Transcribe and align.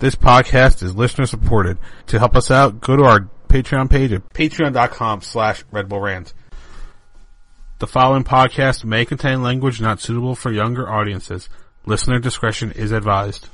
This 0.00 0.14
podcast 0.14 0.80
is 0.84 0.94
listener 0.94 1.26
supported. 1.26 1.76
To 2.06 2.20
help 2.20 2.36
us 2.36 2.52
out, 2.52 2.80
go 2.80 2.94
to 2.94 3.02
our 3.02 3.28
Patreon 3.48 3.90
page 3.90 4.12
at 4.12 4.28
patreon.com 4.32 5.22
slash 5.22 5.64
Red 5.72 5.88
Bull 5.88 6.00
Rant. 6.00 6.32
The 7.80 7.88
following 7.88 8.22
podcast 8.22 8.84
may 8.84 9.04
contain 9.04 9.42
language 9.42 9.80
not 9.80 10.00
suitable 10.00 10.36
for 10.36 10.52
younger 10.52 10.88
audiences. 10.88 11.48
Listener 11.84 12.20
discretion 12.20 12.70
is 12.72 12.92
advised. 12.92 13.48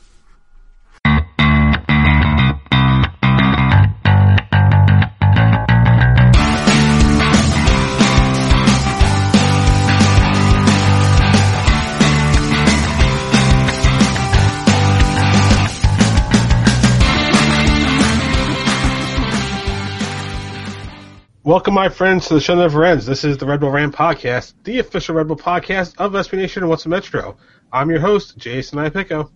Welcome, 21.44 21.74
my 21.74 21.90
friends, 21.90 22.28
to 22.28 22.34
the 22.34 22.40
show 22.40 22.54
never 22.54 22.86
ends. 22.86 23.04
This 23.04 23.22
is 23.22 23.36
the 23.36 23.44
Red 23.44 23.60
Bull 23.60 23.68
Rant 23.68 23.94
Podcast, 23.94 24.54
the 24.64 24.78
official 24.78 25.14
Red 25.14 25.28
Bull 25.28 25.36
podcast 25.36 25.94
of 25.98 26.12
SB 26.12 26.38
Nation 26.38 26.62
and 26.62 26.70
Once 26.70 26.86
a 26.86 26.88
Metro. 26.88 27.36
I'm 27.70 27.90
your 27.90 28.00
host, 28.00 28.38
Jason 28.38 28.78
Ipico. 28.78 29.30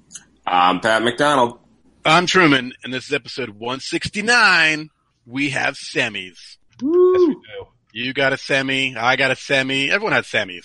I'm 0.46 0.80
Pat 0.80 1.02
McDonald. 1.02 1.58
I'm 2.06 2.24
Truman, 2.24 2.72
and 2.82 2.94
this 2.94 3.08
is 3.08 3.12
episode 3.12 3.50
169. 3.50 4.88
We 5.26 5.50
have 5.50 5.74
semis. 5.74 6.56
Yes, 6.80 6.80
we 6.80 7.34
do. 7.34 7.66
You 7.92 8.14
got 8.14 8.32
a 8.32 8.38
semi, 8.38 8.96
I 8.96 9.16
got 9.16 9.30
a 9.30 9.36
semi, 9.36 9.90
everyone 9.90 10.14
had 10.14 10.24
semis. 10.24 10.64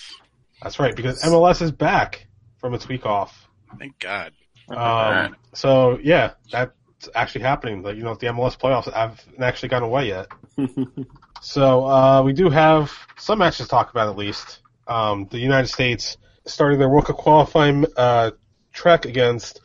That's 0.62 0.78
right, 0.78 0.96
because 0.96 1.22
MLS 1.22 1.60
is 1.60 1.72
back 1.72 2.26
from 2.56 2.72
its 2.72 2.88
week 2.88 3.04
off. 3.04 3.50
Thank 3.78 3.98
God. 3.98 4.32
Um, 4.70 5.36
so 5.52 5.98
yeah, 6.02 6.32
that's 6.50 6.72
actually 7.14 7.42
happening. 7.42 7.82
Like, 7.82 7.96
you 7.96 8.02
know, 8.02 8.14
the 8.14 8.28
MLS 8.28 8.58
playoffs 8.58 8.90
haven't 8.90 9.42
actually 9.42 9.68
gone 9.68 9.82
away 9.82 10.08
yet. 10.08 10.28
so 11.44 11.86
uh, 11.86 12.22
we 12.22 12.32
do 12.32 12.48
have 12.48 12.90
some 13.18 13.38
matches 13.38 13.66
to 13.66 13.70
talk 13.70 13.90
about 13.90 14.08
at 14.08 14.16
least. 14.16 14.60
Um, 14.88 15.28
the 15.30 15.38
United 15.38 15.68
States 15.68 16.16
starting 16.46 16.78
their 16.78 16.88
World 16.88 17.06
Cup 17.06 17.16
qualifying 17.16 17.84
uh, 17.96 18.30
trek 18.72 19.04
against 19.04 19.60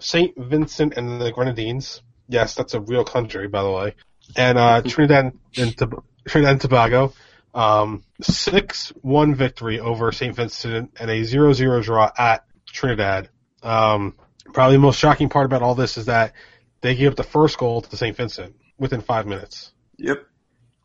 Saint 0.00 0.36
Vincent 0.38 0.94
and 0.96 1.20
the 1.20 1.32
Grenadines. 1.32 2.02
Yes, 2.28 2.54
that's 2.54 2.74
a 2.74 2.80
real 2.80 3.04
country, 3.04 3.48
by 3.48 3.62
the 3.64 3.70
way. 3.70 3.94
And 4.36 4.58
uh, 4.58 4.82
Trinidad 4.86 5.32
and 5.56 5.76
Tob- 5.76 6.04
Trinidad 6.26 6.52
and 6.52 6.60
Tobago. 6.60 7.12
Um, 7.52 8.04
six 8.20 8.92
one 9.00 9.34
victory 9.34 9.80
over 9.80 10.12
Saint 10.12 10.36
Vincent 10.36 10.92
and 11.00 11.10
a 11.10 11.22
0-0 11.22 11.82
draw 11.82 12.12
at 12.16 12.44
Trinidad. 12.66 13.28
Um, 13.62 14.14
probably 14.52 14.76
the 14.76 14.82
most 14.82 15.00
shocking 15.00 15.28
part 15.28 15.46
about 15.46 15.62
all 15.62 15.74
this 15.74 15.98
is 15.98 16.06
that 16.06 16.34
they 16.80 16.94
gave 16.94 17.10
up 17.10 17.16
the 17.16 17.24
first 17.24 17.58
goal 17.58 17.82
to 17.82 17.96
St. 17.96 18.16
Vincent 18.16 18.54
within 18.78 19.00
five 19.00 19.26
minutes. 19.26 19.72
Yep. 19.96 20.24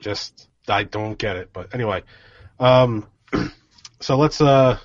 Just, 0.04 0.48
I 0.68 0.84
don't 0.84 1.18
get 1.18 1.38
it. 1.38 1.50
But 1.54 1.74
anyway, 1.74 2.04
um, 2.60 3.08
so 4.02 4.18
let's, 4.18 4.42
uh, 4.42 4.78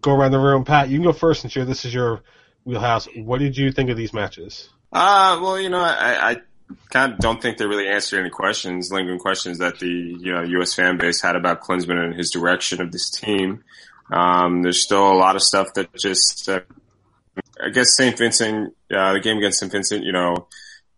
go 0.00 0.12
around 0.12 0.30
the 0.30 0.38
room. 0.38 0.64
Pat, 0.64 0.88
you 0.88 0.96
can 0.96 1.04
go 1.04 1.12
first 1.12 1.42
since 1.42 1.54
you're, 1.54 1.64
this 1.64 1.84
is 1.84 1.92
your 1.92 2.22
wheelhouse. 2.64 3.06
What 3.16 3.38
did 3.38 3.56
you 3.56 3.72
think 3.72 3.90
of 3.90 3.96
these 3.96 4.12
matches? 4.12 4.68
Uh, 4.92 5.38
well, 5.42 5.60
you 5.60 5.68
know, 5.68 5.80
I, 5.80 6.30
I 6.30 6.36
kind 6.90 7.12
of 7.12 7.18
don't 7.18 7.42
think 7.42 7.58
they 7.58 7.66
really 7.66 7.88
answered 7.88 8.20
any 8.20 8.30
questions, 8.30 8.90
lingering 8.90 9.18
questions 9.18 9.58
that 9.58 9.78
the, 9.78 9.86
you 9.86 10.32
know, 10.32 10.42
U.S. 10.42 10.74
fan 10.74 10.96
base 10.96 11.20
had 11.20 11.36
about 11.36 11.60
Klinsmann 11.60 12.02
and 12.02 12.14
his 12.14 12.30
direction 12.30 12.80
of 12.80 12.90
this 12.90 13.10
team. 13.10 13.64
Um, 14.10 14.62
there's 14.62 14.80
still 14.80 15.12
a 15.12 15.14
lot 15.14 15.36
of 15.36 15.42
stuff 15.42 15.68
that 15.74 15.94
just, 15.94 16.48
uh, 16.48 16.60
I 17.62 17.70
guess 17.70 17.96
St. 17.96 18.16
Vincent, 18.16 18.74
uh, 18.90 19.12
the 19.12 19.20
game 19.20 19.38
against 19.38 19.60
St. 19.60 19.70
Vincent, 19.70 20.04
you 20.04 20.12
know, 20.12 20.48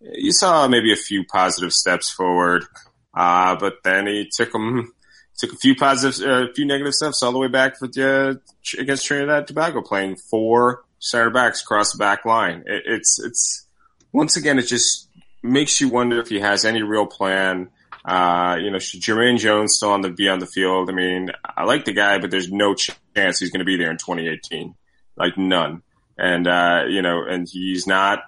you 0.00 0.32
saw 0.32 0.66
maybe 0.68 0.92
a 0.92 0.96
few 0.96 1.24
positive 1.24 1.72
steps 1.72 2.10
forward, 2.10 2.64
uh, 3.14 3.56
but 3.56 3.82
then 3.82 4.06
he 4.06 4.28
took 4.34 4.52
them, 4.52 4.92
took 5.38 5.52
a 5.52 5.56
few 5.56 5.74
positive, 5.74 6.26
uh, 6.26 6.48
a 6.48 6.52
few 6.52 6.66
negative 6.66 6.94
steps 6.94 7.22
all 7.22 7.32
the 7.32 7.38
way 7.38 7.48
back 7.48 7.80
with, 7.80 7.96
uh, 7.98 8.34
against 8.78 9.06
Trinidad 9.06 9.46
Tobago, 9.46 9.82
playing 9.82 10.16
four 10.16 10.84
center 10.98 11.30
backs 11.30 11.62
across 11.62 11.92
the 11.92 11.98
back 11.98 12.24
line. 12.24 12.64
It, 12.66 12.82
it's, 12.86 13.20
it's, 13.22 13.66
once 14.12 14.36
again, 14.36 14.58
it 14.58 14.66
just 14.66 15.08
makes 15.42 15.80
you 15.80 15.88
wonder 15.88 16.20
if 16.20 16.28
he 16.28 16.40
has 16.40 16.64
any 16.64 16.82
real 16.82 17.06
plan. 17.06 17.70
Uh, 18.04 18.56
you 18.60 18.70
know, 18.70 18.78
should 18.78 19.00
Jermaine 19.00 19.38
Jones 19.38 19.74
still 19.74 19.90
on 19.90 20.00
the, 20.00 20.10
be 20.10 20.28
on 20.28 20.38
the 20.38 20.46
field? 20.46 20.88
I 20.88 20.92
mean, 20.92 21.30
I 21.44 21.64
like 21.64 21.84
the 21.84 21.92
guy, 21.92 22.18
but 22.18 22.30
there's 22.30 22.50
no 22.50 22.74
chance 22.74 23.38
he's 23.38 23.50
going 23.50 23.60
to 23.60 23.64
be 23.64 23.76
there 23.76 23.90
in 23.90 23.98
2018. 23.98 24.74
Like 25.16 25.36
none. 25.36 25.82
And, 26.16 26.46
uh, 26.46 26.84
you 26.88 27.02
know, 27.02 27.24
and 27.28 27.48
he's 27.50 27.86
not, 27.86 28.22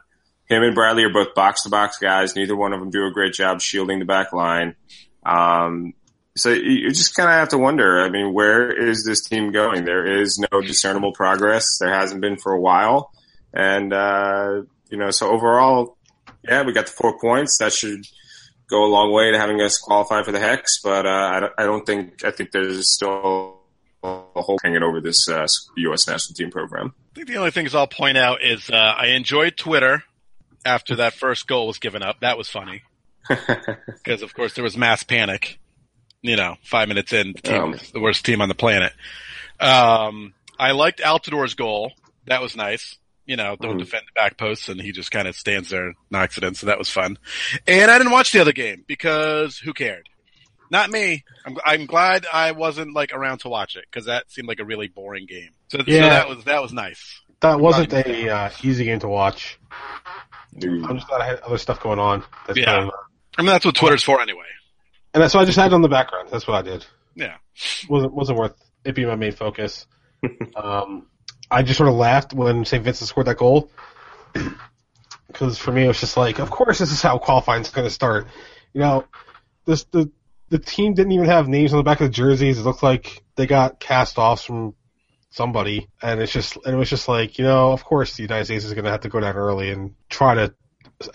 him 0.47 0.63
and 0.63 0.75
Bradley 0.75 1.05
are 1.05 1.13
both 1.13 1.35
box 1.35 1.63
to 1.63 1.71
box 1.71 1.99
guys. 1.99 2.37
Neither 2.37 2.57
one 2.57 2.73
of 2.73 2.81
them 2.81 2.91
do 2.91 3.07
a 3.07 3.11
great 3.11 3.33
job 3.33 3.61
shielding 3.61 3.99
the 3.99 4.05
back 4.05 4.33
line. 4.33 4.77
Um, 5.25 5.95
so 6.37 6.51
you 6.51 6.91
just 6.91 7.15
kind 7.15 7.29
of 7.29 7.35
have 7.35 7.51
to 7.51 7.59
wonder. 7.59 8.01
I 8.01 8.09
mean, 8.09 8.33
where 8.33 8.71
is 8.71 9.05
this 9.05 9.23
team 9.23 9.53
going? 9.53 9.85
There 9.85 10.21
is 10.21 10.39
no 10.39 10.61
discernible 10.61 11.13
progress. 11.13 11.79
There 11.79 11.93
hasn't 11.93 12.21
been 12.21 12.39
for 12.39 12.53
a 12.53 12.61
while. 12.61 13.13
And, 13.53 13.93
uh, 13.93 14.63
you 14.89 14.97
know, 14.97 15.11
so 15.11 15.31
overall, 15.31 15.99
yeah, 16.43 16.63
we 16.63 16.73
got 16.73 16.87
the 16.87 16.93
four 16.93 17.19
points. 17.19 17.59
That 17.59 17.73
should 17.73 18.07
go 18.69 18.85
a 18.85 18.89
long 18.89 19.13
way 19.13 19.31
to 19.31 19.39
having 19.39 19.61
us 19.61 19.79
qualify 19.79 20.23
for 20.23 20.33
the 20.33 20.41
Hex. 20.41 20.81
But, 20.83 21.07
uh, 21.07 21.31
I 21.35 21.41
don't, 21.41 21.53
I 21.59 21.63
don't 21.65 21.85
think, 21.85 22.25
I 22.25 22.31
think 22.31 22.51
there's 22.51 22.95
still 22.95 23.61
a 24.03 24.43
whole 24.43 24.59
hanging 24.63 24.83
over 24.83 25.03
this, 25.03 25.29
uh, 25.29 25.47
U.S. 25.77 26.09
national 26.09 26.35
team 26.35 26.51
program. 26.51 26.95
I 27.13 27.15
think 27.17 27.29
the 27.29 27.37
only 27.37 27.51
things 27.51 27.75
I'll 27.75 27.87
point 27.87 28.17
out 28.17 28.43
is, 28.43 28.71
uh, 28.71 28.75
I 28.75 29.09
enjoy 29.09 29.51
Twitter 29.51 30.03
after 30.65 30.97
that 30.97 31.15
first 31.15 31.47
goal 31.47 31.67
was 31.67 31.79
given 31.79 32.03
up. 32.03 32.21
That 32.21 32.39
was 32.39 32.49
funny. 32.49 32.83
Because 33.29 34.23
of 34.23 34.35
course 34.35 34.55
there 34.55 34.65
was 34.65 34.77
mass 34.77 35.03
panic. 35.05 35.59
You 36.23 36.37
know, 36.37 36.57
five 36.63 36.89
minutes 36.89 37.13
in, 37.13 37.33
the 37.35 37.41
team 37.43 37.63
Um. 37.63 37.79
the 37.93 38.01
worst 38.01 38.25
team 38.25 38.41
on 38.41 38.49
the 38.49 38.55
planet. 38.55 38.93
Um, 39.61 40.35
I 40.59 40.73
liked 40.73 41.01
Altidore's 41.01 41.55
goal. 41.55 41.93
That 42.27 42.41
was 42.43 42.57
nice. 42.57 42.99
You 43.27 43.37
know, 43.37 43.57
don't 43.61 43.77
Mhm. 43.77 43.81
defend 43.81 44.05
the 44.07 44.21
back 44.21 44.37
posts 44.37 44.69
and 44.69 44.81
he 44.81 44.93
just 44.93 45.11
kind 45.11 45.27
of 45.29 45.37
stands 45.37 45.69
there 45.71 45.87
and 45.87 45.95
knocks 46.11 46.37
it 46.39 46.45
in. 46.45 46.55
So 46.55 46.67
that 46.67 46.79
was 46.79 46.91
fun. 46.91 47.19
And 47.67 47.91
I 47.91 47.99
didn't 47.99 48.13
watch 48.13 48.33
the 48.33 48.41
other 48.41 48.53
game 48.53 48.85
because 48.87 49.59
who 49.59 49.73
cared? 49.73 50.09
Not 50.71 50.91
me. 50.91 51.25
I'm, 51.47 51.57
I'm 51.65 51.87
glad 51.87 52.27
I 52.33 52.53
wasn't 52.53 52.95
like 52.95 53.13
around 53.13 53.39
to 53.39 53.49
watch 53.49 53.77
it 53.77 53.85
because 53.91 54.07
that 54.07 54.31
seemed 54.31 54.49
like 54.49 54.59
a 54.61 54.65
really 54.65 54.89
boring 54.89 55.27
game. 55.27 55.51
So, 55.69 55.79
so 55.79 55.85
Yeah. 55.87 56.09
that 56.09 56.29
was, 56.29 56.45
that 56.45 56.63
was 56.63 56.73
nice. 56.73 57.21
That 57.41 57.59
wasn't 57.61 57.93
a 57.93 58.29
uh, 58.31 58.51
easy 58.63 58.85
game 58.85 59.01
to 59.01 59.09
watch. 59.09 59.59
Dude. 60.57 60.85
I'm 60.85 60.97
just 60.97 61.09
glad 61.09 61.21
I 61.23 61.27
had 61.27 61.41
other 61.41 61.59
stuff 61.59 61.81
going 61.81 61.99
on. 61.99 62.23
That's 62.47 62.59
Yeah. 62.59 62.65
kind 62.67 62.89
of, 62.89 62.95
I 63.39 63.43
mean, 63.43 63.47
that's 63.49 63.65
what 63.65 63.75
Twitter's 63.75 64.03
for 64.03 64.21
anyway. 64.21 64.45
and 65.15 65.23
that's 65.23 65.35
why 65.35 65.41
I 65.41 65.45
just 65.45 65.59
had 65.59 65.73
it 65.73 65.75
on 65.75 65.83
the 65.83 65.89
background. 65.89 66.29
That's 66.31 66.47
what 66.47 66.55
I 66.57 66.63
did. 66.63 66.85
Yeah. 67.15 67.37
wasn't 67.89 68.13
wasn't 68.15 68.39
worth 68.39 68.55
it 68.85 68.95
being 68.95 69.09
my 69.09 69.17
main 69.17 69.33
focus. 69.33 69.87
um, 70.57 71.07
I 71.51 71.63
just 71.63 71.77
sort 71.79 71.89
of 71.89 71.95
laughed 71.97 72.33
when 72.33 72.65
St. 72.65 72.83
Vincent 72.85 73.09
scored 73.09 73.27
that 73.27 73.37
goal 73.37 73.71
because 75.27 75.59
for 75.59 75.73
me 75.73 75.85
it 75.85 75.89
was 75.89 76.01
just 76.01 76.17
like, 76.17 76.39
of 76.39 76.51
course 76.51 76.79
this 76.79 76.93
is 76.93 77.03
how 77.03 77.19
qualifying 77.19 77.63
is 77.63 77.71
going 77.71 77.87
to 77.87 77.91
start. 77.91 78.27
You 78.73 78.81
know, 78.81 79.05
this 79.67 79.85
the 79.85 80.11
the 80.49 80.59
team 80.59 80.95
didn't 80.95 81.13
even 81.13 81.27
have 81.27 81.49
names 81.49 81.73
on 81.73 81.79
the 81.79 81.83
back 81.83 82.01
of 82.01 82.07
the 82.09 82.13
jerseys. 82.13 82.59
It 82.59 82.63
looked 82.63 82.83
like 82.83 83.23
they 83.37 83.47
got 83.47 83.81
cast 83.81 84.19
offs 84.19 84.45
from 84.45 84.75
somebody, 85.33 85.89
and 86.01 86.21
it's 86.21 86.33
just 86.33 86.57
and 86.65 86.75
it 86.75 86.79
was 86.79 86.89
just 86.89 87.09
like, 87.09 87.39
you 87.39 87.45
know, 87.45 87.73
of 87.73 87.85
course 87.85 88.17
the 88.17 88.23
United 88.23 88.45
States 88.45 88.65
is 88.65 88.73
going 88.75 88.85
to 88.85 88.91
have 88.91 89.01
to 89.01 89.09
go 89.09 89.19
down 89.19 89.35
early 89.35 89.71
and 89.71 89.95
try 90.09 90.35
to 90.35 90.55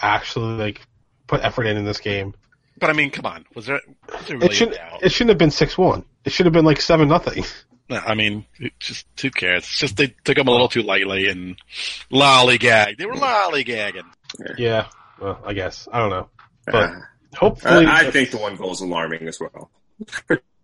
actually 0.02 0.58
like 0.58 0.82
put 1.28 1.42
effort 1.44 1.66
in 1.66 1.78
in 1.78 1.86
this 1.86 2.00
game. 2.02 2.34
But 2.80 2.90
I 2.90 2.94
mean, 2.94 3.10
come 3.10 3.26
on. 3.26 3.46
Was 3.56 3.66
there, 3.68 3.80
was 4.12 4.28
there 4.28 4.36
It 4.36 4.40
really 4.42 4.48
a 4.48 4.56
shouldn't 4.56 4.78
it 5.02 5.12
shouldn't 5.12 5.30
have 5.30 5.38
been 5.38 5.52
six 5.52 5.78
one. 5.78 6.04
It 6.26 6.32
should 6.32 6.46
have 6.46 6.54
been 6.54 6.66
like 6.66 6.82
seven 6.82 7.08
nothing. 7.08 7.46
No, 7.90 7.96
I 7.98 8.16
mean, 8.16 8.46
it 8.60 8.74
just 8.80 9.06
who 9.22 9.32
cares? 9.32 9.64
It's 9.64 9.80
just 9.80 9.96
they 9.96 10.08
took 10.26 10.36
them 10.36 10.50
a 10.50 10.52
little 10.52 10.68
too 10.68 10.82
lightly 10.82 11.30
and 11.30 11.56
lollygag. 12.12 12.98
They 12.98 13.06
were 13.06 13.14
lollygagging. 13.14 14.04
Yeah, 14.58 14.88
well, 15.22 15.40
I 15.46 15.54
guess 15.54 15.88
I 15.90 16.00
don't 16.00 16.10
know, 16.10 16.30
but 16.66 16.90
Uh, 16.90 17.00
hopefully, 17.36 17.86
I 17.88 18.12
think 18.12 18.32
the 18.32 18.40
one 18.40 18.58
goal 18.58 18.74
is 18.74 18.82
alarming 18.82 19.28
as 19.30 19.40
well. 19.40 19.72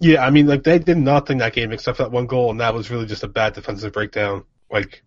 yeah. 0.00 0.24
I 0.24 0.30
mean, 0.30 0.46
like 0.46 0.62
they 0.62 0.78
did 0.78 0.96
nothing 0.98 1.38
that 1.38 1.52
game 1.54 1.72
except 1.72 1.96
for 1.98 2.04
that 2.04 2.12
one 2.12 2.26
goal, 2.26 2.50
and 2.50 2.60
that 2.60 2.74
was 2.74 2.90
really 2.90 3.06
just 3.06 3.22
a 3.22 3.28
bad 3.28 3.54
defensive 3.54 3.92
breakdown. 3.92 4.44
Like 4.70 5.02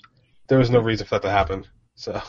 there 0.48 0.58
was 0.58 0.70
no 0.70 0.80
reason 0.80 1.06
for 1.08 1.16
that 1.16 1.22
to 1.24 1.30
happen. 1.32 1.66
So, 1.96 2.22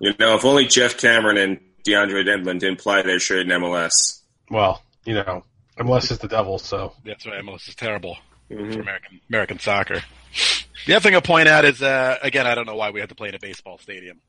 You 0.00 0.12
know, 0.18 0.34
if 0.36 0.44
only 0.44 0.66
Geoff 0.66 0.96
Cameron 0.96 1.36
and 1.36 1.60
DeAndre 1.86 2.24
Yedlin 2.24 2.58
didn't 2.58 2.78
play 2.80 3.02
their 3.02 3.18
shit 3.18 3.38
in 3.40 3.48
MLS. 3.48 4.22
well, 4.50 4.82
you 5.04 5.14
know, 5.14 5.44
MLS 5.78 6.10
is 6.10 6.18
the 6.18 6.28
devil. 6.28 6.58
So, 6.58 6.92
That's 7.04 7.26
why 7.26 7.32
MLS 7.40 7.68
is 7.68 7.74
terrible 7.74 8.16
for 8.48 8.54
Mhm. 8.56 8.80
American 8.80 9.20
American 9.28 9.58
soccer. 9.58 10.02
The 10.86 10.94
other 10.94 11.02
thing 11.02 11.14
I'll 11.14 11.22
point 11.22 11.48
out 11.48 11.64
is, 11.64 11.82
uh, 11.82 12.18
again, 12.22 12.46
I 12.46 12.54
don't 12.54 12.66
know 12.66 12.76
why 12.76 12.90
we 12.90 13.00
have 13.00 13.08
to 13.08 13.14
play 13.14 13.28
in 13.30 13.34
a 13.34 13.38
baseball 13.38 13.78
stadium. 13.78 14.20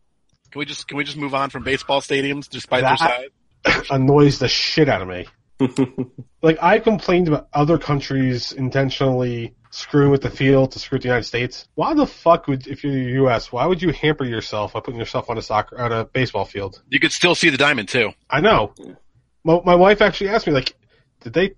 Can 0.51 0.59
we 0.59 0.65
just 0.65 0.87
can 0.87 0.97
we 0.97 1.03
just 1.03 1.17
move 1.17 1.33
on 1.35 1.49
from 1.49 1.63
baseball 1.63 2.01
stadiums 2.01 2.49
despite 2.49 2.81
That- 2.83 2.99
their 2.99 3.73
size? 3.75 3.87
annoys 3.91 4.39
the 4.39 4.47
shit 4.47 4.87
out 4.89 5.01
of 5.01 5.07
me. 5.07 5.27
Like 6.41 6.61
I 6.61 6.79
complained 6.79 7.27
about 7.27 7.47
other 7.51 7.77
countries 7.77 8.51
intentionally 8.51 9.55
screwing 9.71 10.11
with 10.11 10.21
the 10.21 10.29
field 10.29 10.71
to 10.71 10.79
screw 10.79 10.97
with 10.97 11.01
the 11.01 11.07
United 11.07 11.25
States. 11.25 11.67
Why 11.73 11.93
the 11.93 12.05
fuck 12.05 12.47
would, 12.47 12.67
if 12.67 12.83
you're 12.83 12.93
the 12.93 13.11
U.S., 13.23 13.51
why 13.51 13.65
would 13.65 13.81
you 13.81 13.91
hamper 13.91 14.23
yourself 14.23 14.73
by 14.73 14.79
putting 14.79 14.99
yourself 14.99 15.29
on 15.29 15.37
a 15.37 15.41
soccer 15.41 15.79
on 15.81 15.91
a 15.91 16.05
baseball 16.05 16.45
field? 16.45 16.81
You 16.89 16.99
could 16.99 17.11
still 17.11 17.33
see 17.35 17.49
the 17.49 17.57
diamond 17.57 17.89
too. 17.89 18.13
I 18.29 18.41
know. 18.41 18.73
My, 19.43 19.59
my 19.65 19.75
wife 19.75 20.01
actually 20.01 20.29
asked 20.29 20.45
me 20.47 20.53
like, 20.53 20.75
did 21.21 21.33
they? 21.33 21.55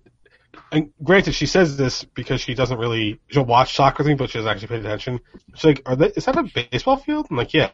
And 0.72 0.92
granted, 1.02 1.34
she 1.34 1.46
says 1.46 1.76
this 1.76 2.04
because 2.04 2.40
she 2.40 2.54
doesn't 2.54 2.78
really 2.78 3.20
she'll 3.28 3.44
watch 3.44 3.74
soccer 3.76 4.02
thing, 4.02 4.16
but 4.16 4.30
she 4.30 4.38
doesn't 4.38 4.50
actually 4.50 4.68
pay 4.68 4.78
attention. 4.78 5.20
She's 5.54 5.64
like, 5.64 5.82
"Are 5.86 5.96
they? 5.96 6.06
Is 6.08 6.24
that 6.24 6.36
a 6.36 6.42
baseball 6.70 6.96
field?" 6.96 7.26
I'm 7.30 7.36
like, 7.36 7.54
"Yeah." 7.54 7.70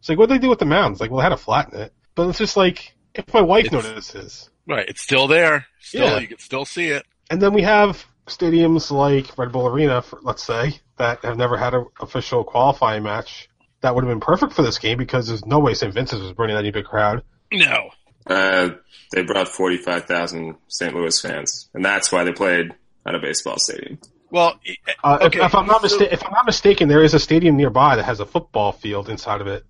She's 0.00 0.10
like, 0.10 0.18
"What 0.18 0.28
do 0.28 0.34
they 0.34 0.40
do 0.40 0.48
with 0.48 0.58
the 0.58 0.64
mounds?" 0.64 1.00
Like, 1.00 1.10
well, 1.10 1.18
they 1.18 1.24
had 1.24 1.30
to 1.30 1.36
flatten 1.36 1.80
it, 1.80 1.92
but 2.14 2.28
it's 2.28 2.38
just 2.38 2.56
like 2.56 2.94
if 3.14 3.32
my 3.32 3.40
wife 3.40 3.66
It's- 3.66 3.84
notices. 3.84 4.50
Right. 4.66 4.88
It's 4.88 5.00
still 5.00 5.26
there. 5.26 5.66
Still, 5.80 6.06
Yeah. 6.06 6.18
you 6.18 6.28
can 6.28 6.38
still 6.38 6.64
see 6.64 6.88
it. 6.88 7.04
And 7.30 7.40
then 7.42 7.52
we 7.52 7.62
have 7.62 8.04
stadiums 8.26 8.90
like 8.90 9.36
Red 9.38 9.52
Bull 9.52 9.66
Arena, 9.66 10.02
for, 10.02 10.18
let's 10.22 10.42
say, 10.42 10.78
that 10.98 11.24
have 11.24 11.36
never 11.36 11.56
had 11.56 11.74
an 11.74 11.86
official 12.00 12.44
qualifying 12.44 13.02
match. 13.02 13.48
That 13.80 13.94
would 13.94 14.04
have 14.04 14.10
been 14.10 14.20
perfect 14.20 14.52
for 14.52 14.62
this 14.62 14.78
game 14.78 14.96
because 14.98 15.26
there's 15.26 15.44
no 15.44 15.58
way 15.58 15.74
St. 15.74 15.92
Vincent's 15.92 16.22
was 16.22 16.32
bringing 16.32 16.56
any 16.56 16.70
big 16.70 16.84
crowd. 16.84 17.22
No. 17.52 17.90
Uh, 18.26 18.70
they 19.10 19.22
brought 19.22 19.48
45,000 19.48 20.54
St. 20.68 20.94
Louis 20.94 21.20
fans, 21.20 21.68
and 21.74 21.84
that's 21.84 22.12
why 22.12 22.22
they 22.22 22.32
played 22.32 22.72
at 23.04 23.14
a 23.16 23.18
baseball 23.18 23.58
stadium. 23.58 23.98
Well, 24.30 24.60
Uh, 25.02 25.18
Okay, 25.22 25.40
if, 25.40 25.46
if 25.46 25.54
I'm 25.56 25.66
not 25.66 25.78
so- 25.80 25.98
mista- 25.98 26.12
if 26.12 26.24
I'm 26.24 26.32
not 26.32 26.46
mistaken, 26.46 26.88
there 26.88 27.02
is 27.02 27.12
a 27.14 27.18
stadium 27.18 27.56
nearby 27.56 27.96
that 27.96 28.04
has 28.04 28.20
a 28.20 28.24
football 28.26 28.70
field 28.72 29.08
inside 29.08 29.40
of 29.40 29.48
it. 29.48 29.64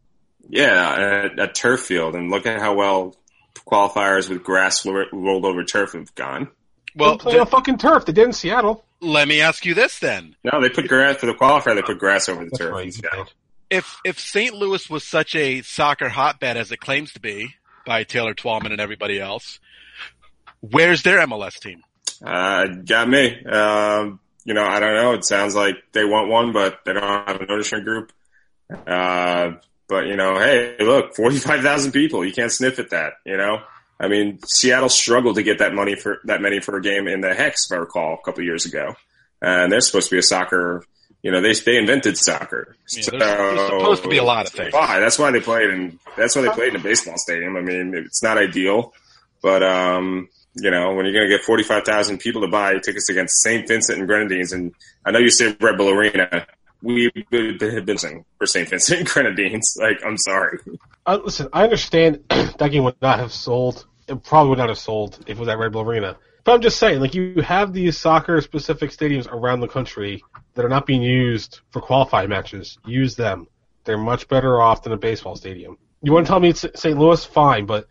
Yeah, 0.49 1.31
a, 1.39 1.45
a 1.45 1.49
turf 1.49 1.81
field, 1.81 2.15
and 2.15 2.31
look 2.31 2.45
at 2.47 2.61
how 2.61 2.75
well 2.75 3.17
qualifiers 3.65 4.29
with 4.29 4.43
grass 4.43 4.85
rolled 4.87 5.45
over 5.45 5.65
turf 5.65 5.93
have 5.93 6.15
gone. 6.15 6.49
Well, 6.95 7.11
well, 7.11 7.19
play 7.19 7.39
on 7.39 7.47
fucking 7.47 7.79
turf. 7.79 8.05
They 8.05 8.13
did 8.13 8.25
in 8.27 8.33
Seattle. 8.33 8.85
let 9.01 9.27
me 9.27 9.41
ask 9.41 9.65
you 9.65 9.75
this 9.75 9.99
then: 9.99 10.37
No, 10.45 10.61
they 10.61 10.69
put 10.69 10.89
grass 10.89 11.17
for 11.19 11.27
the 11.27 11.33
qualifier. 11.35 11.75
They 11.75 11.83
put 11.83 11.99
grass 11.99 12.29
over 12.29 12.45
the 12.45 12.51
That's 12.51 12.59
turf. 12.59 12.73
right. 12.73 12.95
Yeah. 13.03 13.25
if 13.71 13.97
if 14.05 14.21
St. 14.21 14.55
Louis 14.55 14.89
was 14.91 15.03
such 15.05 15.35
a 15.35 15.63
soccer 15.63 16.09
hotbed 16.11 16.57
as 16.57 16.71
it 16.71 16.81
claims 16.81 17.13
to 17.15 17.21
be 17.21 17.55
by 17.87 18.05
Taylor 18.05 18.35
Twellman 18.35 18.73
and 18.73 18.81
everybody 18.81 19.19
else, 19.21 19.59
where's 20.61 21.03
their 21.03 21.19
MLS 21.27 21.59
team? 21.59 21.83
Uh, 22.25 22.67
got 22.67 23.09
me. 23.09 23.43
Um, 23.45 24.21
you 24.45 24.55
know, 24.55 24.65
I 24.65 24.79
don't 24.81 24.95
know. 24.95 25.13
It 25.15 25.25
sounds 25.25 25.55
like 25.55 25.77
they 25.93 26.05
want 26.05 26.29
one, 26.29 26.53
but 26.53 26.81
they 26.85 26.93
don't 26.93 27.03
have 27.03 27.41
an 27.41 27.47
ownership 27.49 27.85
group. 27.85 28.13
Uh, 28.87 29.53
but 29.93 30.07
you 30.07 30.17
know, 30.17 30.39
hey, 30.39 30.77
look, 30.81 31.15
forty-five 31.15 31.61
thousand 31.63 31.93
people. 31.93 32.25
You 32.25 32.33
can't 32.33 32.51
sniff 32.51 32.79
at 32.79 32.91
that. 32.91 33.13
You 33.27 33.37
know, 33.37 33.59
I 34.01 34.09
mean, 34.09 34.39
Seattle 34.47 34.89
struggled 34.89 35.37
to 35.37 35.43
get 35.43 35.59
that 35.59 35.75
money 35.75 35.95
for 35.95 36.19
that 36.25 36.41
many 36.41 36.61
for 36.61 36.77
a 36.79 36.83
game 36.83 37.07
in 37.07 37.21
the 37.21 37.35
Hex, 37.35 37.67
if 37.71 37.75
I 37.75 37.79
recall, 37.79 38.15
a 38.15 38.25
couple 38.25 38.41
of 38.41 38.47
years 38.47 38.65
ago. 38.67 38.95
And 39.43 39.71
they're 39.71 39.81
supposed 39.81 40.09
to 40.09 40.15
be 40.15 40.19
a 40.19 40.23
soccer. 40.23 40.85
You 41.23 41.31
know, 41.31 41.41
they 41.41 41.53
they 41.53 41.77
invented 41.77 42.17
soccer. 42.17 42.75
Yeah, 42.97 43.03
there's- 43.19 43.39
there's 43.57 43.69
supposed 43.81 44.03
to 44.05 44.09
be 44.09 44.17
a 44.19 44.25
lot 44.25 44.47
of 44.47 44.53
things. 44.53 44.73
Why? 44.73 44.99
That's 44.99 45.19
why 45.19 45.31
they 45.31 45.41
played 45.41 45.71
in. 45.71 45.99
That's 46.17 46.35
why 46.35 46.43
they 46.43 46.49
played 46.51 46.71
in 46.75 46.81
a 46.81 46.83
baseball 46.83 47.17
stadium. 47.19 47.57
I 47.57 47.61
mean, 47.61 47.95
it's 47.95 48.23
not 48.23 48.39
ideal, 48.39 48.93
but 49.43 49.63
um, 49.63 50.29
you 50.55 50.71
know, 50.71 50.95
when 50.95 51.05
you're 51.07 51.15
going 51.15 51.29
to 51.29 51.37
get 51.37 51.45
45,000 51.45 52.19
people 52.19 52.43
to 52.43 52.49
buy 52.49 52.75
tickets 52.79 53.09
against 53.09 53.41
St. 53.43 53.67
Vincent 53.69 53.99
and 53.99 54.09
Grenadines, 54.09 54.53
and 54.53 54.75
I 55.05 55.11
know 55.13 55.19
you 55.21 55.31
say 55.31 55.57
Red 55.61 55.77
Bull 55.79 55.91
Arena, 55.91 56.47
we 56.83 57.11
have 57.31 57.87
been 57.87 57.99
saying 57.99 58.25
for 58.39 58.47
St. 58.47 58.69
Vincent 58.69 59.09
Grenadines. 59.09 59.77
Like, 59.83 60.05
I'm 60.05 60.19
sorry. 60.19 60.59
Uh, 61.07 61.19
listen, 61.25 61.49
I 61.53 61.65
understand 61.65 62.25
that 62.29 62.71
game 62.71 62.85
would 62.85 63.01
not 63.01 63.19
have 63.19 63.33
sold. 63.33 63.87
It 64.07 64.23
probably 64.23 64.51
would 64.51 64.59
not 64.59 64.69
have 64.69 64.79
sold 64.79 65.19
if 65.27 65.37
it 65.37 65.39
was 65.39 65.49
at 65.49 65.59
Red 65.59 65.73
Bull 65.73 65.83
Arena. 65.83 66.19
But 66.45 66.53
I'm 66.53 66.61
just 66.61 66.79
saying, 66.79 67.01
like 67.01 67.15
you 67.15 67.41
have 67.43 67.73
these 67.73 67.97
soccer-specific 67.97 68.91
stadiums 68.91 69.27
around 69.31 69.61
the 69.61 69.69
country 69.69 70.23
that 70.55 70.65
are 70.65 70.69
not 70.69 70.87
being 70.87 71.03
used 71.03 71.61
for 71.71 71.81
qualifying 71.81 72.29
matches. 72.29 72.79
Use 72.85 73.17
them. 73.17 73.47
They're 73.85 73.99
much 73.99 74.29
better 74.29 74.61
off 74.61 74.83
than 74.83 74.93
a 74.93 74.97
baseball 74.97 75.37
stadium. 75.37 75.79
You 76.03 76.13
want 76.13 76.27
to 76.27 76.31
tell 76.31 76.41
me 76.41 76.51
it's 76.51 76.67
St. 76.75 76.99
Louis? 76.99 77.25
Fine, 77.25 77.67
but 77.67 77.87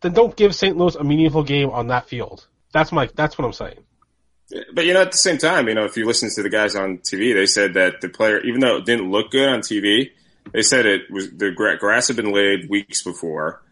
then 0.00 0.12
don't 0.12 0.36
give 0.36 0.54
St. 0.54 0.76
Louis 0.76 0.94
a 0.94 1.04
meaningful 1.04 1.42
game 1.42 1.70
on 1.70 1.88
that 1.88 2.08
field. 2.08 2.46
That's 2.72 2.92
my. 2.92 3.08
That's 3.14 3.36
what 3.36 3.44
I'm 3.44 3.52
saying. 3.52 3.84
But 4.72 4.84
you 4.86 4.92
know, 4.92 5.02
at 5.02 5.12
the 5.12 5.18
same 5.18 5.38
time, 5.38 5.68
you 5.68 5.74
know, 5.74 5.84
if 5.84 5.96
you 5.96 6.06
listen 6.06 6.30
to 6.34 6.42
the 6.42 6.50
guys 6.50 6.76
on 6.76 6.98
TV, 6.98 7.34
they 7.34 7.46
said 7.46 7.74
that 7.74 8.00
the 8.00 8.08
player, 8.08 8.40
even 8.40 8.60
though 8.60 8.76
it 8.76 8.84
didn't 8.84 9.10
look 9.10 9.30
good 9.30 9.48
on 9.48 9.60
TV, 9.60 10.10
they 10.52 10.62
said 10.62 10.86
it 10.86 11.10
was 11.10 11.30
the 11.30 11.50
grass 11.50 12.08
had 12.08 12.16
been 12.16 12.32
laid 12.32 12.68
weeks 12.68 13.02
before. 13.02 13.62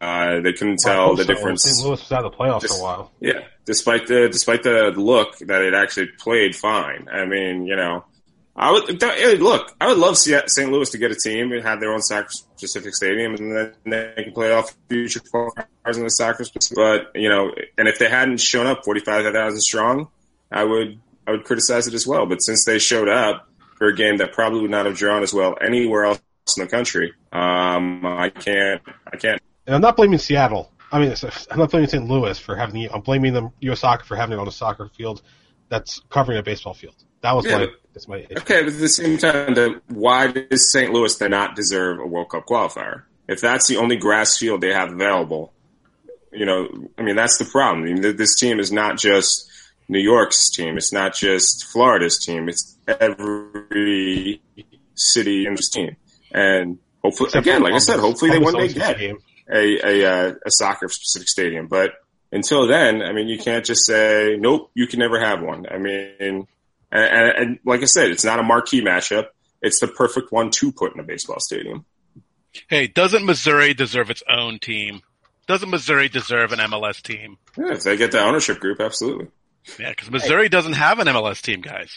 Uh, 0.00 0.40
they 0.40 0.52
couldn't 0.52 0.80
tell 0.80 1.14
the 1.14 1.22
So, 1.22 1.32
difference. 1.32 1.62
St. 1.62 1.86
Louis 1.86 2.00
was 2.00 2.10
out 2.10 2.24
of 2.24 2.32
the 2.32 2.36
playoffs 2.36 2.66
for 2.66 2.74
a 2.74 2.82
while. 2.82 3.12
Yeah, 3.20 3.44
despite 3.64 4.08
the 4.08 4.28
despite 4.28 4.64
the 4.64 4.92
look 4.96 5.38
that 5.38 5.62
it 5.62 5.74
actually 5.74 6.08
played 6.18 6.56
fine. 6.56 7.08
I 7.08 7.24
mean, 7.24 7.66
you 7.66 7.76
know, 7.76 8.04
I 8.54 8.70
would 8.70 9.02
look. 9.40 9.74
I 9.80 9.86
would 9.88 9.98
love 9.98 10.18
St. 10.18 10.70
Louis 10.70 10.90
to 10.90 10.98
get 10.98 11.10
a 11.10 11.14
team 11.14 11.52
and 11.52 11.62
have 11.62 11.80
their 11.80 11.92
own 11.92 12.02
soccer 12.02 12.28
specific 12.30 12.94
stadium, 12.94 13.34
and 13.34 13.56
then 13.56 13.74
they 14.16 14.24
can 14.24 14.32
play 14.32 14.52
off 14.52 14.76
future 14.88 15.20
qualifiers 15.20 15.96
in 15.96 16.02
the 16.04 16.10
soccer 16.10 16.44
specific. 16.44 16.76
But 16.76 17.18
you 17.20 17.28
know, 17.30 17.52
and 17.78 17.88
if 17.88 17.98
they 17.98 18.08
hadn't 18.10 18.40
shown 18.40 18.66
up 18.66 18.84
forty 18.84 19.00
five 19.00 19.24
thousand 19.32 19.60
strong, 19.62 20.08
I 20.50 20.64
would 20.64 21.00
I 21.26 21.30
would 21.30 21.44
criticize 21.44 21.86
it 21.86 21.94
as 21.94 22.06
well. 22.06 22.26
But 22.26 22.42
since 22.42 22.64
they 22.64 22.78
showed 22.78 23.08
up 23.08 23.48
for 23.76 23.86
a 23.88 23.94
game 23.96 24.18
that 24.18 24.32
probably 24.32 24.60
would 24.60 24.70
not 24.70 24.84
have 24.86 24.96
drawn 24.96 25.22
as 25.22 25.32
well 25.32 25.56
anywhere 25.64 26.04
else 26.04 26.20
in 26.56 26.62
the 26.62 26.68
country, 26.68 27.14
um, 27.32 28.04
I 28.04 28.28
can't 28.28 28.82
I 29.10 29.16
can't 29.16 29.40
And 29.66 29.74
I'm 29.74 29.80
not 29.80 29.96
blaming 29.96 30.18
Seattle. 30.18 30.70
I 30.92 30.98
mean, 31.00 31.14
I'm 31.50 31.58
not 31.58 31.70
blaming 31.70 31.88
St. 31.88 32.06
Louis 32.06 32.38
for 32.38 32.54
having. 32.54 32.74
the- 32.74 32.90
I'm 32.90 33.00
blaming 33.00 33.32
the 33.32 33.50
U.S. 33.60 33.80
Soccer 33.80 34.04
for 34.04 34.14
having 34.14 34.36
it 34.36 34.40
on 34.40 34.46
a 34.46 34.52
soccer 34.52 34.88
field 34.88 35.22
that's 35.70 36.02
covering 36.10 36.36
a 36.36 36.42
baseball 36.42 36.74
field. 36.74 36.96
That 37.22 37.32
was 37.34 37.46
Yeah, 37.46 37.58
my. 37.58 37.68
That's 37.94 38.08
my. 38.08 38.18
issue. 38.18 38.38
Okay, 38.38 38.62
but 38.62 38.72
at 38.72 38.78
the 38.78 38.88
same 38.88 39.18
time, 39.18 39.54
then 39.54 39.80
why 39.88 40.28
does 40.28 40.72
St. 40.72 40.92
Louis 40.92 41.16
then 41.16 41.30
not 41.30 41.56
deserve 41.56 42.00
a 42.00 42.06
World 42.06 42.30
Cup 42.30 42.46
qualifier? 42.46 43.02
If 43.28 43.40
that's 43.40 43.68
the 43.68 43.76
only 43.76 43.96
grass 43.96 44.38
field 44.38 44.60
they 44.60 44.72
have 44.72 44.92
available, 44.92 45.52
you 46.32 46.46
know, 46.46 46.68
I 46.98 47.02
mean, 47.02 47.16
that's 47.16 47.38
the 47.38 47.44
problem. 47.44 47.84
I 47.84 47.92
mean, 47.92 48.16
this 48.16 48.36
team 48.36 48.58
is 48.58 48.72
not 48.72 48.98
just 48.98 49.50
New 49.88 50.00
York's 50.00 50.50
team. 50.50 50.76
It's 50.76 50.92
not 50.92 51.14
just 51.14 51.66
Florida's 51.66 52.18
team. 52.18 52.48
It's 52.48 52.76
every 52.88 54.40
city 54.94 55.46
in 55.46 55.54
this 55.54 55.68
team. 55.68 55.96
And 56.32 56.78
hopefully, 57.02 57.28
Except 57.28 57.46
again, 57.46 57.62
like 57.62 57.74
I 57.74 57.78
said, 57.78 58.00
hopefully 58.00 58.30
they 58.30 58.38
one 58.38 58.54
day 58.54 58.68
get 58.68 59.00
a 59.00 59.14
a, 59.52 60.04
uh, 60.04 60.34
a 60.46 60.50
soccer 60.50 60.88
specific 60.88 61.28
stadium. 61.28 61.66
But 61.66 61.92
until 62.30 62.66
then, 62.66 63.02
I 63.02 63.12
mean, 63.12 63.28
you 63.28 63.38
can't 63.38 63.64
just 63.64 63.84
say 63.84 64.36
nope. 64.38 64.70
You 64.74 64.86
can 64.86 64.98
never 64.98 65.20
have 65.20 65.42
one. 65.42 65.66
I 65.70 65.78
mean, 65.78 66.46
and, 66.92 67.02
and, 67.04 67.38
and 67.38 67.58
like 67.64 67.82
I 67.82 67.86
said, 67.86 68.10
it's 68.10 68.24
not 68.24 68.38
a 68.38 68.42
marquee 68.42 68.82
matchup. 68.82 69.26
It's 69.60 69.80
the 69.80 69.88
perfect 69.88 70.30
one 70.30 70.50
to 70.52 70.70
put 70.72 70.92
in 70.94 71.00
a 71.00 71.04
baseball 71.04 71.38
stadium. 71.40 71.84
Hey, 72.68 72.86
doesn't 72.86 73.24
Missouri 73.24 73.74
deserve 73.74 74.10
its 74.10 74.22
own 74.28 74.58
team? 74.58 75.00
Doesn't 75.48 75.70
Missouri 75.70 76.08
deserve 76.08 76.52
an 76.52 76.58
MLS 76.58 77.00
team? 77.02 77.38
Yeah, 77.56 77.72
if 77.72 77.82
they 77.82 77.96
get 77.96 78.12
the 78.12 78.20
ownership 78.20 78.60
group, 78.60 78.80
absolutely. 78.80 79.28
Yeah, 79.78 79.90
because 79.90 80.10
Missouri 80.10 80.48
doesn't 80.48 80.74
have 80.74 80.98
an 80.98 81.06
MLS 81.08 81.40
team, 81.40 81.60
guys. 81.62 81.90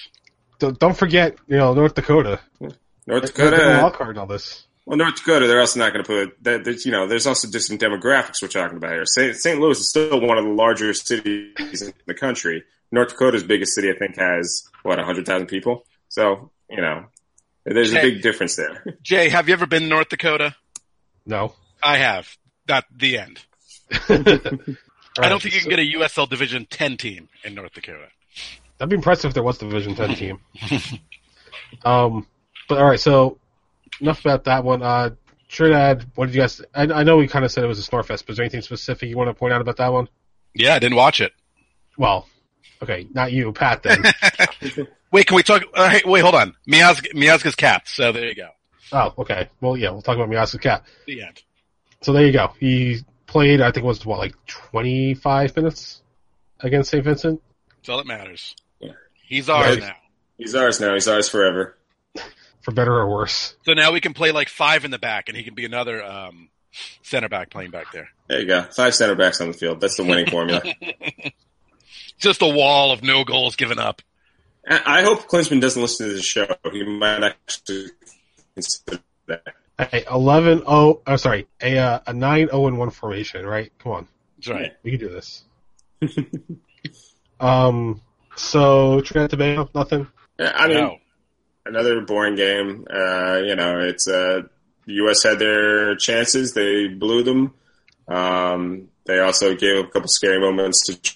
Don't, 0.60 0.80
don't 0.80 0.96
forget, 0.98 1.36
you 1.48 1.58
know, 1.58 1.74
North 1.74 1.96
Dakota. 1.96 2.40
North 2.60 2.78
They're 3.06 3.20
Dakota, 3.20 3.80
wild 3.82 3.94
card 3.94 4.16
in 4.16 4.20
all 4.20 4.28
this. 4.28 4.66
well, 4.86 4.98
North 4.98 5.16
Dakota, 5.18 5.48
they're 5.48 5.60
also 5.60 5.80
not 5.80 5.92
going 5.94 6.06
to 6.06 6.08
put 6.08 6.44
that. 6.44 6.64
There's, 6.64 6.86
you 6.86 6.92
know, 6.92 7.08
there's 7.08 7.28
also 7.28 7.50
different 7.50 7.82
demographics 7.82 8.42
we're 8.42 8.48
talking 8.48 8.78
about 8.78 8.92
here. 8.92 9.06
St. 9.06 9.36
St. 9.36 9.60
Louis 9.60 9.80
is 9.80 9.90
still 9.90 10.22
one 10.22 10.38
of 10.38 10.46
the 10.46 10.52
larger 10.52 10.94
cities 10.94 11.82
in 11.82 11.94
the 12.06 12.14
country. 12.14 12.64
North 12.92 13.10
Dakota's 13.10 13.44
biggest 13.44 13.74
city, 13.74 13.90
I 13.90 13.98
think, 13.98 14.18
has 14.18 14.64
what 14.84 14.98
100,000 14.98 15.48
people. 15.48 15.86
So, 16.10 16.52
you 16.70 16.82
know, 16.82 17.06
there's 17.66 17.94
a 17.94 18.02
big 18.02 18.22
difference 18.22 18.56
there. 18.56 18.84
Jay, 19.02 19.30
have 19.30 19.48
you 19.48 19.54
ever 19.54 19.66
been 19.66 19.84
to 19.84 19.88
North 19.88 20.10
Dakota? 20.10 20.56
No. 21.26 21.54
I 21.84 21.98
have. 21.98 22.38
That 22.68 22.86
the 22.96 23.20
end. 23.20 23.40
I 23.92 25.30
don't 25.30 25.42
think 25.42 25.56
you 25.56 25.62
can 25.62 25.70
get 25.70 25.80
a 25.80 25.98
USL 26.00 26.30
Division 26.30 26.66
10 26.70 26.98
team 26.98 27.30
in 27.44 27.56
North 27.56 27.74
Dakota. 27.74 28.08
That'd 28.78 28.90
be 28.90 28.96
impressive 28.96 29.30
if 29.30 29.34
there 29.34 29.44
was 29.44 29.58
a 29.62 29.66
Division 29.66 29.96
Ten 29.96 30.16
team. 30.16 30.40
um, 31.84 32.28
but 32.68 32.78
all 32.78 32.86
right, 32.86 33.00
so 33.00 33.38
enough 34.02 34.20
about 34.20 34.44
that 34.46 34.64
one. 34.64 34.82
Uh, 34.82 35.12
Trinidad, 35.48 36.06
what 36.16 36.26
did 36.28 36.36
you 36.36 36.42
guys? 36.42 36.62
I, 36.74 36.84
I 36.84 37.04
know 37.04 37.18
we 37.18 37.28
kind 37.28 37.46
of 37.46 37.52
said 37.52 37.64
it 37.64 37.68
was 37.68 37.80
a 37.80 37.90
Snorfest, 37.90 38.26
but 38.26 38.32
is 38.32 38.38
there 38.38 38.44
anything 38.44 38.62
specific 38.62 39.10
you 39.10 39.16
want 39.16 39.30
to 39.30 39.34
point 39.34 39.54
out 39.54 39.62
about 39.62 39.78
that 39.78 39.94
one? 39.94 40.10
Yeah, 40.54 40.76
I 40.76 40.80
didn't 40.80 40.98
watch 40.98 41.22
it. 41.22 41.32
Well, 41.98 42.28
okay, 42.82 43.08
not 43.14 43.32
you, 43.32 43.52
Pat. 43.52 43.84
Then. 43.84 44.04
Wait, 45.12 45.28
can 45.28 45.36
we 45.36 45.44
talk? 45.44 45.64
Uh, 45.74 45.90
hey, 45.90 46.02
wait, 46.06 46.22
hold 46.22 46.36
on. 46.36 46.56
Miazga, 46.68 47.14
Miazga's 47.14 47.56
cat. 47.56 47.84
So 47.88 48.12
there 48.12 48.26
you 48.26 48.36
go. 48.36 48.50
oh, 48.92 49.14
okay. 49.20 49.50
Well, 49.62 49.78
yeah, 49.78 49.92
we'll 49.92 50.02
talk 50.02 50.16
about 50.18 50.30
Miazga's 50.30 50.60
cat. 50.60 50.84
The 51.08 51.22
end. 51.22 51.42
So 52.02 52.12
there 52.12 52.26
you 52.26 52.34
go. 52.34 52.54
He 52.60 53.00
played, 53.26 53.62
I 53.62 53.72
think 53.72 53.86
it 53.86 53.88
was 53.88 54.06
what, 54.06 54.20
like 54.20 54.36
25 54.48 55.56
minutes 55.56 56.02
against 56.60 56.92
St. 56.92 57.04
Vincent? 57.04 57.42
That's 57.78 57.90
all 57.90 57.98
that 57.98 58.08
matters. 58.08 58.56
Yeah. 58.80 58.92
He's 59.26 59.48
ours 59.50 59.78
Right. 59.78 59.80
now. 59.80 59.96
He's 60.38 60.54
ours 60.54 60.82
now. 60.82 60.94
He's 60.94 61.08
ours 61.08 61.30
forever. 61.30 61.78
For 62.62 62.72
better 62.72 62.94
or 62.94 63.10
worse. 63.10 63.56
So 63.64 63.74
now 63.74 63.92
we 63.94 64.02
can 64.02 64.14
play 64.14 64.32
like 64.32 64.50
five 64.50 64.84
in 64.86 64.92
the 64.92 65.00
back, 65.00 65.30
and 65.30 65.38
he 65.38 65.44
can 65.44 65.54
be 65.54 65.66
another 65.66 66.04
um, 66.04 66.50
center 67.04 67.30
back 67.30 67.52
playing 67.52 67.72
back 67.72 67.92
there. 67.94 68.10
There 68.28 68.42
you 68.42 68.48
go. 68.48 68.64
Five 68.76 68.96
center 68.96 69.16
backs 69.16 69.40
on 69.40 69.48
the 69.48 69.54
field. 69.54 69.80
That's 69.80 69.96
the 69.98 70.04
winning 70.04 70.26
formula. 70.32 70.62
Just 72.18 72.42
a 72.42 72.48
wall 72.48 72.92
of 72.92 73.04
no 73.04 73.24
goals 73.24 73.56
given 73.56 73.80
up. 73.80 74.02
I 74.68 74.82
I 74.86 75.02
hope 75.04 75.28
Klinsmann 75.28 75.62
doesn't 75.62 75.82
listen 75.82 76.08
to 76.08 76.16
the 76.16 76.22
show. 76.22 76.48
He 76.72 76.84
might 76.84 77.24
actually 77.24 77.88
consider 78.54 79.00
that. 79.28 79.44
Hey, 79.92 80.06
11 80.10 80.60
0, 80.60 81.02
oh, 81.06 81.16
sorry, 81.18 81.48
a, 81.62 81.78
uh, 81.78 82.00
a 82.08 82.14
9 82.14 82.48
0 82.48 82.68
and 82.68 82.78
1 82.78 82.90
formation, 82.92 83.46
right? 83.46 83.72
Come 83.80 83.92
on. 83.92 84.08
That's 84.38 84.48
right. 84.48 84.74
We 84.84 84.92
can 84.92 85.00
do 85.02 85.10
this. 85.10 85.44
um, 87.40 88.02
so, 88.38 89.02
Trinidad 89.02 89.32
Tobago, 89.32 89.70
nothing? 89.76 90.08
Yeah, 90.40 90.52
I 90.56 90.68
mean, 90.68 90.78
No. 90.78 90.98
another 91.66 92.02
boring 92.02 92.36
game. 92.36 92.86
Uh, 92.90 93.42
you 93.44 93.56
know, 93.56 93.80
it's 93.80 94.08
uh, 94.08 94.44
the 94.86 94.94
U.S. 94.94 95.24
had 95.24 95.40
their 95.40 95.96
chances. 95.96 96.54
They 96.54 96.88
blew 96.88 97.24
them. 97.24 97.54
Um, 98.08 98.90
they 99.06 99.20
also 99.20 99.56
gave 99.56 99.78
up 99.78 99.88
a 99.88 99.92
couple 99.92 100.08
scary 100.08 100.40
moments 100.40 100.86
to 100.88 101.16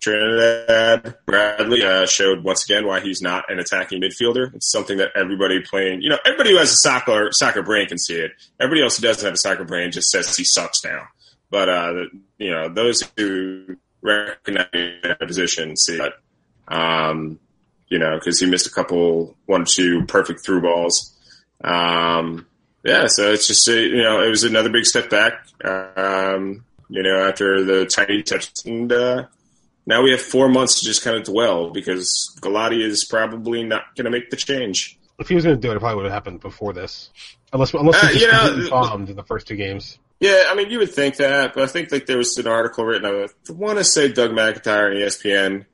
Trinidad. 0.00 1.16
Bradley 1.26 1.84
uh, 1.84 2.06
showed 2.06 2.44
once 2.44 2.64
again 2.64 2.86
why 2.86 3.00
he's 3.00 3.20
not 3.20 3.50
an 3.50 3.58
attacking 3.58 4.00
midfielder. 4.00 4.54
It's 4.54 4.70
something 4.70 4.98
that 4.98 5.10
everybody 5.16 5.60
playing, 5.60 6.02
you 6.02 6.08
know, 6.08 6.18
everybody 6.24 6.50
who 6.50 6.58
has 6.58 6.72
a 6.72 6.76
soccer 6.76 7.30
soccer 7.32 7.62
brain 7.62 7.88
can 7.88 7.98
see 7.98 8.14
it. 8.14 8.32
Everybody 8.60 8.82
else 8.82 8.96
who 8.98 9.06
doesn't 9.06 9.24
have 9.24 9.34
a 9.34 9.38
soccer 9.38 9.64
brain 9.64 9.90
just 9.90 10.10
says 10.10 10.36
he 10.36 10.44
sucks 10.44 10.84
now. 10.84 11.02
But 11.50 11.68
uh, 11.68 12.04
you 12.38 12.50
know, 12.50 12.68
those 12.68 13.02
who 13.16 13.76
recognize 14.02 14.68
that 14.72 15.18
position 15.20 15.76
see 15.76 15.96
it. 15.96 16.12
Um, 16.68 17.38
you 17.88 17.98
know, 17.98 18.18
because 18.18 18.38
he 18.38 18.46
missed 18.46 18.66
a 18.66 18.70
couple, 18.70 19.36
one 19.46 19.62
or 19.62 19.64
two 19.64 20.04
perfect 20.06 20.44
through 20.44 20.60
balls. 20.60 21.16
Um, 21.62 22.46
yeah, 22.84 23.06
so 23.06 23.32
it's 23.32 23.46
just, 23.46 23.68
uh, 23.68 23.72
you 23.72 24.02
know, 24.02 24.22
it 24.22 24.28
was 24.28 24.44
another 24.44 24.68
big 24.68 24.84
step 24.84 25.10
back, 25.10 25.46
um, 25.64 26.64
you 26.88 27.02
know, 27.02 27.26
after 27.26 27.64
the 27.64 27.86
tiny 27.86 28.22
touch. 28.22 28.50
And 28.64 28.92
uh, 28.92 29.24
now 29.88 30.02
we 30.02 30.10
have 30.10 30.20
four 30.20 30.50
months 30.50 30.80
to 30.80 30.84
just 30.84 31.02
kind 31.02 31.16
of 31.16 31.24
dwell 31.24 31.70
because 31.70 32.36
Gulati 32.42 32.82
is 32.82 33.06
probably 33.06 33.64
not 33.64 33.96
going 33.96 34.04
to 34.04 34.10
make 34.10 34.28
the 34.28 34.36
change. 34.36 34.98
If 35.18 35.28
he 35.28 35.34
was 35.34 35.44
going 35.44 35.56
to 35.56 35.60
do 35.60 35.72
it, 35.72 35.76
it 35.76 35.80
probably 35.80 35.96
would 35.96 36.04
have 36.04 36.12
happened 36.12 36.40
before 36.40 36.74
this. 36.74 37.10
Unless, 37.52 37.72
unless 37.72 38.04
Uh, 38.04 38.06
he 38.08 38.18
just 38.18 38.26
you 38.26 38.30
know, 38.30 38.38
completely 38.38 38.70
bombed 38.70 39.08
in 39.08 39.16
the 39.16 39.24
first 39.24 39.48
two 39.48 39.56
games. 39.56 39.98
Yeah, 40.20 40.44
I 40.48 40.54
mean, 40.54 40.70
you 40.70 40.78
would 40.80 40.92
think 40.92 41.16
that, 41.16 41.54
but 41.54 41.62
I 41.62 41.66
think 41.66 41.90
like 41.90 42.04
there 42.04 42.18
was 42.18 42.36
an 42.36 42.46
article 42.46 42.84
written. 42.84 43.06
I 43.06 43.28
want 43.52 43.78
to 43.78 43.84
say 43.84 44.12
Doug 44.12 44.32
McIntyre 44.32 44.90
and 44.90 45.00
ESPN 45.00 45.64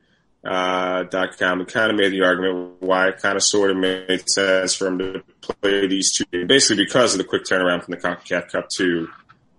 uh, 0.44 1.02
dot 1.04 1.36
com 1.36 1.60
and 1.60 1.68
kind 1.68 1.90
of 1.90 1.96
made 1.96 2.12
the 2.12 2.22
argument 2.22 2.76
why 2.80 3.08
it 3.08 3.20
kind 3.20 3.36
of 3.36 3.42
sort 3.42 3.70
of 3.70 3.78
made 3.78 4.28
sense 4.28 4.74
for 4.74 4.86
him 4.86 4.98
to 4.98 5.22
play 5.40 5.86
these 5.88 6.12
two, 6.12 6.46
basically 6.46 6.84
because 6.84 7.14
of 7.14 7.18
the 7.18 7.24
quick 7.24 7.44
turnaround 7.44 7.82
from 7.82 7.92
the 7.92 8.00
CONCACAF 8.00 8.52
Cup 8.52 8.68
to 8.68 9.08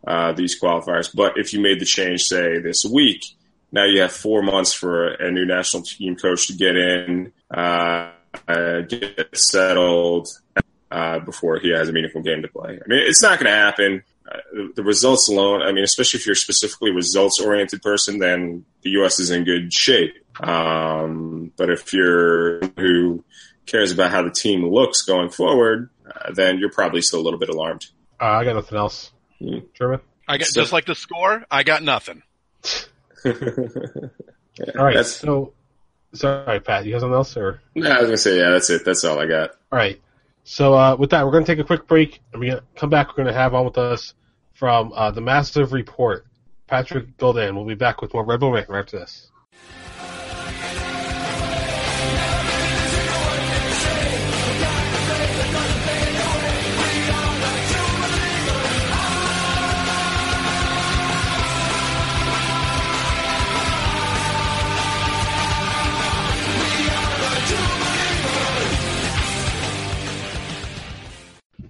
uh, 0.08 0.32
these 0.32 0.60
qualifiers. 0.60 1.10
But 1.14 1.38
if 1.38 1.54
you 1.54 1.60
made 1.60 1.82
the 1.82 1.86
change, 1.86 2.24
say 2.24 2.60
this 2.60 2.86
week, 2.86 3.22
now 3.76 3.84
you 3.84 4.00
have 4.02 4.12
four 4.14 4.42
months 4.42 4.74
for 4.74 5.08
a 5.10 5.30
new 5.30 5.46
national 5.46 5.84
team 5.84 6.16
coach 6.16 6.48
to 6.48 6.54
get 6.54 6.78
in, 6.78 7.34
uh, 7.54 8.12
get 8.88 9.28
settled 9.38 10.30
uh, 10.90 11.20
before 11.20 11.60
he 11.60 11.70
has 11.72 11.90
a 11.90 11.92
meaningful 11.92 12.22
game 12.22 12.42
to 12.42 12.48
play. 12.48 12.80
I 12.84 12.88
mean, 12.88 13.00
it's 13.06 13.22
not 13.22 13.38
going 13.38 13.52
to 13.52 13.58
happen. 13.58 14.04
Uh, 14.26 14.38
the, 14.54 14.72
the 14.78 14.84
results 14.84 15.28
alone, 15.28 15.62
I 15.62 15.74
mean, 15.74 15.84
especially 15.84 16.20
if 16.20 16.26
you're 16.26 16.36
specifically 16.36 16.90
a 16.92 16.94
results 16.94 17.40
oriented 17.40 17.82
person, 17.82 18.18
then 18.20 18.64
the 18.82 18.92
U.S. 18.92 19.20
is 19.20 19.30
in 19.30 19.44
good 19.44 19.74
shape. 19.74 20.16
Um, 20.40 21.52
but 21.58 21.70
if 21.70 21.92
you're 21.94 22.62
who 22.78 23.24
cares 23.66 23.92
about 23.92 24.12
how 24.12 24.24
the 24.24 24.32
team 24.32 24.66
looks 24.66 25.02
going 25.02 25.30
forward, 25.30 25.90
uh, 26.06 26.32
then 26.34 26.60
you're 26.60 26.72
probably 26.72 27.02
still 27.02 27.20
a 27.20 27.24
little 27.24 27.40
bit 27.40 27.50
alarmed. 27.50 27.86
Uh, 28.22 28.26
I 28.26 28.46
got 28.46 28.56
nothing 28.56 28.78
else. 28.78 29.12
Hmm. 29.40 29.60
German? 29.74 30.00
I 30.28 30.38
got 30.38 30.48
So- 30.48 30.62
just 30.62 30.72
like 30.72 30.86
the 30.86 30.96
score. 30.96 31.46
I 31.52 31.64
got 31.64 31.84
nothing. 31.84 32.24
All 34.78 34.86
right. 34.86 34.96
That's, 34.96 35.12
So, 35.12 35.54
sorry, 36.14 36.60
Pat, 36.60 36.86
you 36.86 36.94
have 36.94 37.02
something 37.02 37.16
else? 37.16 37.36
or 37.36 37.62
no, 37.76 37.90
I 37.90 38.00
was 38.00 38.08
gonna 38.08 38.18
say, 38.18 38.38
yeah, 38.38 38.50
that's 38.52 38.70
it. 38.70 38.86
That's 38.86 39.04
all 39.04 39.20
I 39.20 39.26
got. 39.26 39.52
All 39.72 39.78
right. 39.78 40.00
So 40.48 40.76
uh, 40.76 40.96
with 40.96 41.10
that, 41.10 41.26
we're 41.26 41.32
going 41.32 41.44
to 41.44 41.52
take 41.52 41.60
a 41.60 41.64
quick 41.68 41.88
break, 41.88 42.22
and 42.32 42.40
we're 42.40 42.52
going 42.52 42.62
to 42.62 42.80
come 42.80 42.92
back. 42.92 43.08
We're 43.10 43.24
going 43.24 43.34
to 43.34 43.34
have 43.34 43.56
on 43.56 43.66
with 43.66 43.80
us 43.80 44.14
from 44.54 44.94
uh, 44.94 45.10
the 45.10 45.20
Massive 45.20 45.74
Report, 45.74 46.28
Patrick 46.68 47.18
Golden. 47.18 47.56
We'll 47.56 47.66
be 47.66 47.74
back 47.74 48.00
with 48.02 48.14
more 48.14 48.24
Red 48.24 48.42
Bull 48.42 48.52
Rant 48.52 48.70
right 48.70 48.82
after 48.82 49.00
this. 49.00 49.32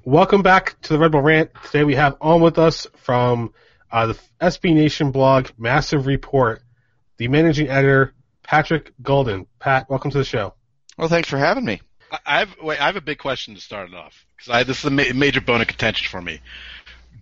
Welcome 0.07 0.43
back 0.43 0.79
to 0.83 0.93
the 0.93 0.99
Red 0.99 1.11
Bull 1.11 1.21
Rant. 1.21 1.49
Today 1.65 1.83
we 1.83 1.95
have 1.95 2.15
on 2.21 2.39
with 2.39 2.59
us 2.59 2.85
from 2.97 3.51
uh, 3.91 4.05
the 4.05 4.19
SB 4.39 4.75
Nation 4.75 5.09
blog, 5.09 5.49
Massive 5.57 6.05
Report, 6.05 6.61
the 7.17 7.27
managing 7.27 7.69
editor, 7.69 8.13
Patrick 8.43 8.93
Golden. 9.01 9.47
Pat, 9.57 9.89
welcome 9.89 10.11
to 10.11 10.19
the 10.19 10.23
show. 10.23 10.53
Well, 10.95 11.07
thanks 11.07 11.27
for 11.27 11.39
having 11.39 11.65
me. 11.65 11.81
I- 12.11 12.19
I 12.23 12.39
have 12.39 12.55
wait. 12.61 12.79
I 12.79 12.85
have 12.85 12.97
a 12.97 13.01
big 13.01 13.17
question 13.17 13.55
to 13.55 13.61
start 13.61 13.89
it 13.89 13.95
off 13.95 14.27
because 14.37 14.67
this 14.67 14.77
is 14.77 14.85
a 14.85 14.91
ma- 14.91 15.11
major 15.15 15.41
bone 15.41 15.61
of 15.61 15.67
contention 15.67 16.07
for 16.07 16.21
me. 16.21 16.39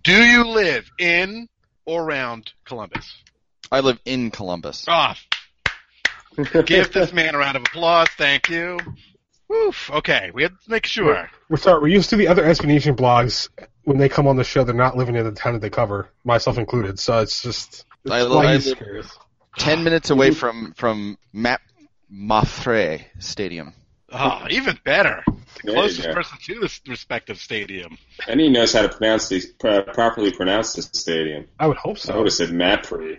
Do 0.02 0.12
you 0.22 0.44
live 0.46 0.90
in 0.98 1.48
or 1.86 2.04
around 2.04 2.52
Columbus? 2.66 3.16
I 3.72 3.80
live 3.80 3.98
in 4.04 4.30
Columbus. 4.30 4.84
Ah, 4.88 5.16
give 6.66 6.92
this 6.92 7.14
man 7.14 7.34
a 7.34 7.38
round 7.38 7.56
of 7.56 7.62
applause. 7.62 8.08
Thank 8.18 8.50
you. 8.50 8.78
Woof. 9.48 9.90
Okay, 9.92 10.30
we 10.32 10.42
had 10.42 10.52
to 10.52 10.70
make 10.70 10.86
sure. 10.86 11.28
We're 11.48 11.56
sorry, 11.56 11.80
we're 11.80 11.88
used 11.88 12.10
to 12.10 12.16
the 12.16 12.28
other 12.28 12.44
SB 12.44 12.66
Nation 12.66 12.96
blogs. 12.96 13.48
When 13.84 13.98
they 13.98 14.08
come 14.08 14.26
on 14.26 14.36
the 14.36 14.44
show, 14.44 14.64
they're 14.64 14.74
not 14.74 14.96
living 14.96 15.16
in 15.16 15.24
the 15.24 15.32
town 15.32 15.52
that 15.52 15.60
they 15.60 15.70
cover, 15.70 16.08
myself 16.24 16.56
included. 16.56 16.98
So 16.98 17.20
it's 17.20 17.42
just 17.42 17.84
it's 18.04 18.12
I- 18.12 18.26
why 18.26 18.52
I 18.52 18.56
live- 18.56 19.10
Ten 19.56 19.84
minutes 19.84 20.10
away 20.10 20.32
from 20.32 20.72
from 20.74 21.16
Map 21.32 21.60
Mapfre 22.12 23.04
Stadium. 23.20 23.72
Oh, 24.12 24.46
even 24.50 24.78
better. 24.84 25.22
The 25.26 25.34
There 25.64 25.74
you 25.74 25.80
closest 25.80 26.08
person 26.10 26.38
to 26.44 26.60
this 26.60 26.80
respective 26.88 27.38
stadium. 27.38 27.98
And 28.28 28.40
he 28.40 28.48
knows 28.48 28.72
how 28.72 28.82
to 28.82 28.88
pronounce 28.88 29.28
these, 29.28 29.46
properly 29.52 30.32
pronounce 30.32 30.72
this 30.74 30.90
stadium. 30.92 31.46
I 31.58 31.66
would 31.66 31.76
hope 31.76 31.98
so. 31.98 32.12
I 32.12 32.16
would 32.16 32.26
have 32.26 32.32
said 32.32 32.50
Mapfree. 32.50 33.18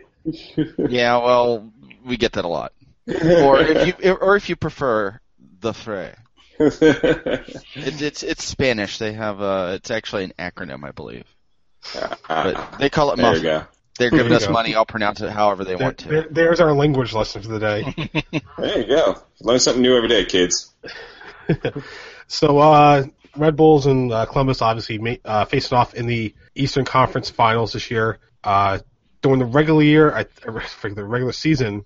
Yeah, 0.89 1.17
well, 1.17 1.71
we 2.05 2.17
get 2.17 2.33
that 2.33 2.45
a 2.45 2.47
lot. 2.49 2.73
Or 3.07 3.59
if 3.59 3.87
you 4.01 4.13
or 4.21 4.35
if 4.35 4.49
you 4.49 4.55
prefer 4.55 5.19
the 5.65 5.73
Fre. 5.73 6.05
It's 6.59 8.01
it's 8.01 8.23
it's 8.23 8.43
Spanish. 8.43 8.97
They 8.97 9.11
have 9.13 9.41
uh 9.41 9.73
it's 9.75 9.91
actually 9.91 10.23
an 10.25 10.33
acronym, 10.39 10.83
I 10.87 10.91
believe. 10.91 11.25
But 12.27 12.77
they 12.79 12.89
call 12.89 13.11
it 13.11 13.17
there 13.17 13.35
you 13.35 13.41
go. 13.41 13.63
They're 13.99 14.09
giving 14.09 14.31
us 14.33 14.45
go. 14.47 14.53
money. 14.53 14.75
I'll 14.75 14.85
pronounce 14.85 15.21
it 15.21 15.29
however 15.29 15.63
they 15.63 15.75
There, 15.75 15.85
want 15.85 15.97
to. 15.99 16.07
there- 16.09 16.27
there's 16.29 16.59
our 16.59 16.73
language 16.73 17.13
lesson 17.13 17.41
for 17.41 17.47
the 17.49 17.59
day. 17.59 18.11
There 18.57 18.79
you 18.79 18.87
go. 18.87 19.21
Learn 19.41 19.59
something 19.59 19.81
new 19.81 19.95
every 19.97 20.09
day, 20.09 20.25
kids. 20.25 20.73
So, 22.27 22.57
uh, 22.57 23.03
Red 23.37 23.55
Bulls 23.55 23.85
and 23.85 24.11
uh, 24.11 24.25
Columbus 24.25 24.61
obviously 24.63 24.97
ma- 24.97 25.15
uh, 25.23 25.45
facing 25.45 25.77
off 25.77 25.93
in 25.93 26.07
the 26.07 26.33
Eastern 26.55 26.85
Conference 26.85 27.29
Finals 27.29 27.73
this 27.73 27.91
year. 27.91 28.17
Uh, 28.43 28.79
during 29.21 29.37
the 29.39 29.45
regular 29.45 29.83
year, 29.83 30.11
I, 30.11 30.23
for 30.23 30.89
the 30.89 31.03
regular 31.05 31.33
season, 31.33 31.85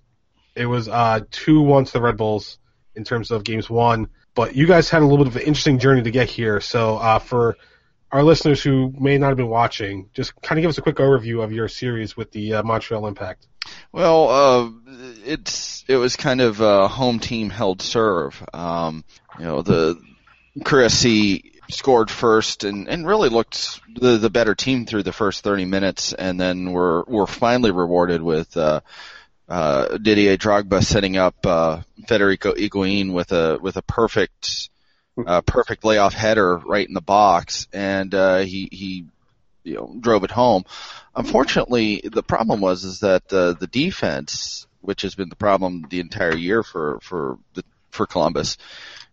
it 0.56 0.64
was 0.64 0.88
uh, 0.88 1.20
two 1.30 1.60
one 1.60 1.84
to 1.84 1.92
the 1.92 2.00
Red 2.00 2.16
Bulls 2.16 2.58
in 2.94 3.04
terms 3.04 3.30
of 3.30 3.44
games 3.44 3.68
won. 3.68 4.08
But 4.34 4.54
you 4.54 4.66
guys 4.66 4.88
had 4.88 5.02
a 5.02 5.06
little 5.06 5.24
bit 5.24 5.34
of 5.34 5.36
an 5.36 5.42
interesting 5.42 5.78
journey 5.78 6.02
to 6.02 6.10
get 6.10 6.28
here. 6.28 6.60
So, 6.60 6.96
uh, 6.96 7.18
for 7.18 7.56
our 8.12 8.22
listeners 8.22 8.62
who 8.62 8.92
may 8.98 9.18
not 9.18 9.28
have 9.28 9.36
been 9.36 9.48
watching, 9.48 10.08
just 10.14 10.40
kind 10.42 10.58
of 10.58 10.62
give 10.62 10.68
us 10.68 10.78
a 10.78 10.82
quick 10.82 10.96
overview 10.96 11.42
of 11.42 11.52
your 11.52 11.68
series 11.68 12.16
with 12.16 12.32
the 12.32 12.54
uh, 12.54 12.62
Montreal 12.62 13.06
Impact. 13.06 13.46
Well, 13.92 14.28
uh, 14.28 14.70
it's 15.24 15.84
it 15.88 15.96
was 15.96 16.16
kind 16.16 16.40
of 16.40 16.60
a 16.60 16.88
home 16.88 17.18
team 17.18 17.50
held 17.50 17.82
serve. 17.82 18.42
Um, 18.52 19.04
you 19.38 19.44
know, 19.44 19.62
the 19.62 20.00
Crew 20.64 20.88
SC 20.88 21.42
scored 21.70 22.10
first 22.10 22.64
and, 22.64 22.88
and 22.88 23.06
really 23.06 23.28
looked 23.28 23.80
the 23.94 24.16
the 24.16 24.30
better 24.30 24.54
team 24.54 24.86
through 24.86 25.02
the 25.02 25.12
first 25.12 25.44
30 25.44 25.64
minutes, 25.64 26.12
and 26.12 26.38
then 26.38 26.72
were 26.72 27.04
were 27.06 27.26
finally 27.26 27.70
rewarded 27.70 28.22
with 28.22 28.56
uh, 28.56 28.80
uh, 29.50 29.98
Didier 29.98 30.36
Drogba 30.36 30.82
setting 30.82 31.16
up 31.16 31.44
uh, 31.44 31.80
Federico 32.06 32.54
Higuain 32.54 33.12
with 33.12 33.32
a 33.32 33.58
with 33.60 33.76
a 33.76 33.82
perfect 33.82 34.70
uh, 35.26 35.40
perfect 35.40 35.84
layoff 35.84 36.14
header 36.14 36.56
right 36.56 36.86
in 36.86 36.94
the 36.94 37.00
box, 37.00 37.66
and 37.72 38.14
uh, 38.14 38.38
he 38.38 38.68
he 38.70 39.06
you 39.64 39.74
know 39.74 39.94
drove 39.98 40.22
it 40.22 40.30
home. 40.30 40.64
Unfortunately, 41.14 42.00
the 42.04 42.22
problem 42.22 42.60
was 42.60 42.84
is 42.84 43.00
that 43.00 43.24
uh, 43.32 43.52
the 43.52 43.66
defense, 43.66 44.68
which 44.80 45.02
has 45.02 45.16
been 45.16 45.28
the 45.28 45.36
problem 45.36 45.84
the 45.90 46.00
entire 46.00 46.36
year 46.36 46.62
for 46.62 47.00
for 47.02 47.38
the 47.54 47.64
for 47.90 48.06
Columbus, 48.06 48.56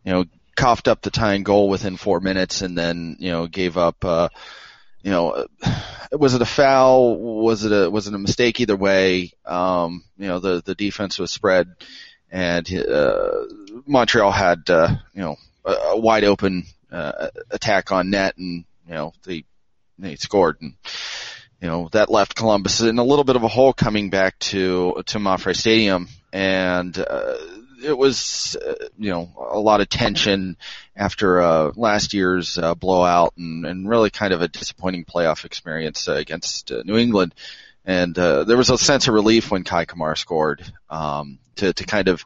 you 0.05 0.11
know, 0.11 0.25
coughed 0.55 0.87
up 0.87 1.01
the 1.01 1.09
tying 1.09 1.41
goal 1.41 1.67
within 1.67 1.97
four 1.97 2.19
minutes, 2.19 2.61
and 2.61 2.77
then 2.77 3.17
you 3.19 3.31
know 3.31 3.47
gave 3.47 3.75
up. 3.75 4.05
Uh, 4.05 4.29
you 5.07 5.13
know, 5.13 5.47
was 6.11 6.33
it 6.33 6.41
a 6.41 6.45
foul? 6.45 7.17
Was 7.17 7.63
it 7.63 7.71
a 7.71 7.89
was 7.89 8.07
it 8.07 8.13
a 8.13 8.17
mistake? 8.17 8.59
Either 8.59 8.75
way, 8.75 9.31
um, 9.45 10.03
you 10.17 10.27
know, 10.27 10.39
the 10.39 10.61
the 10.61 10.75
defense 10.75 11.17
was 11.17 11.31
spread, 11.31 11.69
and 12.29 12.69
uh, 12.73 13.45
Montreal 13.85 14.31
had 14.31 14.69
uh, 14.69 14.97
you 15.13 15.21
know 15.21 15.37
a, 15.63 15.71
a 15.71 15.97
wide 15.97 16.25
open 16.25 16.65
uh, 16.91 17.29
attack 17.51 17.93
on 17.93 18.09
net, 18.09 18.37
and 18.37 18.65
you 18.85 18.93
know 18.95 19.13
they 19.23 19.45
they 19.97 20.17
scored, 20.17 20.57
and 20.59 20.73
you 21.61 21.69
know 21.69 21.87
that 21.93 22.11
left 22.11 22.35
Columbus 22.35 22.81
in 22.81 22.99
a 22.99 23.03
little 23.05 23.23
bit 23.23 23.37
of 23.37 23.43
a 23.43 23.47
hole 23.47 23.71
coming 23.71 24.09
back 24.09 24.37
to 24.39 25.03
to 25.05 25.19
MAPFRE 25.19 25.55
Stadium, 25.55 26.09
and 26.33 26.97
uh, 26.97 27.37
it 27.83 27.97
was 27.97 28.55
uh, 28.55 28.87
you 28.97 29.11
know 29.11 29.29
a 29.51 29.59
lot 29.59 29.81
of 29.81 29.89
tension 29.89 30.57
after 30.95 31.41
uh, 31.41 31.71
last 31.75 32.13
year's 32.13 32.57
uh, 32.57 32.75
blowout 32.75 33.33
and, 33.37 33.65
and 33.65 33.89
really 33.89 34.09
kind 34.09 34.33
of 34.33 34.41
a 34.41 34.47
disappointing 34.47 35.05
playoff 35.05 35.45
experience 35.45 36.07
uh, 36.07 36.13
against 36.13 36.71
uh, 36.71 36.81
New 36.85 36.97
England. 36.97 37.35
And 37.85 38.17
uh, 38.19 38.43
there 38.43 38.57
was 38.57 38.69
a 38.69 38.77
sense 38.77 39.07
of 39.07 39.13
relief 39.13 39.49
when 39.49 39.63
Kei 39.63 39.85
Kamara 39.85 40.17
scored 40.17 40.61
um, 40.89 41.39
to 41.55 41.73
to 41.73 41.85
kind 41.85 42.07
of 42.07 42.23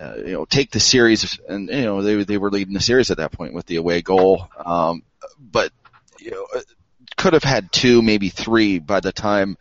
uh, 0.00 0.16
you 0.18 0.32
know 0.32 0.44
take 0.44 0.70
the 0.70 0.80
series 0.80 1.40
and 1.48 1.68
you 1.68 1.82
know 1.82 2.02
they 2.02 2.22
they 2.24 2.38
were 2.38 2.50
leading 2.50 2.74
the 2.74 2.80
series 2.80 3.10
at 3.10 3.16
that 3.16 3.32
point 3.32 3.54
with 3.54 3.66
the 3.66 3.76
away 3.76 4.02
goal. 4.02 4.48
Um, 4.64 5.02
but 5.38 5.72
you 6.20 6.30
know 6.30 6.46
could 7.16 7.32
have 7.32 7.44
had 7.44 7.72
two, 7.72 8.02
maybe 8.02 8.28
three 8.28 8.78
by 8.78 9.00
the 9.00 9.12
time 9.12 9.56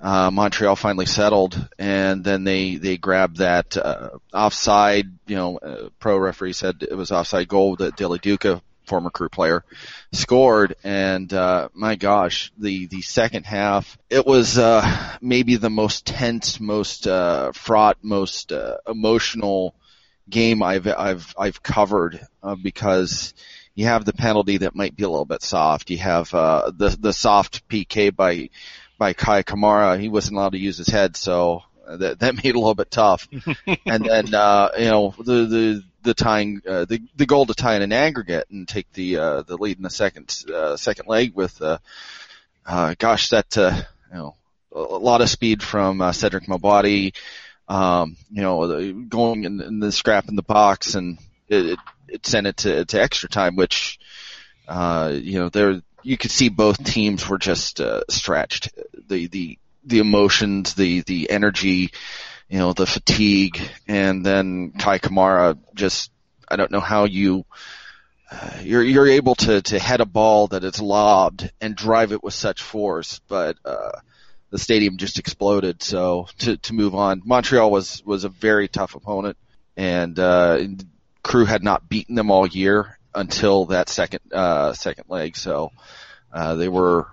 uh, 0.00 0.30
Montreal 0.30 0.76
finally 0.76 1.06
settled, 1.06 1.68
and 1.78 2.22
then 2.22 2.44
they 2.44 2.76
they 2.76 2.96
grabbed 2.96 3.38
that 3.38 3.76
uh, 3.76 4.10
offside. 4.32 5.06
You 5.26 5.36
know, 5.36 5.58
uh, 5.58 5.88
pro 5.98 6.18
referee 6.18 6.52
said 6.52 6.82
it 6.82 6.94
was 6.94 7.10
offside 7.10 7.48
goal 7.48 7.76
that 7.76 7.96
Dilly 7.96 8.18
Duka, 8.18 8.60
former 8.86 9.10
crew 9.10 9.28
player, 9.28 9.64
scored. 10.12 10.76
And 10.84 11.32
uh, 11.32 11.70
my 11.72 11.96
gosh, 11.96 12.52
the 12.58 12.86
the 12.86 13.02
second 13.02 13.46
half, 13.46 13.96
it 14.10 14.26
was 14.26 14.58
uh, 14.58 15.16
maybe 15.20 15.56
the 15.56 15.70
most 15.70 16.04
tense, 16.04 16.60
most 16.60 17.06
uh, 17.06 17.52
fraught, 17.52 17.98
most 18.02 18.52
uh, 18.52 18.78
emotional 18.86 19.74
game 20.28 20.62
I've 20.62 20.86
I've 20.86 21.34
I've 21.38 21.62
covered 21.62 22.20
uh, 22.42 22.54
because 22.54 23.32
you 23.74 23.86
have 23.86 24.04
the 24.04 24.12
penalty 24.12 24.58
that 24.58 24.74
might 24.74 24.96
be 24.96 25.04
a 25.04 25.08
little 25.08 25.24
bit 25.24 25.42
soft. 25.42 25.90
You 25.90 25.98
have 25.98 26.32
uh, 26.34 26.70
the 26.76 26.88
the 27.00 27.12
soft 27.12 27.68
PK 27.68 28.14
by 28.14 28.50
by 28.98 29.12
Kei 29.12 29.42
Kamara. 29.42 29.98
He 29.98 30.08
wasn't 30.08 30.36
allowed 30.36 30.52
to 30.52 30.58
use 30.58 30.78
his 30.78 30.88
head, 30.88 31.16
so 31.16 31.62
that 31.88 32.20
that 32.20 32.34
made 32.36 32.46
it 32.46 32.56
a 32.56 32.58
little 32.58 32.74
bit 32.74 32.90
tough. 32.90 33.28
and 33.86 34.04
then 34.04 34.34
uh, 34.34 34.70
you 34.78 34.86
know 34.86 35.14
the 35.18 35.46
the 35.46 35.84
the 36.02 36.14
tying 36.14 36.62
uh, 36.68 36.84
the 36.84 37.02
the 37.16 37.26
goal 37.26 37.46
to 37.46 37.54
tie 37.54 37.76
in 37.76 37.82
an 37.82 37.92
aggregate 37.92 38.48
and 38.50 38.66
take 38.68 38.90
the 38.92 39.16
uh, 39.18 39.42
the 39.42 39.56
lead 39.56 39.76
in 39.76 39.82
the 39.82 39.90
second 39.90 40.44
uh, 40.52 40.76
second 40.76 41.08
leg 41.08 41.34
with 41.34 41.60
uh, 41.62 41.78
uh, 42.64 42.94
gosh 42.98 43.30
that 43.30 43.56
uh, 43.58 43.74
you 44.12 44.18
know 44.18 44.34
a 44.72 44.80
lot 44.80 45.22
of 45.22 45.30
speed 45.30 45.62
from 45.62 46.00
uh, 46.00 46.10
Cedrick 46.10 46.46
Mabwati. 46.46 47.14
Um, 47.68 48.16
you 48.30 48.42
know, 48.42 48.66
the- 48.66 48.92
going 48.92 49.44
in, 49.44 49.60
in 49.60 49.80
the 49.80 49.90
scrap 49.90 50.28
in 50.28 50.36
the 50.36 50.42
box 50.42 50.94
and 50.94 51.18
it, 51.48 51.66
it, 51.70 51.78
it 52.08 52.26
sent 52.26 52.46
it 52.46 52.58
to, 52.58 52.84
to 52.84 53.02
extra 53.02 53.28
time, 53.28 53.56
which, 53.56 53.98
uh, 54.68 55.12
you 55.14 55.40
know, 55.40 55.48
there, 55.48 55.82
you 56.06 56.16
could 56.16 56.30
see 56.30 56.48
both 56.48 56.84
teams 56.84 57.28
were 57.28 57.38
just, 57.38 57.80
uh, 57.80 58.02
stretched. 58.08 58.70
The, 59.08 59.26
the, 59.26 59.58
the 59.84 59.98
emotions, 59.98 60.74
the, 60.74 61.00
the 61.00 61.28
energy, 61.30 61.90
you 62.48 62.58
know, 62.58 62.72
the 62.72 62.86
fatigue, 62.86 63.60
and 63.88 64.24
then 64.24 64.70
Kei 64.70 65.00
Kamara 65.00 65.58
just, 65.74 66.12
I 66.48 66.54
don't 66.54 66.70
know 66.70 66.80
how 66.80 67.04
you, 67.06 67.44
uh, 68.30 68.58
you're, 68.62 68.84
you're 68.84 69.08
able 69.08 69.34
to, 69.34 69.62
to 69.62 69.78
head 69.80 70.00
a 70.00 70.06
ball 70.06 70.46
that 70.48 70.62
is 70.62 70.80
lobbed 70.80 71.50
and 71.60 71.74
drive 71.74 72.12
it 72.12 72.22
with 72.22 72.34
such 72.34 72.62
force, 72.62 73.20
but, 73.26 73.56
uh, 73.64 73.98
the 74.50 74.58
stadium 74.58 74.98
just 74.98 75.18
exploded. 75.18 75.82
So 75.82 76.28
to, 76.38 76.56
to 76.56 76.72
move 76.72 76.94
on, 76.94 77.20
Montreal 77.24 77.68
was, 77.68 78.00
was 78.06 78.22
a 78.22 78.28
very 78.28 78.68
tough 78.68 78.94
opponent 78.94 79.36
and, 79.76 80.16
uh, 80.20 80.60
crew 81.24 81.46
had 81.46 81.64
not 81.64 81.88
beaten 81.88 82.14
them 82.14 82.30
all 82.30 82.46
year 82.46 82.95
until 83.16 83.66
that 83.66 83.88
second 83.88 84.20
uh, 84.32 84.72
second 84.72 85.04
leg. 85.08 85.36
So 85.36 85.72
uh, 86.32 86.54
they 86.54 86.68
were 86.68 87.06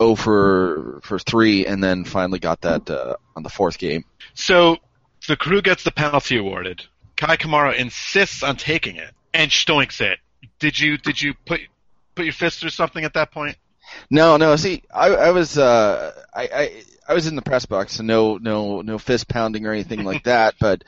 0 0.00 0.14
for 0.14 1.00
for 1.02 1.18
three, 1.18 1.66
and 1.66 1.82
then 1.82 2.04
finally 2.04 2.38
got 2.38 2.60
that 2.62 2.88
uh, 2.88 3.16
on 3.34 3.42
the 3.42 3.48
fourth 3.50 3.78
game. 3.78 4.04
So 4.34 4.76
the 5.26 5.36
crew 5.36 5.62
gets 5.62 5.82
the 5.84 5.90
penalty 5.92 6.36
awarded. 6.38 6.84
Kei 7.16 7.36
Kamara 7.36 7.76
insists 7.76 8.42
on 8.42 8.56
taking 8.56 8.96
it 8.96 9.10
and 9.34 9.50
stoinks 9.50 10.00
it. 10.00 10.18
Did 10.58 10.78
you 10.78 10.96
did 10.96 11.20
you 11.20 11.34
put 11.46 11.60
put 12.14 12.24
your 12.24 12.32
fist 12.32 12.60
through 12.60 12.70
something 12.70 13.04
at 13.04 13.14
that 13.14 13.30
point? 13.30 13.56
No, 14.08 14.36
no. 14.36 14.54
See, 14.56 14.82
I, 14.94 15.08
I 15.08 15.30
was 15.32 15.58
uh, 15.58 16.12
I, 16.32 16.42
I 16.54 16.82
I 17.08 17.14
was 17.14 17.26
in 17.26 17.34
the 17.36 17.42
press 17.42 17.66
box, 17.66 17.94
so 17.96 18.02
no 18.02 18.36
no 18.38 18.80
no 18.82 18.98
fist 18.98 19.28
pounding 19.28 19.66
or 19.66 19.72
anything 19.72 20.04
like 20.04 20.24
that. 20.24 20.54
But 20.60 20.84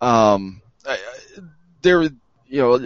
um, 0.00 0.60
I, 0.86 0.92
I- 0.94 1.40
there 1.82 2.08
you 2.52 2.60
know 2.60 2.76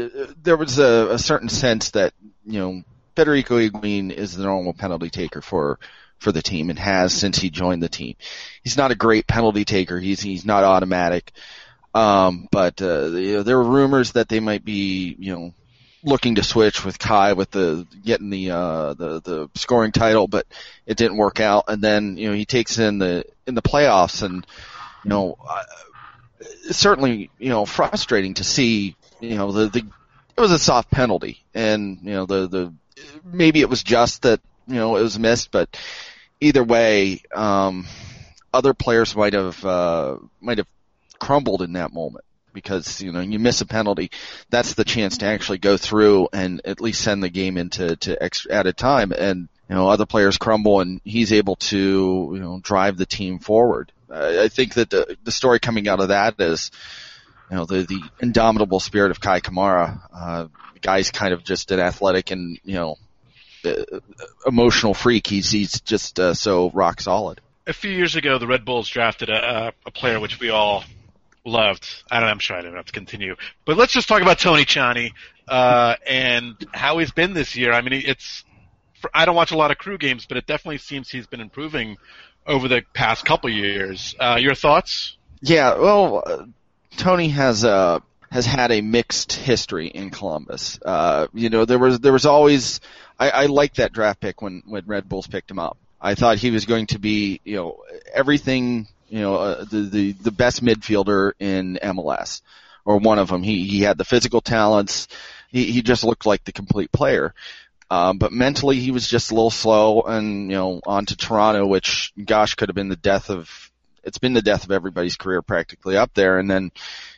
there 0.43 0.57
was 0.57 0.79
a, 0.79 1.09
a 1.11 1.19
certain 1.19 1.49
sense 1.49 1.91
that 1.91 2.15
you 2.45 2.61
know 2.61 2.83
Federico 3.17 3.59
Higuain 3.59 4.13
is 4.13 4.37
the 4.37 4.45
normal 4.45 4.73
penalty 4.73 5.11
taker 5.11 5.43
for 5.43 5.81
for 6.19 6.31
the 6.31 6.41
team 6.41 6.71
and 6.71 6.79
has 6.79 7.13
since 7.13 7.37
he 7.37 7.51
joined 7.51 7.83
the 7.83 7.89
team. 7.89 8.15
He's 8.63 8.77
not 8.77 8.93
a 8.93 8.95
great 8.95 9.27
penalty 9.27 9.65
taker. 9.65 9.99
He's 9.99 10.21
he's 10.21 10.47
not 10.47 10.63
automatic. 10.63 11.33
Um, 11.95 12.47
but 12.53 12.81
uh, 12.81 13.07
you 13.07 13.33
know, 13.39 13.43
there 13.43 13.57
were 13.59 13.65
rumors 13.65 14.13
that 14.13 14.29
they 14.29 14.39
might 14.39 14.65
be 14.65 15.17
you 15.19 15.35
know 15.35 15.53
looking 16.05 16.37
to 16.37 16.45
switch 16.45 16.85
with 16.85 17.01
Kei 17.01 17.33
with 17.33 17.51
the 17.51 17.89
getting 18.05 18.31
the 18.31 18.53
uh 18.53 18.95
the 18.95 19.21
the 19.21 19.51
scoring 19.57 19.91
title, 19.91 20.29
but 20.29 20.47
it 20.87 20.97
didn't 20.97 21.17
work 21.17 21.41
out. 21.41 21.65
And 21.67 21.83
then 21.83 22.17
you 22.19 22.29
know 22.29 22.37
he 22.37 22.45
takes 22.45 22.79
in 22.79 22.99
the 22.99 23.25
in 23.49 23.57
the 23.57 23.63
playoffs, 23.63 24.23
and 24.23 24.47
you 25.03 25.11
know 25.11 25.37
uh, 25.45 25.65
certainly 26.71 27.31
you 27.41 27.49
know 27.49 27.67
frustrating 27.67 28.35
to 28.35 28.45
see 28.45 28.95
you 29.21 29.37
know 29.37 29.53
the 29.53 29.69
the 29.69 29.87
it 30.37 30.41
was 30.41 30.53
a 30.53 30.59
soft 30.59 30.91
penalty, 30.91 31.45
and 31.55 31.99
you 32.03 32.13
know 32.13 32.27
the 32.27 32.47
the 32.47 32.75
maybe 33.25 33.61
it 33.61 33.71
was 33.71 33.83
just 33.83 34.23
that 34.23 34.41
you 34.67 34.75
know 34.75 34.97
it 34.97 35.03
was 35.03 35.19
missed, 35.19 35.51
but 35.51 35.79
either 36.41 36.63
way, 36.63 37.23
um, 37.35 37.87
other 38.53 38.75
players 38.75 39.17
might 39.17 39.33
have 39.33 39.65
uh, 39.65 40.17
might 40.41 40.59
have 40.59 40.69
crumbled 41.19 41.63
in 41.63 41.73
that 41.75 41.93
moment 41.93 42.25
because 42.53 43.03
you 43.03 43.13
know 43.13 43.21
you 43.21 43.39
miss 43.39 43.61
a 43.61 43.67
penalty, 43.67 44.11
that's 44.51 44.75
the 44.75 44.85
chance 44.85 45.19
to 45.19 45.27
actually 45.27 45.59
go 45.59 45.77
through 45.77 46.29
and 46.33 46.61
at 46.65 46.81
least 46.81 47.03
send 47.03 47.23
the 47.23 47.29
game 47.29 47.57
into 47.57 47.97
to 47.97 48.23
extra 48.23 48.53
added 48.53 48.77
time, 48.77 49.13
and 49.13 49.49
you 49.69 49.75
know 49.75 49.89
other 49.89 50.07
players 50.07 50.39
crumble 50.39 50.81
and 50.81 51.01
he's 51.05 51.33
able 51.33 51.57
to 51.57 52.31
you 52.35 52.41
know 52.41 52.61
drive 52.63 52.97
the 52.97 53.07
team 53.07 53.39
forward. 53.39 53.93
I 54.11 54.45
I 54.45 54.49
think 54.49 54.75
that 54.75 54.91
the 54.91 55.17
the 55.25 55.33
story 55.33 55.61
coming 55.61 55.89
out 55.89 56.01
of 56.01 56.09
that 56.09 56.41
is 56.41 56.71
you 57.51 57.57
know 57.57 57.65
the 57.65 57.83
the 57.83 58.01
indomitable 58.21 58.81
spirit 58.81 59.11
of 59.11 59.21
Kei 59.21 59.41
Kamara. 59.41 60.01
Uh, 60.13 60.47
the 60.75 60.81
guy's 60.81 61.11
kind 61.11 61.33
of 61.33 61.45
just 61.45 61.71
an 61.71 61.81
athletic 61.81 62.31
and 62.31 62.59
you 62.65 62.75
know 62.75 62.97
uh, 63.65 64.01
emotional 64.47 64.95
freak. 64.95 65.27
He's 65.27 65.51
he's 65.51 65.81
just 65.81 66.19
uh, 66.19 66.35
so 66.35 66.71
rock 66.71 67.01
solid. 67.01 67.41
A 67.67 67.73
few 67.73 67.91
years 67.91 68.15
ago, 68.15 68.39
the 68.39 68.47
Red 68.47 68.65
Bulls 68.65 68.89
drafted 68.89 69.29
a, 69.29 69.73
a, 69.85 69.91
player 69.91 70.21
which 70.21 70.39
we 70.39 70.51
all 70.51 70.85
loved. 71.45 71.85
I 72.11 72.21
don't. 72.21 72.29
I'm 72.29 72.39
sure 72.39 72.57
I 72.57 72.63
don't 72.63 72.77
have 72.77 72.87
to 72.87 72.93
continue, 72.93 73.37
but 73.65 73.77
let's 73.77 73.93
just 73.93 74.09
talk 74.09 74.23
about 74.23 74.39
Tony 74.39 74.65
Tchani 74.65 75.13
uh, 75.49 75.97
and 76.07 76.55
how 76.73 76.99
he's 76.99 77.11
been 77.11 77.35
this 77.35 77.57
year. 77.57 77.73
I 77.73 77.81
mean, 77.81 77.93
it's. 78.07 78.45
For, 79.01 79.11
I 79.13 79.25
don't 79.25 79.35
watch 79.35 79.51
a 79.51 79.57
lot 79.57 79.71
of 79.71 79.79
crew 79.79 79.99
games, 79.99 80.27
but 80.27 80.37
it 80.37 80.47
definitely 80.47 80.79
seems 80.79 81.11
he's 81.11 81.27
been 81.27 81.41
improving 81.41 81.97
over 82.47 82.69
the 82.69 82.83
past 82.95 83.25
couple 83.25 83.51
years. 83.51 84.15
Uh, 84.19 84.39
your 84.41 84.55
thoughts? 84.55 85.17
Yeah, 85.43 85.75
well, 85.75 86.23
uh, 86.25 86.45
Tony 86.97 87.29
has 87.29 87.65
uh 87.65 88.01
has 88.31 88.47
had 88.47 88.73
a 88.73 88.81
mixed 88.81 89.33
history 89.33 89.89
in 89.89 90.11
Columbus. 90.11 90.79
Uh, 90.85 91.27
you 91.33 91.51
know, 91.51 91.65
there 91.65 91.79
was 91.79 92.01
there 92.01 92.13
was 92.13 92.27
always 92.27 92.81
I, 93.19 93.31
I 93.31 93.47
liked 93.47 93.77
that 93.77 93.93
draft 93.93 94.21
pick 94.21 94.43
when 94.43 94.63
when 94.67 94.85
Red 94.87 95.09
Bulls 95.09 95.27
picked 95.27 95.51
him 95.51 95.59
up. 95.59 95.79
I 96.01 96.15
thought 96.15 96.39
he 96.39 96.51
was 96.51 96.67
going 96.67 96.87
to 96.89 96.99
be 96.99 97.41
you 97.45 97.57
know 97.57 97.83
everything 98.13 98.89
you 99.09 99.21
know 99.21 99.37
uh, 99.37 99.65
the 99.65 99.83
the 99.83 100.13
the 100.13 100.31
best 100.31 100.65
midfielder 100.65 101.33
in 101.39 101.79
MLS 101.83 102.43
or 102.85 102.99
one 102.99 103.19
of 103.19 103.29
them. 103.29 103.43
He 103.43 103.67
he 103.67 103.81
had 103.81 103.99
the 103.99 104.05
physical 104.05 104.41
talents. 104.41 105.09
He 105.51 105.65
he 105.73 105.83
just 105.83 106.05
looked 106.05 106.27
like 106.27 106.45
the 106.45 106.53
complete 106.53 106.93
player. 106.93 107.35
Um, 107.91 108.19
but 108.19 108.33
mentally 108.33 108.81
he 108.81 108.91
was 108.91 109.09
just 109.09 109.31
a 109.31 109.35
little 109.35 109.51
slow 109.51 110.03
and, 110.03 110.51
you 110.51 110.57
know, 110.57 110.81
on 110.85 111.07
to 111.07 111.17
Toronto, 111.17 111.67
which 111.67 112.13
gosh 112.23 112.55
could 112.57 112.69
have 112.69 112.75
been 112.75 112.89
the 112.89 112.97
death 112.97 113.31
of, 113.31 113.71
it's 114.07 114.19
been 114.19 114.33
the 114.33 114.43
death 114.43 114.65
of 114.65 114.71
everybody's 114.71 115.17
career 115.17 115.43
practically 115.43 115.97
up 115.97 116.15
there. 116.15 116.39
And 116.39 116.49
then, 116.49 116.71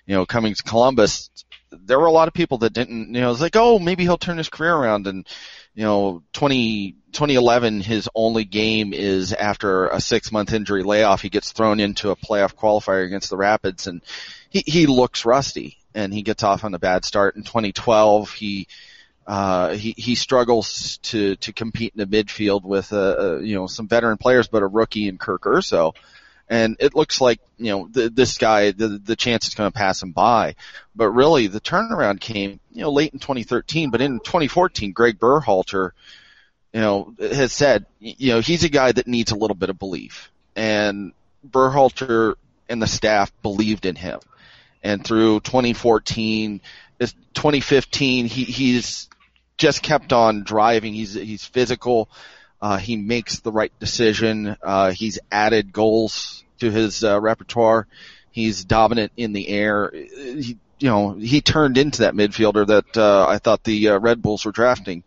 you 0.07 0.15
know, 0.17 0.27
coming 0.27 0.55
to 0.55 0.63
Columbus, 0.63 1.31
there 1.71 2.01
were 2.01 2.07
a 2.07 2.13
lot 2.13 2.29
of 2.29 2.35
people 2.35 2.59
that 2.59 2.73
didn't, 2.73 3.15
you 3.15 3.21
know, 3.21 3.31
it's 3.31 3.43
like, 3.43 3.57
oh, 3.57 3.79
maybe 3.79 4.05
he'll 4.05 4.17
turn 4.17 4.39
his 4.39 4.49
career 4.49 4.75
around. 4.75 5.07
And, 5.07 5.27
you 5.75 5.85
know, 5.85 6.23
20, 6.33 6.93
2011, 7.13 7.83
his 7.83 8.09
only 8.15 8.45
game 8.45 8.95
is 8.95 9.35
after 9.35 9.89
a 9.89 10.01
six 10.01 10.33
month 10.33 10.53
injury 10.53 10.83
layoff. 10.83 11.21
He 11.21 11.29
gets 11.29 11.53
thrown 11.53 11.79
into 11.79 12.11
a 12.11 12.17
playoff 12.17 12.55
qualifier 12.55 13.05
against 13.05 13.29
the 13.29 13.37
Rapids 13.37 13.87
and 13.87 14.03
he, 14.49 14.65
he 14.67 14.87
looks 14.87 15.27
rusty 15.27 15.77
and 15.95 16.13
he 16.13 16.23
gets 16.23 16.43
off 16.43 16.65
on 16.65 16.75
a 16.75 16.79
bad 16.79 17.05
start. 17.05 17.37
In 17.37 17.43
2012, 17.43 18.31
he, 18.33 18.67
uh, 19.27 19.75
he 19.75 19.95
he 19.95 20.15
struggles 20.15 20.97
to 21.03 21.37
to 21.37 21.53
compete 21.53 21.93
in 21.95 22.09
the 22.09 22.17
midfield 22.17 22.63
with 22.63 22.95
uh, 22.95 23.17
uh, 23.19 23.39
you 23.41 23.57
know 23.57 23.67
some 23.67 23.87
veteran 23.87 24.17
players, 24.17 24.49
but 24.49 24.63
a 24.63 24.67
rookie 24.67 25.07
in 25.07 25.19
Kirk 25.19 25.47
Urso, 25.47 25.93
and 26.49 26.77
it 26.81 26.95
looks 26.95 27.21
like 27.21 27.41
you 27.59 27.71
know 27.71 27.89
this 27.91 28.39
guy 28.39 28.71
the 28.71 28.89
the 28.89 29.17
chance 29.17 29.49
is 29.49 29.55
going 29.55 29.71
to 29.71 29.77
pass 29.77 30.03
him 30.03 30.13
by, 30.13 30.55
but 30.95 31.11
really 31.11 31.47
the 31.47 31.61
turnaround 31.61 32.21
came 32.21 32.61
you 32.73 32.83
know 32.83 32.91
late 32.91 33.13
in 33.13 33.19
2013, 33.19 33.91
but 33.91 34.01
in 34.01 34.21
2014, 34.21 34.93
Greg 34.93 35.19
Berhalter, 35.19 35.91
you 36.73 36.81
know, 36.81 37.15
has 37.19 37.53
said 37.53 37.87
you 38.01 38.33
know 38.33 38.41
he's 38.41 38.65
a 38.65 38.69
guy 38.69 38.93
that 38.93 39.07
needs 39.07 39.33
a 39.33 39.37
little 39.37 39.57
bit 39.57 39.71
of 39.71 39.79
belief, 39.79 40.31
and 40.57 41.13
Berhalter 41.49 42.35
and 42.69 42.83
the 42.83 42.87
staff 42.87 43.33
believed 43.43 43.87
in 43.87 43.97
him, 43.97 44.21
and 44.83 45.05
through 45.05 45.41
2014, 45.41 46.61
2015, 46.99 48.27
he 48.27 48.45
he's 48.45 49.09
just 49.59 49.83
kept 49.83 50.13
on 50.13 50.45
driving. 50.45 50.95
He's 50.95 51.15
he's 51.15 51.45
physical. 51.45 52.09
Uh, 52.61 52.77
he 52.79 52.97
makes 52.97 53.41
the 53.41 53.53
right 53.53 53.73
decision. 53.79 54.57
Uh, 54.63 54.91
he's 54.91 55.19
added 55.31 55.73
goals 55.73 56.45
to 56.61 56.71
his 56.71 57.05
uh, 57.05 57.21
repertoire. 57.21 57.87
He's 58.31 58.65
dominant 58.65 59.13
in 59.17 59.33
the 59.33 59.49
air. 59.49 59.91
He, 59.93 60.59
you 60.79 60.89
know, 60.89 61.13
he 61.13 61.41
turned 61.41 61.79
into 61.79 62.03
that 62.03 62.15
midfielder 62.15 62.67
that 62.67 62.97
uh, 62.97 63.27
I 63.29 63.39
thought 63.39 63.65
the 63.65 63.91
uh, 63.91 63.99
Red 63.99 64.23
Bulls 64.23 64.45
were 64.45 64.53
drafting 64.53 65.03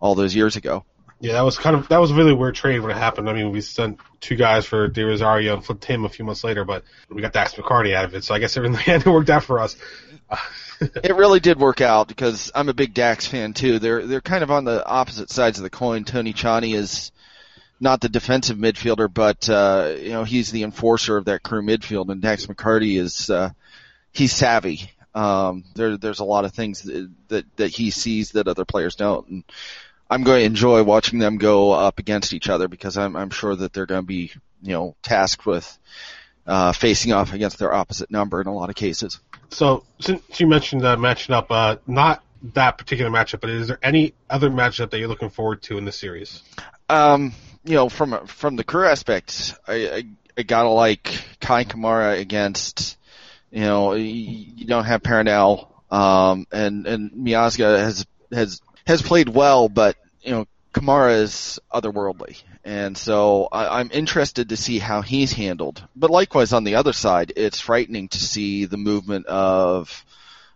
all 0.00 0.14
those 0.14 0.34
years 0.34 0.56
ago. 0.56 0.84
Yeah, 1.22 1.34
that 1.34 1.42
was 1.42 1.58
kind 1.58 1.76
of 1.76 1.88
that 1.88 1.98
was 1.98 2.12
a 2.12 2.14
really 2.14 2.32
weird 2.32 2.54
trade 2.54 2.80
when 2.80 2.90
it 2.90 2.96
happened. 2.96 3.28
I 3.28 3.34
mean, 3.34 3.50
we 3.50 3.60
sent 3.60 4.00
two 4.20 4.36
guys 4.36 4.64
for 4.64 4.88
De 4.88 5.04
Rosario 5.04 5.54
and 5.54 5.64
flipped 5.64 5.84
him 5.84 6.06
a 6.06 6.08
few 6.08 6.24
months 6.24 6.42
later, 6.44 6.64
but 6.64 6.82
we 7.10 7.20
got 7.20 7.34
Dax 7.34 7.52
McCarty 7.54 7.94
out 7.94 8.06
of 8.06 8.14
it. 8.14 8.24
So 8.24 8.34
I 8.34 8.38
guess 8.38 8.56
in 8.56 8.72
the 8.72 8.82
end 8.90 9.06
it 9.06 9.10
worked 9.10 9.28
out 9.28 9.44
for 9.44 9.58
us. 9.58 9.76
it 10.80 11.14
really 11.14 11.40
did 11.40 11.58
work 11.58 11.80
out 11.80 12.08
because 12.08 12.50
I'm 12.54 12.68
a 12.68 12.74
big 12.74 12.94
Dax 12.94 13.26
fan 13.26 13.52
too. 13.52 13.78
They're 13.78 14.06
they're 14.06 14.20
kind 14.20 14.42
of 14.42 14.50
on 14.50 14.64
the 14.64 14.84
opposite 14.84 15.30
sides 15.30 15.58
of 15.58 15.64
the 15.64 15.70
coin. 15.70 16.04
Tony 16.04 16.32
Tchani 16.32 16.74
is 16.74 17.12
not 17.80 18.00
the 18.00 18.08
defensive 18.08 18.58
midfielder, 18.58 19.12
but 19.12 19.48
uh, 19.48 19.94
you 19.98 20.10
know 20.10 20.24
he's 20.24 20.50
the 20.50 20.62
enforcer 20.62 21.16
of 21.16 21.26
that 21.26 21.42
crew 21.42 21.62
midfield, 21.62 22.10
and 22.10 22.20
Dax 22.20 22.46
McCarty 22.46 22.98
is 22.98 23.30
uh, 23.30 23.50
he's 24.12 24.32
savvy. 24.32 24.90
Um, 25.14 25.64
there 25.74 25.96
there's 25.96 26.20
a 26.20 26.24
lot 26.24 26.44
of 26.44 26.52
things 26.52 26.82
that, 26.82 27.10
that 27.28 27.56
that 27.56 27.68
he 27.68 27.90
sees 27.90 28.32
that 28.32 28.48
other 28.48 28.64
players 28.64 28.94
don't, 28.94 29.28
and 29.28 29.44
I'm 30.08 30.22
going 30.22 30.40
to 30.40 30.46
enjoy 30.46 30.82
watching 30.82 31.18
them 31.18 31.38
go 31.38 31.72
up 31.72 31.98
against 31.98 32.32
each 32.32 32.48
other 32.48 32.68
because 32.68 32.96
I'm 32.96 33.16
I'm 33.16 33.30
sure 33.30 33.56
that 33.56 33.72
they're 33.72 33.86
going 33.86 34.02
to 34.02 34.06
be 34.06 34.32
you 34.62 34.72
know 34.72 34.94
tasked 35.02 35.46
with 35.46 35.78
uh, 36.50 36.72
facing 36.72 37.12
off 37.12 37.32
against 37.32 37.58
their 37.58 37.72
opposite 37.72 38.10
number 38.10 38.40
in 38.40 38.48
a 38.48 38.54
lot 38.54 38.68
of 38.68 38.74
cases. 38.74 39.20
So 39.50 39.84
since 40.00 40.40
you 40.40 40.46
mentioned 40.46 40.84
uh, 40.84 40.96
matching 40.96 41.34
up, 41.34 41.50
uh, 41.50 41.76
not 41.86 42.22
that 42.54 42.76
particular 42.76 43.10
matchup, 43.10 43.40
but 43.40 43.50
is 43.50 43.68
there 43.68 43.78
any 43.82 44.14
other 44.28 44.50
matchup 44.50 44.90
that 44.90 44.98
you're 44.98 45.08
looking 45.08 45.30
forward 45.30 45.62
to 45.62 45.78
in 45.78 45.84
the 45.84 45.92
series? 45.92 46.42
Um, 46.88 47.32
you 47.64 47.74
know, 47.74 47.88
from 47.88 48.26
from 48.26 48.56
the 48.56 48.64
crew 48.64 48.86
aspect, 48.86 49.54
I, 49.68 49.74
I, 49.74 50.02
I 50.38 50.42
gotta 50.42 50.70
like 50.70 51.04
Kei 51.40 51.64
Kamara 51.64 52.18
against, 52.18 52.98
you 53.50 53.60
know, 53.60 53.92
you 53.94 54.66
don't 54.66 54.84
have 54.84 55.02
Perrinelle, 55.02 55.68
um, 55.90 56.46
and 56.50 56.86
and 56.86 57.12
Miazga 57.12 57.78
has 57.78 58.06
has 58.32 58.60
has 58.86 59.02
played 59.02 59.28
well, 59.28 59.68
but 59.68 59.96
you 60.22 60.32
know, 60.32 60.46
Kamara 60.74 61.20
is 61.20 61.60
otherworldly, 61.72 62.42
and 62.64 62.96
so 62.96 63.48
I, 63.50 63.80
I'm 63.80 63.90
interested 63.92 64.50
to 64.50 64.56
see 64.56 64.78
how 64.78 65.02
he's 65.02 65.32
handled. 65.32 65.82
But 65.96 66.10
likewise, 66.10 66.52
on 66.52 66.64
the 66.64 66.76
other 66.76 66.92
side, 66.92 67.32
it's 67.36 67.60
frightening 67.60 68.08
to 68.08 68.18
see 68.18 68.66
the 68.66 68.76
movement 68.76 69.26
of 69.26 70.04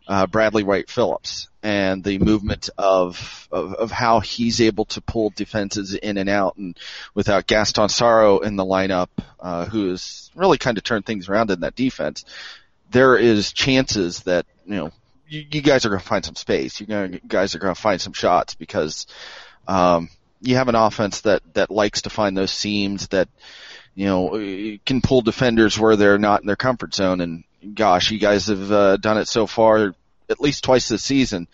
uh, 0.07 0.27
Bradley 0.27 0.65
Wright 0.65 0.89
Phillips 0.89 1.49
and 1.63 2.05
the 2.05 2.19
movement 2.19 2.69
of, 2.77 3.49
of, 3.51 3.73
of 3.75 3.91
how 3.91 4.21
he's 4.21 4.61
able 4.61 4.85
to 4.87 5.01
pull 5.01 5.31
defenses 5.31 5.95
in 5.95 6.19
and 6.19 6.29
out, 6.29 6.57
and 6.57 6.79
without 7.15 7.47
Gaston 7.47 7.89
Sauro 7.89 8.41
in 8.41 8.57
the 8.57 8.65
lineup, 8.65 9.09
uh, 9.41 9.65
who 9.65 9.89
has 9.91 10.31
really 10.35 10.59
kind 10.59 10.77
of 10.77 10.85
turned 10.85 11.07
things 11.07 11.29
around 11.29 11.51
in 11.51 11.61
that 11.61 11.75
defense, 11.75 12.27
there 12.91 13.17
is 13.17 13.53
chances 13.53 14.21
that 14.25 14.45
you 14.67 14.77
know 14.77 14.91
you, 15.27 15.45
you 15.51 15.63
guys 15.63 15.87
are 15.87 15.89
going 15.89 16.01
to 16.01 16.07
find 16.07 16.25
some 16.25 16.37
space. 16.37 16.81
You 16.81 16.87
guys 17.27 17.55
are 17.55 17.59
going 17.59 17.75
to 17.75 17.81
find 17.81 18.01
some 18.01 18.13
shots 18.13 18.55
because 18.55 19.07
um, 19.67 20.11
you 20.45 20.57
have 20.57 20.69
an 20.69 20.75
offense 20.75 21.23
that 21.23 21.43
that 21.55 21.71
likes 21.71 22.03
to 22.03 22.11
find 22.11 22.37
those 22.37 22.53
seams 22.53 23.09
that 23.09 23.29
you 23.95 24.07
know 24.07 24.79
can 24.85 25.01
pull 25.01 25.23
defenders 25.23 25.79
where 25.79 25.97
they're 25.97 26.19
not 26.19 26.41
in 26.41 26.47
their 26.47 26.57
comfort 26.57 26.95
zone. 26.95 27.21
And 27.21 27.45
gosh, 27.75 28.11
you 28.11 28.19
guys 28.19 28.47
have 28.47 28.71
uh, 28.71 28.97
done 28.99 29.19
it 29.19 29.29
so 29.29 29.47
far 29.47 29.95
at 30.29 30.41
least 30.41 30.65
twice 30.65 30.89
this 30.89 31.03
season. 31.03 31.49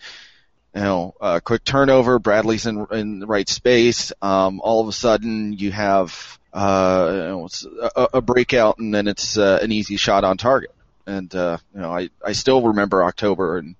You 0.75 0.81
know, 0.81 1.15
uh, 1.19 1.39
quick 1.43 1.63
turnover, 1.63 2.19
Bradley's 2.19 2.65
in 2.65 2.85
in 2.91 3.19
the 3.19 3.27
right 3.27 3.47
space. 3.47 4.13
Um, 4.21 4.61
all 4.61 4.81
of 4.81 4.87
a 4.87 4.93
sudden, 4.93 5.53
you 5.53 5.71
have 5.71 6.39
uh, 6.53 7.09
you 7.11 7.17
know, 7.17 7.49
a, 7.95 8.07
a 8.15 8.21
breakout, 8.21 8.77
and 8.79 8.93
then 8.93 9.07
it's 9.07 9.37
uh, 9.37 9.59
an 9.61 9.71
easy 9.71 9.97
shot 9.97 10.23
on 10.23 10.37
target. 10.37 10.71
And 11.05 11.33
uh, 11.33 11.57
you 11.73 11.81
know, 11.81 11.91
I 11.91 12.09
I 12.25 12.33
still 12.33 12.61
remember 12.61 13.03
October 13.03 13.57
and 13.57 13.75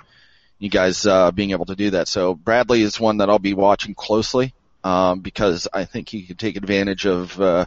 you 0.60 0.70
guys 0.70 1.08
uh, 1.08 1.32
being 1.32 1.52
able 1.52 1.66
to 1.66 1.76
do 1.76 1.90
that. 1.92 2.08
So 2.08 2.36
Bradley 2.36 2.84
is 2.84 3.00
one 3.00 3.18
that 3.18 3.30
I'll 3.30 3.40
be 3.40 3.56
watching 3.56 3.96
closely 3.96 4.54
um, 4.84 5.20
because 5.20 5.68
I 5.72 5.86
think 5.86 6.10
he 6.10 6.24
could 6.24 6.40
take 6.40 6.56
advantage 6.56 7.06
of 7.06 7.40
uh, 7.40 7.66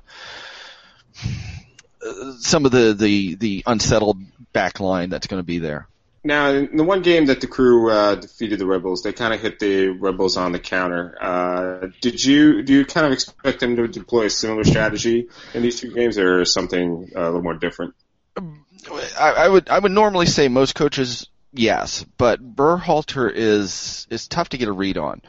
some 2.39 2.65
of 2.65 2.73
the, 2.73 2.95
the, 2.95 3.35
the 3.35 3.63
unsettled 3.67 4.19
back 4.53 4.81
line 4.81 5.11
that's 5.11 5.27
going 5.27 5.41
to 5.41 5.47
be 5.47 5.59
there. 5.59 5.89
Now, 6.27 6.53
in 6.53 6.75
the 6.79 6.85
one 6.85 7.03
game 7.03 7.27
that 7.27 7.43
the 7.43 7.47
crew 7.47 7.91
uh, 7.91 8.15
defeated 8.15 8.59
the 8.59 8.65
Red 8.65 8.83
Bulls, 8.83 9.03
they 9.03 9.13
kind 9.13 9.35
of 9.35 9.41
hit 9.41 9.59
the 9.59 9.89
Red 9.89 10.17
Bulls 10.17 10.39
on 10.39 10.53
the 10.53 10.59
counter. 10.59 11.15
Uh, 11.21 11.89
did 12.01 12.25
you 12.25 12.63
do 12.63 12.73
you 12.73 12.87
kind 12.87 13.07
of 13.07 13.13
expect 13.13 13.61
them 13.61 13.77
to 13.77 13.87
deploy 13.87 14.25
a 14.25 14.31
similar 14.31 14.65
strategy 14.65 15.29
in 15.53 15.63
these 15.63 15.81
two 15.81 15.93
games, 15.93 16.17
or 16.17 16.47
something 16.47 17.11
uh, 17.15 17.21
a 17.21 17.27
little 17.27 17.43
more 17.43 17.53
different? 17.53 17.95
I, 18.39 19.33
I 19.37 19.49
would 19.49 19.69
I 19.69 19.79
would 19.79 19.93
normally 19.93 20.25
say 20.25 20.49
most 20.49 20.75
coaches 20.75 21.29
yes, 21.53 22.07
but 22.17 22.41
Berhalter 22.57 23.31
is 23.31 24.07
is 24.09 24.27
tough 24.27 24.49
to 24.51 24.57
get 24.57 24.69
a 24.69 24.73
read 24.73 24.97
on. 24.97 25.21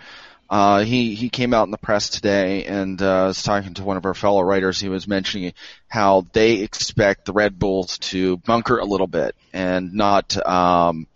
Uh, 0.50 0.84
he 0.84 1.16
he 1.16 1.30
came 1.30 1.54
out 1.54 1.66
in 1.66 1.72
the 1.72 1.78
press 1.78 2.10
today 2.10 2.66
and 2.66 3.02
uh, 3.02 3.26
was 3.28 3.42
talking 3.42 3.74
to 3.74 3.84
one 3.84 3.98
of 3.98 4.06
our 4.06 4.14
fellow 4.14 4.42
writers. 4.42 4.80
He 4.80 4.90
was 4.90 5.08
mentioning 5.08 5.54
how 5.88 6.28
they 6.34 6.58
expect 6.58 7.26
the 7.26 7.34
Red 7.34 7.58
Bulls 7.58 7.98
to 7.98 8.38
bunker 8.38 8.78
a 8.78 8.86
little 8.86 9.08
bit 9.08 9.36
and 9.54 9.94
not 9.94 10.38
um, 10.46 11.08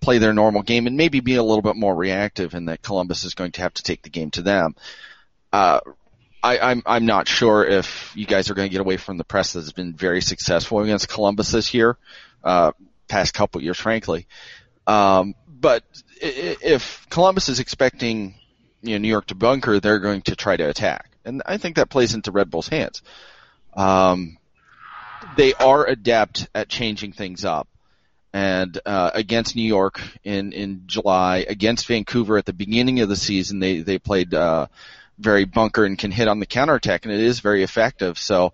play 0.00 0.18
their 0.18 0.32
normal 0.32 0.62
game 0.62 0.86
and 0.86 0.96
maybe 0.96 1.20
be 1.20 1.34
a 1.34 1.42
little 1.42 1.62
bit 1.62 1.74
more 1.74 1.94
reactive, 1.94 2.54
and 2.54 2.68
that 2.68 2.80
Columbus 2.80 3.24
is 3.24 3.34
going 3.34 3.52
to 3.52 3.62
have 3.62 3.74
to 3.74 3.82
take 3.82 4.02
the 4.02 4.10
game 4.10 4.30
to 4.32 4.42
them. 4.42 4.76
Uh, 5.52 5.80
I, 6.42 6.58
I'm 6.58 6.82
I'm 6.86 7.06
not 7.06 7.26
sure 7.26 7.64
if 7.64 8.12
you 8.14 8.24
guys 8.24 8.50
are 8.50 8.54
going 8.54 8.68
to 8.68 8.72
get 8.72 8.80
away 8.80 8.98
from 8.98 9.18
the 9.18 9.24
press 9.24 9.52
that 9.54 9.60
has 9.60 9.72
been 9.72 9.94
very 9.94 10.20
successful 10.20 10.80
against 10.80 11.08
Columbus 11.08 11.50
this 11.50 11.74
year, 11.74 11.98
uh, 12.44 12.70
past 13.08 13.34
couple 13.34 13.60
years, 13.62 13.78
frankly. 13.78 14.28
Um, 14.86 15.34
but 15.48 15.82
if 16.20 17.06
Columbus 17.10 17.48
is 17.48 17.58
expecting 17.58 18.36
you 18.82 18.92
know, 18.92 18.98
New 18.98 19.08
York 19.08 19.26
to 19.26 19.34
bunker, 19.34 19.80
they're 19.80 19.98
going 19.98 20.22
to 20.22 20.36
try 20.36 20.56
to 20.56 20.68
attack. 20.68 21.10
And 21.24 21.42
I 21.46 21.58
think 21.58 21.76
that 21.76 21.90
plays 21.90 22.14
into 22.14 22.30
Red 22.30 22.50
Bull's 22.50 22.68
hands. 22.68 23.02
Um, 23.74 24.38
they 25.36 25.54
are 25.54 25.86
adept 25.86 26.48
at 26.54 26.68
changing 26.68 27.12
things 27.12 27.44
up. 27.44 27.68
And 28.32 28.78
uh, 28.86 29.10
against 29.12 29.56
New 29.56 29.64
York 29.64 30.00
in 30.22 30.52
in 30.52 30.82
July, 30.86 31.44
against 31.48 31.88
Vancouver 31.88 32.38
at 32.38 32.46
the 32.46 32.52
beginning 32.52 33.00
of 33.00 33.08
the 33.08 33.16
season, 33.16 33.58
they 33.58 33.80
they 33.80 33.98
played 33.98 34.32
uh, 34.32 34.68
very 35.18 35.44
bunker 35.44 35.84
and 35.84 35.98
can 35.98 36.12
hit 36.12 36.28
on 36.28 36.38
the 36.38 36.46
counterattack, 36.46 37.04
and 37.04 37.12
it 37.12 37.20
is 37.20 37.40
very 37.40 37.64
effective. 37.64 38.18
So, 38.18 38.52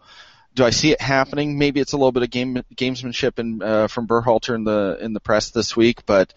do 0.54 0.64
I 0.64 0.70
see 0.70 0.92
it 0.92 1.00
happening? 1.02 1.58
Maybe 1.58 1.80
it's 1.80 1.92
a 1.92 1.98
little 1.98 2.12
bit 2.12 2.22
of 2.22 2.30
game 2.30 2.62
gamesmanship 2.74 3.38
in, 3.38 3.62
uh, 3.62 3.88
from 3.88 4.06
Berhalter 4.06 4.54
in 4.54 4.64
the 4.64 4.98
in 5.00 5.12
the 5.12 5.20
press 5.20 5.50
this 5.50 5.76
week, 5.76 6.06
but 6.06 6.32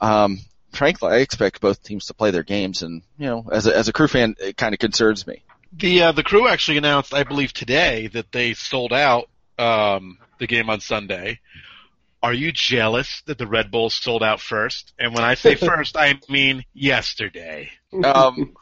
um, 0.00 0.38
frankly, 0.76 1.10
I 1.10 1.16
expect 1.18 1.60
both 1.60 1.82
teams 1.82 2.06
to 2.06 2.14
play 2.14 2.30
their 2.30 2.42
games, 2.42 2.82
and 2.82 3.02
you 3.18 3.26
know, 3.26 3.46
as 3.50 3.66
a, 3.66 3.76
as 3.76 3.88
a 3.88 3.92
crew 3.92 4.08
fan, 4.08 4.36
it 4.38 4.56
kind 4.56 4.74
of 4.74 4.78
concerns 4.78 5.26
me. 5.26 5.42
The 5.72 6.02
uh, 6.04 6.12
the 6.12 6.22
crew 6.22 6.48
actually 6.48 6.78
announced, 6.78 7.12
I 7.12 7.24
believe 7.24 7.52
today, 7.52 8.08
that 8.08 8.32
they 8.32 8.54
sold 8.54 8.92
out 8.92 9.28
um, 9.58 10.18
the 10.38 10.46
game 10.46 10.70
on 10.70 10.80
Sunday. 10.80 11.40
Are 12.22 12.32
you 12.32 12.50
jealous 12.50 13.22
that 13.26 13.38
the 13.38 13.46
Red 13.46 13.70
Bulls 13.70 13.94
sold 13.94 14.22
out 14.22 14.40
first? 14.40 14.92
And 14.98 15.14
when 15.14 15.24
I 15.24 15.34
say 15.34 15.54
first, 15.54 15.96
I 15.96 16.18
mean 16.28 16.64
yesterday. 16.72 17.70
Um, 18.04 18.54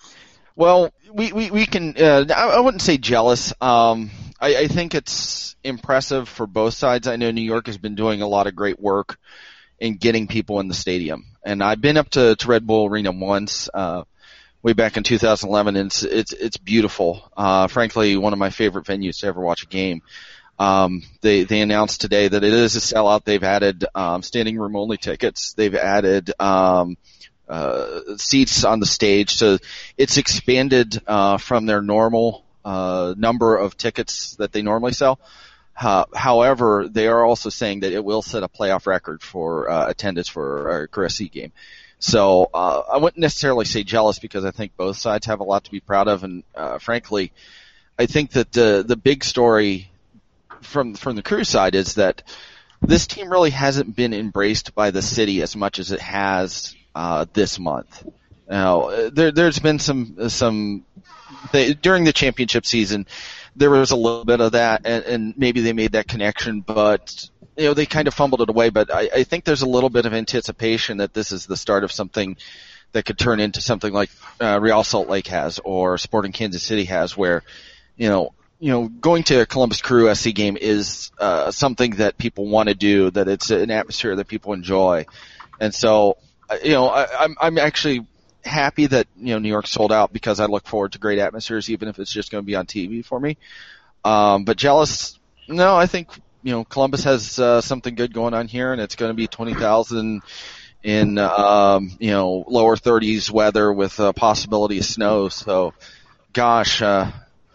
well, 0.57 0.93
we 1.13 1.33
we, 1.33 1.51
we 1.51 1.67
can. 1.67 1.95
Uh, 1.97 2.27
I, 2.35 2.61
wouldn't 2.61 2.83
say 2.83 2.99
jealous. 2.99 3.53
Um, 3.61 4.11
I, 4.41 4.57
I 4.57 4.69
think 4.69 4.95
it's 4.95 5.57
impressive 5.63 6.29
for 6.29 6.47
both 6.47 6.75
sides. 6.75 7.07
I 7.07 7.17
know 7.17 7.31
New 7.31 7.43
York 7.43 7.67
has 7.67 7.79
been 7.79 7.95
doing 7.95 8.23
a 8.23 8.29
lot 8.29 8.47
of 8.47 8.55
great 8.55 8.79
work 8.79 9.19
in 9.79 9.97
getting 9.97 10.27
people 10.27 10.61
in 10.61 10.69
the 10.69 10.75
stadium. 10.75 11.27
And 11.45 11.63
I've 11.63 11.81
been 11.81 11.97
up 11.97 12.11
to, 12.11 12.37
to 12.37 12.49
Red 12.49 12.67
Bull 12.67 12.87
Arena 12.87 13.13
once, 13.13 13.69
uh, 13.73 14.05
way 14.63 14.73
back 14.73 14.97
in 14.97 15.03
2011 15.03 15.77
and 15.77 15.87
it's, 15.87 16.03
it's, 16.03 16.33
it's 16.33 16.57
beautiful. 16.57 17.31
Uh, 17.37 17.67
frankly, 17.67 18.17
one 18.17 18.33
of 18.33 18.39
my 18.39 18.51
favorite 18.51 18.87
venues 18.87 19.21
to 19.21 19.27
ever 19.27 19.41
watch 19.41 19.63
a 19.63 19.67
game. 19.67 20.03
Um, 20.59 21.03
they, 21.21 21.45
they 21.45 21.61
announced 21.61 22.01
today 22.01 22.29
that 22.29 22.45
it 22.45 22.53
is 22.53 22.77
a 22.77 22.81
sellout. 22.81 23.25
They've 23.25 23.43
added, 23.43 23.85
um, 23.95 24.23
standing 24.23 24.59
room 24.59 24.77
only 24.77 24.97
tickets. 24.97 25.53
They've 25.53 25.75
added, 25.75 26.33
um, 26.41 26.97
uh, 27.47 28.17
seats 28.17 28.65
on 28.65 28.81
the 28.81 28.87
stage. 28.87 29.35
So 29.35 29.59
it's 29.99 30.17
expanded, 30.17 31.03
uh, 31.07 31.37
from 31.37 31.67
their 31.67 31.83
normal, 31.83 32.45
uh, 32.65 33.15
number 33.19 33.57
of 33.57 33.77
tickets 33.77 34.37
that 34.37 34.53
they 34.53 34.63
normally 34.63 34.93
sell. 34.93 35.19
Uh, 35.77 36.05
however, 36.15 36.89
they 36.89 37.09
are 37.09 37.25
also 37.25 37.51
saying 37.51 37.81
that 37.81 37.93
it 37.93 38.05
will 38.05 38.23
set 38.23 38.43
a 38.43 38.49
playoff 38.49 38.87
record 38.87 39.23
for 39.23 39.69
uh, 39.69 39.89
attendance 39.89 40.29
for 40.29 40.83
a 40.83 40.89
Crew 40.89 41.09
SC 41.09 41.31
game. 41.31 41.53
So 41.99 42.51
uh, 42.53 42.83
I 42.93 42.99
wouldn't 42.99 43.21
necessarily 43.21 43.65
say 43.65 43.83
jealous 43.83 44.19
because 44.19 44.45
I 44.45 44.51
think 44.51 44.77
both 44.77 44.97
sides 44.97 45.27
have 45.27 45.41
a 45.41 45.45
lot 45.45 45.65
to 45.65 45.71
be 45.71 45.81
proud 45.81 46.07
of, 46.07 46.23
and 46.23 46.45
uh, 46.55 46.79
frankly, 46.79 47.33
I 47.99 48.07
think 48.07 48.33
that 48.33 48.53
the 48.53 48.85
the 48.87 48.97
big 48.97 49.25
story 49.25 49.91
from 50.61 50.95
from 50.95 51.17
the 51.17 51.23
crew 51.23 51.45
side 51.45 51.75
is 51.75 51.95
that 51.95 52.23
this 52.83 53.07
team 53.07 53.31
really 53.31 53.51
hasn't 53.51 53.97
been 53.97 54.13
embraced 54.13 54.75
by 54.75 54.91
the 54.91 55.03
city 55.03 55.43
as 55.43 55.57
much 55.57 55.79
as 55.79 55.93
it 55.93 56.01
has 56.01 56.77
uh, 56.95 57.25
this 57.33 57.59
month. 57.59 58.07
Now, 58.49 59.09
there, 59.11 59.33
there's 59.33 59.59
been 59.59 59.79
some 59.79 60.29
some 60.29 60.85
they, 61.53 61.75
during 61.75 62.05
the 62.05 62.13
championship 62.13 62.67
season, 62.67 63.07
there 63.57 63.71
was 63.71 63.91
a 63.91 63.97
little 63.97 64.25
bit 64.25 64.41
of 64.41 64.53
that, 64.53 64.83
and, 64.85 65.05
and 65.05 65.39
maybe 65.39 65.61
they 65.61 65.73
made 65.73 65.93
that 65.93 66.09
connection, 66.09 66.61
but 66.61 67.29
you 67.57 67.67
know 67.67 67.75
they 67.75 67.87
kind 67.87 68.09
of 68.09 68.15
fumbled 68.15 68.41
it 68.41 68.49
away. 68.49 68.71
But 68.71 68.93
I, 68.93 69.09
I 69.15 69.23
think 69.25 69.45
there's 69.45 69.63
a 69.63 69.69
little 69.69 69.91
bit 69.91 70.07
of 70.07 70.15
anticipation 70.15 70.99
that 70.99 71.15
this 71.15 71.33
is 71.33 71.47
the 71.47 71.57
start 71.57 71.85
of 71.85 71.93
something 71.93 72.37
that 72.93 73.05
could 73.05 73.19
turn 73.19 73.41
into 73.41 73.61
something 73.61 73.93
like 73.93 74.11
uh, 74.41 74.59
Real 74.61 74.85
Salt 74.85 75.09
Lake 75.09 75.29
has 75.29 75.61
or 75.65 75.99
Sporting 75.99 76.33
Kansas 76.33 76.63
City 76.63 76.85
has, 76.85 77.17
where 77.17 77.43
you 77.97 78.09
know 78.09 78.35
you 78.65 78.71
know, 78.71 78.89
going 78.89 79.25
to 79.25 79.43
a 79.43 79.47
Columbus 79.47 79.83
Crew 79.83 80.13
SC 80.15 80.33
game 80.33 80.57
is 80.59 81.11
uh, 81.19 81.51
something 81.51 81.97
that 81.97 82.17
people 82.17 82.49
want 82.49 82.69
to 82.69 82.75
do. 82.75 83.11
That 83.11 83.29
it's 83.29 83.51
an 83.51 83.71
atmosphere 83.71 84.17
that 84.17 84.27
people 84.27 84.53
enjoy, 84.53 85.07
and 85.61 85.75
so 85.75 86.17
uh, 86.49 86.57
you 86.63 86.73
know, 86.73 86.89
I, 86.89 87.25
I'm 87.25 87.37
I'm 87.41 87.59
actually 87.59 88.07
happy 88.45 88.87
that 88.87 89.07
you 89.17 89.35
know 89.35 89.39
New 89.39 89.49
York 89.49 89.67
sold 89.67 89.93
out 89.93 90.13
because 90.13 90.41
I 90.41 90.47
look 90.47 90.67
forward 90.67 90.93
to 90.93 90.99
great 90.99 91.19
atmospheres, 91.19 91.71
even 91.71 91.89
if 91.89 91.99
it's 91.99 92.13
just 92.13 92.31
going 92.31 92.43
to 92.43 92.47
be 92.47 92.57
on 92.57 92.67
TV 92.67 93.05
for 93.05 93.19
me. 93.19 93.37
Um, 94.05 94.45
but 94.45 94.57
jealous? 94.57 95.19
No, 95.49 95.77
I 95.77 95.87
think 95.87 96.09
you 96.43 96.53
know 96.53 96.65
Columbus 96.65 97.05
has 97.05 97.39
uh, 97.39 97.61
something 97.61 97.95
good 97.95 98.13
going 98.13 98.35
on 98.35 98.49
here, 98.49 98.73
and 98.73 98.81
it's 98.81 98.97
going 98.97 99.11
to 99.11 99.15
be 99.15 99.27
twenty 99.27 99.55
thousand 99.55 100.23
in 100.85 101.19
um, 101.19 101.97
you 101.99 102.11
know 102.11 102.45
lower 102.47 102.77
30s 102.77 103.31
weather 103.31 103.73
with 103.73 103.99
a 103.99 104.13
possibility 104.13 104.79
of 104.79 104.85
snow. 104.85 105.29
So, 105.29 105.73
gosh, 106.33 106.83
uh, 106.83 107.11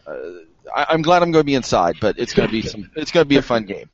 uh, 0.06 0.14
I, 0.76 0.94
am 0.94 1.04
glad 1.04 1.22
I'm 1.22 1.32
going 1.32 1.44
to 1.44 1.46
be 1.46 1.56
inside, 1.56 1.98
but 2.02 2.18
it's 2.18 2.34
going 2.34 2.50
to 2.50 2.52
be 2.52 2.64
some. 2.64 2.90
It's 2.96 3.12
going 3.12 3.24
to 3.24 3.30
be 3.30 3.38
a 3.38 3.42
fun 3.42 3.66
game. 3.66 3.90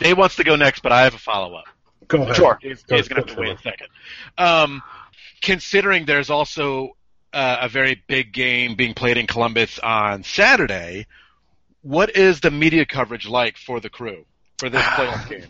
Dave 0.00 0.16
wants 0.16 0.36
to 0.36 0.44
go 0.44 0.56
next, 0.56 0.80
but 0.80 0.92
I 0.92 1.02
have 1.02 1.14
a 1.14 1.18
follow 1.18 1.56
up. 1.56 1.66
Go 2.08 2.22
ahead. 2.22 2.36
Sure. 2.36 2.58
Dave's, 2.62 2.82
Dave's 2.84 3.08
going 3.08 3.22
to 3.22 3.28
have 3.28 3.36
to 3.36 3.40
wait 3.40 3.58
a 3.58 3.62
second. 3.62 3.88
Um, 4.38 4.82
considering 5.44 6.06
there's 6.06 6.30
also 6.30 6.96
uh, 7.32 7.58
a 7.60 7.68
very 7.68 8.02
big 8.06 8.32
game 8.32 8.74
being 8.74 8.94
played 8.94 9.18
in 9.18 9.26
Columbus 9.26 9.78
on 9.78 10.24
Saturday, 10.24 11.06
what 11.82 12.16
is 12.16 12.40
the 12.40 12.50
media 12.50 12.86
coverage 12.86 13.28
like 13.28 13.58
for 13.58 13.78
the 13.78 13.90
crew 13.90 14.24
for 14.58 14.70
this 14.70 14.82
playoff 14.96 15.28
game? 15.28 15.44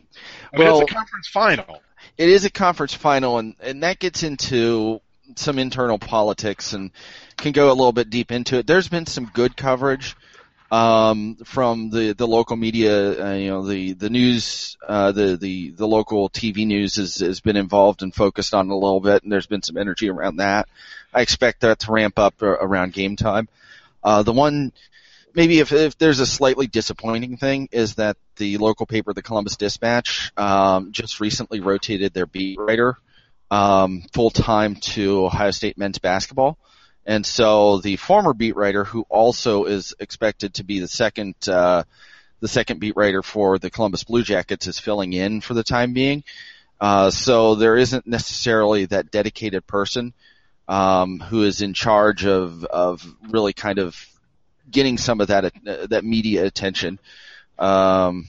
I 0.52 0.56
mean, 0.58 0.66
well, 0.66 0.80
it's 0.80 0.90
a 0.90 0.94
conference 0.94 1.28
final. 1.28 1.80
It 2.18 2.28
is 2.28 2.44
a 2.44 2.50
conference 2.50 2.92
final, 2.92 3.38
and, 3.38 3.54
and 3.60 3.82
that 3.82 3.98
gets 4.00 4.22
into 4.24 5.00
some 5.36 5.58
internal 5.58 5.98
politics 5.98 6.72
and 6.72 6.90
can 7.36 7.52
go 7.52 7.68
a 7.68 7.74
little 7.74 7.92
bit 7.92 8.10
deep 8.10 8.32
into 8.32 8.58
it. 8.58 8.66
There's 8.66 8.88
been 8.88 9.06
some 9.06 9.26
good 9.26 9.56
coverage 9.56 10.16
um, 10.74 11.36
from 11.44 11.90
the 11.90 12.14
the 12.14 12.26
local 12.26 12.56
media. 12.56 13.26
Uh, 13.26 13.34
you 13.34 13.48
know, 13.48 13.64
the 13.64 13.92
the 13.92 14.10
news, 14.10 14.76
uh, 14.86 15.12
the 15.12 15.36
the 15.36 15.70
the 15.70 15.86
local 15.86 16.28
TV 16.28 16.66
news 16.66 16.96
has 16.96 17.16
has 17.16 17.40
been 17.40 17.56
involved 17.56 18.02
and 18.02 18.12
focused 18.12 18.54
on 18.54 18.68
a 18.70 18.74
little 18.74 19.00
bit, 19.00 19.22
and 19.22 19.30
there's 19.30 19.46
been 19.46 19.62
some 19.62 19.76
energy 19.76 20.10
around 20.10 20.36
that. 20.36 20.68
I 21.12 21.20
expect 21.20 21.60
that 21.60 21.78
to 21.80 21.92
ramp 21.92 22.18
up 22.18 22.42
around 22.42 22.92
game 22.92 23.14
time. 23.14 23.48
Uh, 24.02 24.24
the 24.24 24.32
one 24.32 24.72
maybe 25.32 25.60
if, 25.60 25.72
if 25.72 25.96
there's 25.96 26.18
a 26.18 26.26
slightly 26.26 26.66
disappointing 26.66 27.36
thing 27.36 27.68
is 27.70 27.94
that 27.94 28.16
the 28.36 28.58
local 28.58 28.86
paper, 28.86 29.12
the 29.12 29.22
Columbus 29.22 29.56
Dispatch, 29.56 30.32
um, 30.36 30.90
just 30.90 31.20
recently 31.20 31.60
rotated 31.60 32.12
their 32.12 32.26
beat 32.26 32.58
writer 32.58 32.96
um, 33.50 34.02
full 34.12 34.30
time 34.30 34.74
to 34.76 35.26
Ohio 35.26 35.52
State 35.52 35.78
men's 35.78 35.98
basketball. 35.98 36.58
And 37.06 37.24
so 37.26 37.78
the 37.78 37.96
former 37.96 38.32
beat 38.32 38.56
writer, 38.56 38.84
who 38.84 39.04
also 39.08 39.64
is 39.64 39.94
expected 39.98 40.54
to 40.54 40.64
be 40.64 40.80
the 40.80 40.88
second 40.88 41.34
uh, 41.48 41.84
the 42.40 42.48
second 42.48 42.80
beat 42.80 42.96
writer 42.96 43.22
for 43.22 43.58
the 43.58 43.70
Columbus 43.70 44.04
Blue 44.04 44.22
Jackets, 44.22 44.66
is 44.66 44.78
filling 44.78 45.12
in 45.12 45.40
for 45.40 45.54
the 45.54 45.64
time 45.64 45.92
being. 45.92 46.24
Uh, 46.80 47.10
so 47.10 47.54
there 47.54 47.76
isn't 47.76 48.06
necessarily 48.06 48.86
that 48.86 49.10
dedicated 49.10 49.66
person 49.66 50.12
um, 50.68 51.20
who 51.20 51.42
is 51.42 51.60
in 51.60 51.74
charge 51.74 52.24
of 52.24 52.64
of 52.64 53.06
really 53.28 53.52
kind 53.52 53.78
of 53.78 53.96
getting 54.70 54.98
some 54.98 55.20
of 55.20 55.28
that 55.28 55.44
uh, 55.44 55.86
that 55.88 56.04
media 56.04 56.44
attention 56.44 56.98
um, 57.58 58.26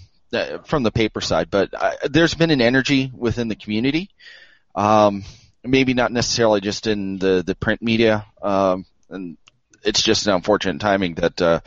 from 0.65 0.83
the 0.83 0.91
paper 0.91 1.21
side. 1.21 1.49
But 1.49 1.73
I, 1.73 1.95
there's 2.09 2.33
been 2.33 2.51
an 2.51 2.61
energy 2.61 3.11
within 3.15 3.47
the 3.47 3.55
community. 3.55 4.09
Um, 4.75 5.23
maybe 5.65 5.93
not 5.93 6.12
necessarily 6.12 6.62
just 6.62 6.88
in 6.88 7.17
the 7.17 7.43
the 7.45 7.56
print 7.56 7.82
media. 7.82 8.25
Um, 8.41 8.86
and 9.10 9.38
it's 9.84 10.01
just 10.01 10.28
an 10.28 10.34
unfortunate 10.34 10.80
timing 10.80 11.15
that 11.15 11.41
uh, 11.41 11.60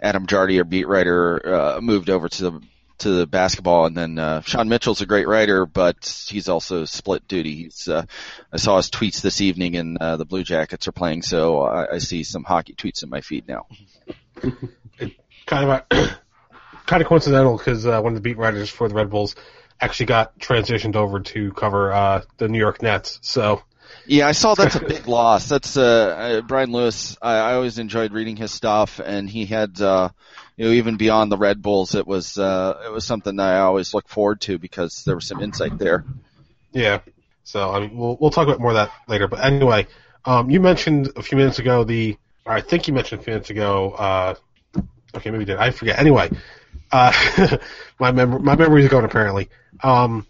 Adam 0.00 0.26
Jardy, 0.26 0.58
our 0.58 0.64
beat 0.64 0.88
writer, 0.88 1.54
uh, 1.54 1.80
moved 1.80 2.10
over 2.10 2.28
to 2.28 2.42
the 2.42 2.60
to 2.98 3.10
the 3.10 3.26
basketball, 3.26 3.86
and 3.86 3.96
then 3.96 4.18
uh, 4.18 4.40
Sean 4.40 4.68
Mitchell's 4.68 5.00
a 5.00 5.06
great 5.06 5.28
writer, 5.28 5.66
but 5.66 6.26
he's 6.28 6.48
also 6.48 6.84
split 6.84 7.28
duty. 7.28 7.54
He's 7.54 7.86
uh, 7.86 8.04
I 8.52 8.56
saw 8.56 8.76
his 8.76 8.90
tweets 8.90 9.20
this 9.20 9.40
evening, 9.40 9.76
and 9.76 9.98
uh, 9.98 10.16
the 10.16 10.24
Blue 10.24 10.42
Jackets 10.42 10.88
are 10.88 10.92
playing, 10.92 11.22
so 11.22 11.62
I, 11.62 11.94
I 11.94 11.98
see 11.98 12.24
some 12.24 12.44
hockey 12.44 12.74
tweets 12.74 13.02
in 13.02 13.10
my 13.10 13.20
feed 13.20 13.46
now. 13.46 13.66
kind 15.46 15.70
of 15.70 15.70
a, 15.70 15.86
kind 16.86 17.02
of 17.02 17.08
coincidental 17.08 17.56
because 17.56 17.86
uh, 17.86 18.00
one 18.00 18.12
of 18.12 18.16
the 18.16 18.28
beat 18.28 18.36
writers 18.36 18.68
for 18.68 18.88
the 18.88 18.94
Red 18.94 19.10
Bulls 19.10 19.36
actually 19.80 20.06
got 20.06 20.38
transitioned 20.38 20.96
over 20.96 21.20
to 21.20 21.52
cover 21.52 21.92
uh, 21.92 22.22
the 22.36 22.48
New 22.48 22.58
York 22.58 22.82
Nets. 22.82 23.18
So 23.22 23.62
yeah, 24.06 24.26
I 24.26 24.32
saw 24.32 24.54
that's 24.54 24.76
a 24.76 24.80
big 24.84 25.06
loss. 25.06 25.48
That's 25.48 25.76
uh, 25.76 25.82
uh, 25.82 26.40
Brian 26.42 26.72
Lewis. 26.72 27.16
I, 27.20 27.34
I 27.36 27.54
always 27.54 27.78
enjoyed 27.78 28.12
reading 28.12 28.36
his 28.36 28.52
stuff, 28.52 29.00
and 29.04 29.28
he 29.28 29.44
had 29.44 29.80
uh, 29.80 30.08
you 30.56 30.66
know 30.66 30.70
even 30.72 30.96
beyond 30.96 31.30
the 31.30 31.36
Red 31.36 31.62
Bulls, 31.62 31.94
it 31.94 32.06
was 32.06 32.38
uh, 32.38 32.82
it 32.86 32.92
was 32.92 33.06
something 33.06 33.36
that 33.36 33.54
I 33.54 33.60
always 33.60 33.94
look 33.94 34.08
forward 34.08 34.40
to 34.42 34.58
because 34.58 35.04
there 35.04 35.14
was 35.14 35.26
some 35.26 35.42
insight 35.42 35.78
there. 35.78 36.04
Yeah. 36.72 37.00
So 37.44 37.70
I 37.70 37.80
mean, 37.80 37.96
we'll 37.96 38.16
we'll 38.20 38.30
talk 38.30 38.46
about 38.46 38.60
more 38.60 38.70
of 38.70 38.76
that 38.76 38.92
later. 39.08 39.28
But 39.28 39.44
anyway, 39.44 39.86
um, 40.24 40.50
you 40.50 40.60
mentioned 40.60 41.12
a 41.16 41.22
few 41.22 41.38
minutes 41.38 41.58
ago 41.58 41.84
the, 41.84 42.16
or 42.44 42.52
I 42.52 42.60
think 42.60 42.88
you 42.88 42.94
mentioned 42.94 43.20
a 43.20 43.24
few 43.24 43.32
minutes 43.32 43.50
ago. 43.50 43.92
Uh, 43.92 44.34
okay, 45.14 45.30
maybe 45.30 45.42
you 45.42 45.46
did. 45.46 45.56
I 45.56 45.70
forget. 45.70 45.98
Anyway, 45.98 46.30
uh, 46.92 47.56
my 47.98 48.12
mem- 48.12 48.44
my 48.44 48.56
memories 48.56 48.86
are 48.86 48.90
going 48.90 49.04
apparently. 49.04 49.48
Um, 49.82 50.26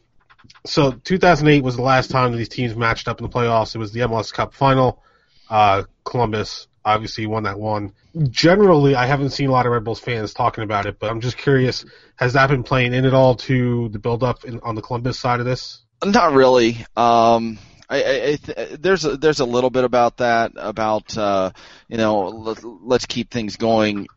so 0.66 0.92
2008 0.92 1.62
was 1.62 1.76
the 1.76 1.82
last 1.82 2.10
time 2.10 2.36
these 2.36 2.48
teams 2.48 2.74
matched 2.74 3.08
up 3.08 3.20
in 3.20 3.26
the 3.26 3.32
playoffs. 3.32 3.74
It 3.74 3.78
was 3.78 3.92
the 3.92 4.00
MLS 4.00 4.32
Cup 4.32 4.54
final. 4.54 5.02
Uh, 5.48 5.84
Columbus 6.04 6.66
obviously 6.84 7.26
won 7.26 7.44
that 7.44 7.58
one. 7.58 7.92
Generally, 8.30 8.96
I 8.96 9.06
haven't 9.06 9.30
seen 9.30 9.48
a 9.48 9.52
lot 9.52 9.66
of 9.66 9.72
Red 9.72 9.84
Bulls 9.84 10.00
fans 10.00 10.34
talking 10.34 10.64
about 10.64 10.86
it, 10.86 10.98
but 10.98 11.10
I'm 11.10 11.20
just 11.20 11.36
curious, 11.36 11.84
has 12.16 12.32
that 12.32 12.48
been 12.48 12.62
playing 12.62 12.94
in 12.94 13.04
at 13.04 13.14
all 13.14 13.36
to 13.36 13.88
the 13.90 13.98
build 13.98 14.22
up 14.22 14.40
on 14.62 14.74
the 14.74 14.82
Columbus 14.82 15.18
side 15.18 15.40
of 15.40 15.46
this? 15.46 15.82
Not 16.04 16.32
really. 16.32 16.84
Um, 16.96 17.58
I, 17.88 17.96
I, 17.96 18.36
th- 18.36 18.78
there's 18.80 19.04
a, 19.04 19.16
there's 19.16 19.40
a 19.40 19.44
little 19.44 19.70
bit 19.70 19.84
about 19.84 20.18
that 20.18 20.52
about 20.56 21.16
uh, 21.16 21.50
you 21.88 21.96
know 21.96 22.28
let, 22.28 22.62
let's 22.62 23.06
keep 23.06 23.30
things 23.30 23.56
going 23.56 24.08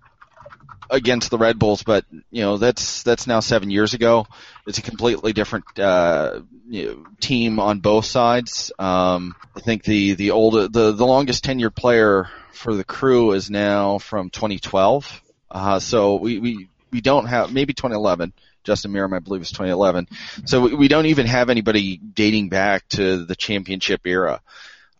against 0.92 1.32
the 1.32 1.38
Red 1.38 1.58
Bulls, 1.58 1.84
but 1.84 2.06
you 2.30 2.42
know 2.42 2.58
that's 2.58 3.04
that's 3.04 3.26
now 3.26 3.40
seven 3.40 3.72
years 3.72 3.94
ago. 3.94 4.28
It's 4.68 4.78
a 4.78 4.82
completely 4.82 5.34
different 5.34 5.80
uh, 5.80 6.42
you 6.68 6.86
know, 6.86 7.06
team 7.20 7.60
on 7.60 7.80
both 7.80 8.06
sides. 8.06 8.72
Um, 8.78 9.36
I 9.56 9.62
think 9.62 9.84
the 9.84 10.14
the 10.14 10.32
old 10.32 10.54
the 10.74 10.92
the 10.92 11.08
longest 11.08 11.46
tenured 11.46 11.76
player 11.76 12.30
for 12.52 12.76
the 12.76 12.84
crew 12.84 13.32
is 13.32 13.50
now 13.50 13.98
from 13.98 14.30
2012. 14.30 15.22
Uh, 15.50 15.80
so 15.80 16.16
we, 16.16 16.40
we 16.40 16.68
we 16.92 17.02
don't 17.02 17.26
have 17.26 17.52
maybe 17.52 17.74
2011. 17.74 18.34
Justin 18.64 18.92
Meram, 18.92 19.16
I 19.16 19.20
believe, 19.20 19.42
is 19.42 19.50
2011. 19.50 20.08
So 20.46 20.62
we, 20.62 20.76
we 20.76 20.88
don't 20.88 21.08
even 21.08 21.26
have 21.26 21.50
anybody 21.50 21.98
dating 21.98 22.50
back 22.50 22.88
to 22.90 23.26
the 23.26 23.36
championship 23.36 24.02
era 24.06 24.42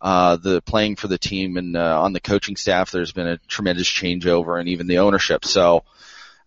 uh, 0.02 0.34
the 0.34 0.60
playing 0.60 0.96
for 0.96 1.06
the 1.06 1.16
team 1.16 1.56
and 1.56 1.76
uh, 1.76 2.02
on 2.02 2.12
the 2.12 2.20
coaching 2.20 2.56
staff, 2.56 2.90
there's 2.90 3.12
been 3.12 3.28
a 3.28 3.38
tremendous 3.46 3.88
changeover, 3.88 4.58
and 4.58 4.68
even 4.68 4.88
the 4.88 4.98
ownership. 4.98 5.44
So 5.44 5.84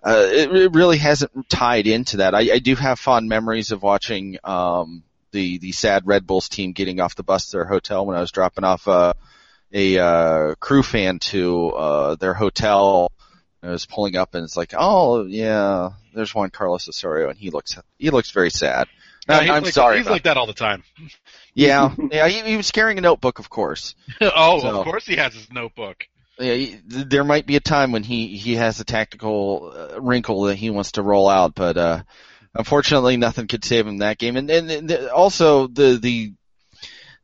uh, 0.03 0.27
it, 0.27 0.53
it 0.53 0.73
really 0.73 0.97
hasn't 0.97 1.49
tied 1.49 1.87
into 1.87 2.17
that. 2.17 2.35
I, 2.35 2.55
I 2.55 2.59
do 2.59 2.75
have 2.75 2.99
fond 2.99 3.29
memories 3.29 3.71
of 3.71 3.81
watching 3.81 4.37
um, 4.43 5.03
the 5.31 5.57
the 5.59 5.71
sad 5.71 6.05
Red 6.05 6.27
Bulls 6.27 6.49
team 6.49 6.73
getting 6.73 6.99
off 6.99 7.15
the 7.15 7.23
bus 7.23 7.45
to 7.47 7.57
their 7.57 7.65
hotel 7.65 8.05
when 8.05 8.17
I 8.17 8.19
was 8.19 8.31
dropping 8.31 8.65
off 8.65 8.89
uh, 8.89 9.13
a 9.71 9.99
uh, 9.99 10.55
crew 10.55 10.83
fan 10.83 11.19
to 11.19 11.69
uh, 11.69 12.15
their 12.15 12.33
hotel. 12.33 13.09
I 13.63 13.69
was 13.69 13.85
pulling 13.85 14.15
up 14.15 14.35
and 14.35 14.43
it's 14.43 14.57
like, 14.57 14.73
oh 14.77 15.23
yeah, 15.25 15.91
there's 16.13 16.35
Juan 16.35 16.49
Carlos 16.49 16.89
Osorio, 16.89 17.29
and 17.29 17.37
he 17.37 17.51
looks 17.51 17.79
he 17.97 18.09
looks 18.09 18.31
very 18.31 18.51
sad. 18.51 18.89
No, 19.27 19.35
I'm 19.35 19.63
like, 19.63 19.73
sorry. 19.73 19.97
He's 19.97 20.09
like 20.09 20.23
that 20.23 20.37
all 20.37 20.45
the 20.45 20.53
time. 20.53 20.83
Yeah, 21.55 21.95
yeah. 22.11 22.27
He, 22.27 22.51
he 22.51 22.57
was 22.57 22.69
carrying 22.69 22.97
a 22.99 23.01
notebook, 23.01 23.39
of 23.39 23.49
course. 23.49 23.95
oh, 24.21 24.59
so. 24.59 24.67
of 24.67 24.83
course 24.83 25.05
he 25.05 25.15
has 25.15 25.33
his 25.33 25.51
notebook. 25.51 26.05
Yeah, 26.37 26.75
there 26.85 27.23
might 27.23 27.45
be 27.45 27.55
a 27.55 27.61
time 27.61 27.93
when 27.93 28.03
he 28.03 28.35
he 28.35 28.55
has 28.55 28.79
a 28.79 28.83
tactical 28.83 29.73
uh, 29.73 30.01
wrinkle 30.01 30.43
that 30.43 30.55
he 30.55 30.69
wants 30.69 30.93
to 30.93 31.01
roll 31.01 31.29
out, 31.29 31.55
but 31.55 31.77
uh, 31.77 32.03
unfortunately, 32.53 33.15
nothing 33.15 33.47
could 33.47 33.63
save 33.63 33.87
him 33.87 33.99
that 33.99 34.17
game. 34.17 34.35
And 34.35 34.49
and, 34.49 34.91
also 35.07 35.67
the 35.67 35.97
the 35.97 36.33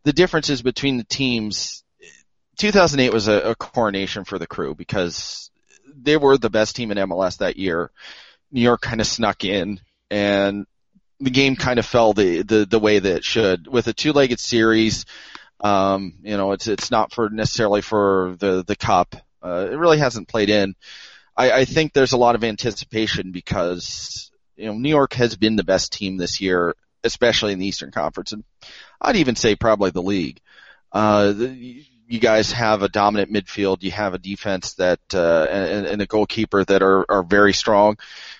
the 0.04 0.14
differences 0.14 0.62
between 0.62 0.98
the 0.98 1.04
teams. 1.04 1.84
2008 2.58 3.12
was 3.12 3.28
a, 3.28 3.52
a 3.52 3.56
coronation 3.56 4.24
for 4.24 4.38
the 4.38 4.48
crew 4.48 4.76
because 4.76 5.50
they 5.94 6.16
were 6.16 6.38
the 6.38 6.50
best 6.50 6.76
team 6.76 6.92
in 6.92 6.98
MLS 6.98 7.40
that 7.40 7.58
year. 7.58 7.92
New 8.52 8.62
York 8.62 8.82
kind 8.82 9.02
of 9.02 9.08
snuck 9.08 9.44
in, 9.44 9.82
and 10.10 10.66
the 11.22 11.30
game 11.30 11.56
kind 11.56 11.80
of 11.80 11.86
fell 11.86 12.14
the, 12.14 12.42
the, 12.42 12.66
the 12.66 12.80
way 12.80 13.00
that 13.00 13.18
it 13.18 13.24
should. 13.24 13.68
With 13.68 13.88
a 13.88 13.94
two-legged 13.94 14.40
series, 14.40 15.06
um, 15.62 16.16
you 16.24 16.36
know, 16.38 16.52
it's 16.52 16.68
it's 16.68 16.92
not 16.92 17.14
for 17.14 17.30
necessarily 17.30 17.82
for 17.82 18.36
the 18.40 18.64
the 18.66 18.76
cup. 18.76 19.16
Uh, 19.44 19.68
it 19.72 19.76
really 19.76 20.00
hasn't 20.00 20.28
played 20.28 20.50
in. 20.50 20.76
I, 21.38 21.52
I 21.52 21.66
think 21.66 21.94
there's 21.94 22.14
a 22.14 22.18
lot 22.18 22.36
of 22.36 22.44
anticipation 22.44 23.32
because 23.32 24.32
you 24.56 24.66
know 24.66 24.74
New 24.74 24.90
York 24.90 25.14
has 25.14 25.36
been 25.36 25.56
the 25.56 25.64
best 25.64 25.94
team 25.94 26.18
this 26.18 26.42
year, 26.42 26.76
especially 27.04 27.54
in 27.54 27.60
the 27.60 27.68
Eastern 27.68 27.92
Conference, 27.92 28.32
and 28.32 28.44
I'd 29.00 29.18
even 29.18 29.36
say 29.36 29.56
probably 29.56 29.92
the 29.92 30.02
league. 30.02 30.40
Uh, 30.92 31.32
the, 31.32 31.86
you 32.08 32.20
guys 32.20 32.52
have 32.52 32.82
a 32.82 32.90
dominant 32.90 33.32
midfield. 33.32 33.84
You 33.84 33.92
have 33.92 34.14
a 34.14 34.20
defense 34.20 34.74
that 34.74 35.00
uh, 35.14 35.48
and, 35.50 35.86
and 35.86 36.02
a 36.02 36.08
goalkeeper 36.08 36.66
that 36.66 36.82
are 36.82 37.06
are 37.10 37.24
very 37.24 37.54
strong, 37.54 37.98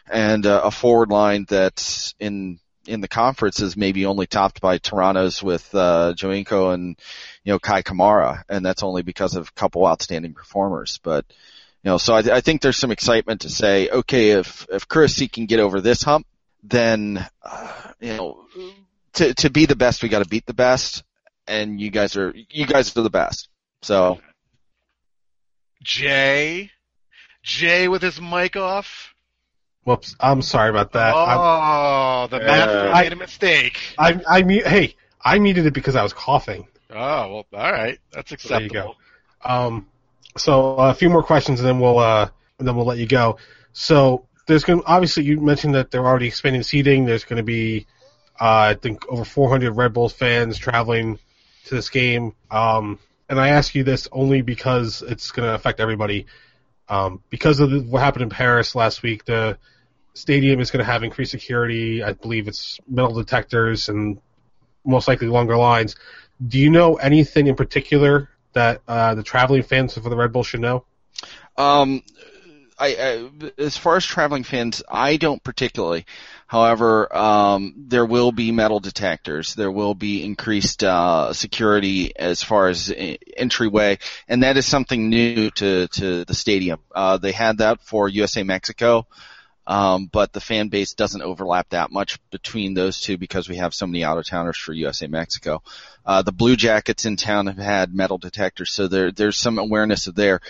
and 0.10 0.46
uh, 0.46 0.62
a 0.66 0.72
forward 0.72 1.10
line 1.10 1.46
that's 1.48 2.16
in 2.20 2.60
in 2.88 3.02
the 3.02 3.08
conference 3.08 3.60
is 3.60 3.78
maybe 3.78 4.06
only 4.06 4.28
topped 4.28 4.62
by 4.62 4.78
Toronto's 4.78 5.44
with 5.44 5.74
uh, 5.74 6.14
Giovinco 6.16 6.74
and 6.74 6.98
you 7.44 7.54
know 7.54 7.60
Kei 7.60 7.84
Kamara, 7.84 8.44
and 8.50 8.66
that's 8.66 8.84
only 8.84 9.04
because 9.04 9.36
of 9.36 9.50
a 9.50 9.52
couple 9.52 9.86
outstanding 9.86 10.34
performers. 10.34 11.00
But 11.04 11.26
you 11.84 11.90
know, 11.90 11.98
so 11.98 12.14
I, 12.14 12.20
I 12.20 12.42
think 12.42 12.62
there's 12.62 12.78
some 12.78 12.92
excitement 12.92 13.42
to 13.42 13.50
say, 13.50 13.90
okay, 13.90 14.32
if 14.32 14.68
if 14.72 14.88
Chris 14.88 15.22
can 15.32 15.46
get 15.46 15.60
over 15.60 15.82
this 15.82 16.04
hump, 16.04 16.26
then 16.64 17.26
uh, 17.44 17.74
you 18.00 18.18
know, 18.18 18.46
to 19.14 19.34
to 19.36 19.50
be 19.50 19.66
the 19.66 19.76
best, 19.76 20.04
we 20.04 20.10
got 20.10 20.24
to 20.24 20.30
beat 20.30 20.46
the 20.46 20.54
best, 20.54 21.04
and 21.48 21.80
you 21.80 21.90
guys 21.90 22.18
are 22.18 22.34
you 22.50 22.66
guys 22.66 22.96
are 22.98 23.02
the 23.02 23.10
best. 23.10 23.50
So, 23.84 24.20
Jay, 25.84 26.72
Jay 27.44 27.88
with 27.88 28.02
his 28.02 28.22
mic 28.22 28.56
off. 28.56 29.14
Whoops, 29.84 30.16
I'm 30.20 30.42
sorry 30.42 30.70
about 30.70 30.94
that. 30.94 31.14
Oh, 31.16 31.18
I'm, 31.18 32.30
the 32.30 32.40
master 32.40 32.90
uh, 32.90 33.02
made 33.02 33.14
a 33.14 33.16
mistake. 33.16 33.80
I, 33.98 34.14
I, 34.14 34.38
I, 34.38 34.42
hey, 34.44 34.96
I 35.24 35.40
muted 35.40 35.66
it 35.66 35.74
because 35.74 35.96
I 35.96 36.04
was 36.04 36.14
coughing. 36.14 36.68
Oh 36.90 36.96
well, 36.96 37.46
all 37.54 37.72
right, 37.72 38.00
that's 38.12 38.32
acceptable. 38.32 38.60
there 38.60 38.64
you 38.64 38.70
go. 38.70 38.96
Um, 39.44 39.88
so 40.38 40.78
uh, 40.78 40.92
a 40.92 40.94
few 40.94 41.10
more 41.10 41.24
questions, 41.24 41.60
and 41.60 41.68
then 41.68 41.80
we'll 41.80 42.00
uh, 42.00 42.30
and 42.60 42.68
then 42.68 42.76
we'll 42.76 42.86
let 42.86 42.98
you 42.98 43.08
go. 43.08 43.38
So 43.74 44.28
there's 44.46 44.64
going 44.64 44.82
to 44.82 44.86
obviously 44.86 45.24
you 45.24 45.40
mentioned 45.40 45.76
that 45.76 45.90
they're 45.90 46.06
already 46.06 46.28
expanding 46.28 46.64
seating. 46.64 47.06
There's 47.06 47.24
going 47.24 47.38
to 47.38 47.44
be 47.44 47.88
uh, 48.40 48.72
I 48.72 48.74
think 48.76 49.08
over 49.10 49.24
400 49.26 49.72
Red 49.72 49.94
Bulls 49.94 50.14
fans 50.14 50.58
traveling 50.58 51.20
to 51.66 51.76
this 51.76 51.90
game. 51.90 52.34
Um, 52.50 53.00
and 53.30 53.40
I 53.40 53.50
ask 53.50 53.76
you 53.76 53.84
this 53.84 54.08
only 54.12 54.42
because 54.42 55.02
it's 55.02 55.32
going 55.32 55.48
to 55.48 55.56
affect 55.56 55.80
everybody. 55.80 56.26
Um, 56.90 57.22
because 57.30 57.60
of 57.60 57.72
the, 57.72 57.80
what 57.80 58.02
happened 58.02 58.24
in 58.24 58.30
Paris 58.30 58.76
last 58.76 59.04
week, 59.04 59.24
the 59.24 59.58
stadium 60.14 60.60
is 60.60 60.72
going 60.72 60.84
to 60.84 60.92
have 60.92 61.04
increased 61.04 61.32
security. 61.32 62.04
I 62.04 62.14
believe 62.14 62.48
it's 62.48 62.80
metal 62.88 63.14
detectors 63.14 63.90
and 63.90 64.20
most 64.86 65.08
likely 65.08 65.28
longer 65.28 65.58
lines. 65.58 65.96
Do 66.46 66.58
you 66.58 66.70
know 66.70 66.96
anything 66.96 67.48
in 67.48 67.56
particular 67.56 68.30
that 68.54 68.82
uh, 68.88 69.16
the 69.16 69.24
traveling 69.24 69.64
fans 69.64 69.94
for 69.94 70.10
the 70.10 70.16
Red 70.16 70.34
Bull 70.34 70.44
should 70.44 70.60
know? 70.60 70.86
Um, 71.58 72.04
I, 72.82 72.88
I, 72.88 73.52
as 73.60 73.78
far 73.78 73.96
as 73.96 74.06
traveling 74.06 74.44
fans, 74.44 74.82
I 74.90 75.18
don't 75.18 75.42
particularly. 75.44 76.06
However, 76.48 77.16
um, 77.16 77.76
there 77.78 78.06
will 78.06 78.32
be 78.32 78.52
metal 78.52 78.80
detectors. 78.80 79.54
There 79.54 79.72
will 79.72 79.94
be 79.94 80.26
increased 80.26 80.84
uh, 80.84 81.32
security 81.34 82.14
as 82.18 82.42
far 82.42 82.70
as 82.70 82.92
entryway, 83.38 84.00
and 84.28 84.44
that 84.44 84.58
is 84.58 84.66
something 84.66 85.10
new 85.10 85.52
to 85.52 85.88
to 85.88 86.26
the 86.26 86.34
stadium. 86.34 86.80
Uh, 86.94 87.18
they 87.18 87.32
had 87.32 87.60
that 87.60 87.82
for 87.82 88.10
USA 88.10 88.44
Mexico, 88.44 89.06
um, 89.68 90.08
but 90.12 90.34
the 90.34 90.42
fan 90.42 90.70
base 90.70 90.94
doesn't 90.94 91.22
overlap 91.22 91.70
that 91.70 91.92
much 91.92 92.20
between 92.32 92.74
those 92.74 93.02
two 93.02 93.18
because 93.18 93.48
we 93.48 93.58
have 93.58 93.74
so 93.74 93.88
many 93.88 94.04
out 94.04 94.18
of 94.18 94.26
towners 94.26 94.58
for 94.58 94.74
USA 94.74 95.08
Mexico. 95.08 95.62
Uh, 96.06 96.22
the 96.22 96.32
Blue 96.32 96.56
Jackets 96.56 97.06
in 97.06 97.16
town 97.16 97.48
have 97.48 97.58
had 97.58 97.94
metal 97.94 98.18
detectors, 98.18 98.72
so 98.72 98.88
there 98.88 99.12
there's 99.12 99.38
some 99.38 99.60
awareness 99.60 100.08
of 100.08 100.16
there. 100.16 100.42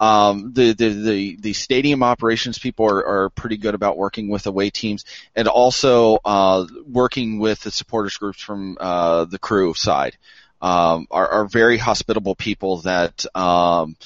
Um, 0.00 0.52
the, 0.52 0.74
the, 0.74 0.88
the, 0.90 1.36
the 1.40 1.52
stadium 1.52 2.02
operations 2.02 2.58
people 2.58 2.86
are, 2.86 3.04
are 3.24 3.30
pretty 3.30 3.56
good 3.56 3.74
about 3.74 3.96
working 3.96 4.28
with 4.28 4.46
away 4.46 4.70
teams 4.70 5.04
and 5.34 5.48
also, 5.48 6.18
uh, 6.24 6.66
working 6.86 7.38
with 7.40 7.60
the 7.62 7.70
supporters 7.70 8.16
groups 8.16 8.40
from, 8.40 8.76
uh, 8.78 9.24
the 9.24 9.38
crew 9.38 9.74
side. 9.74 10.16
Um, 10.60 11.06
are, 11.10 11.28
are 11.28 11.46
very 11.46 11.78
hospitable 11.78 12.34
people 12.34 12.78
that, 12.78 13.24
um, 13.34 13.96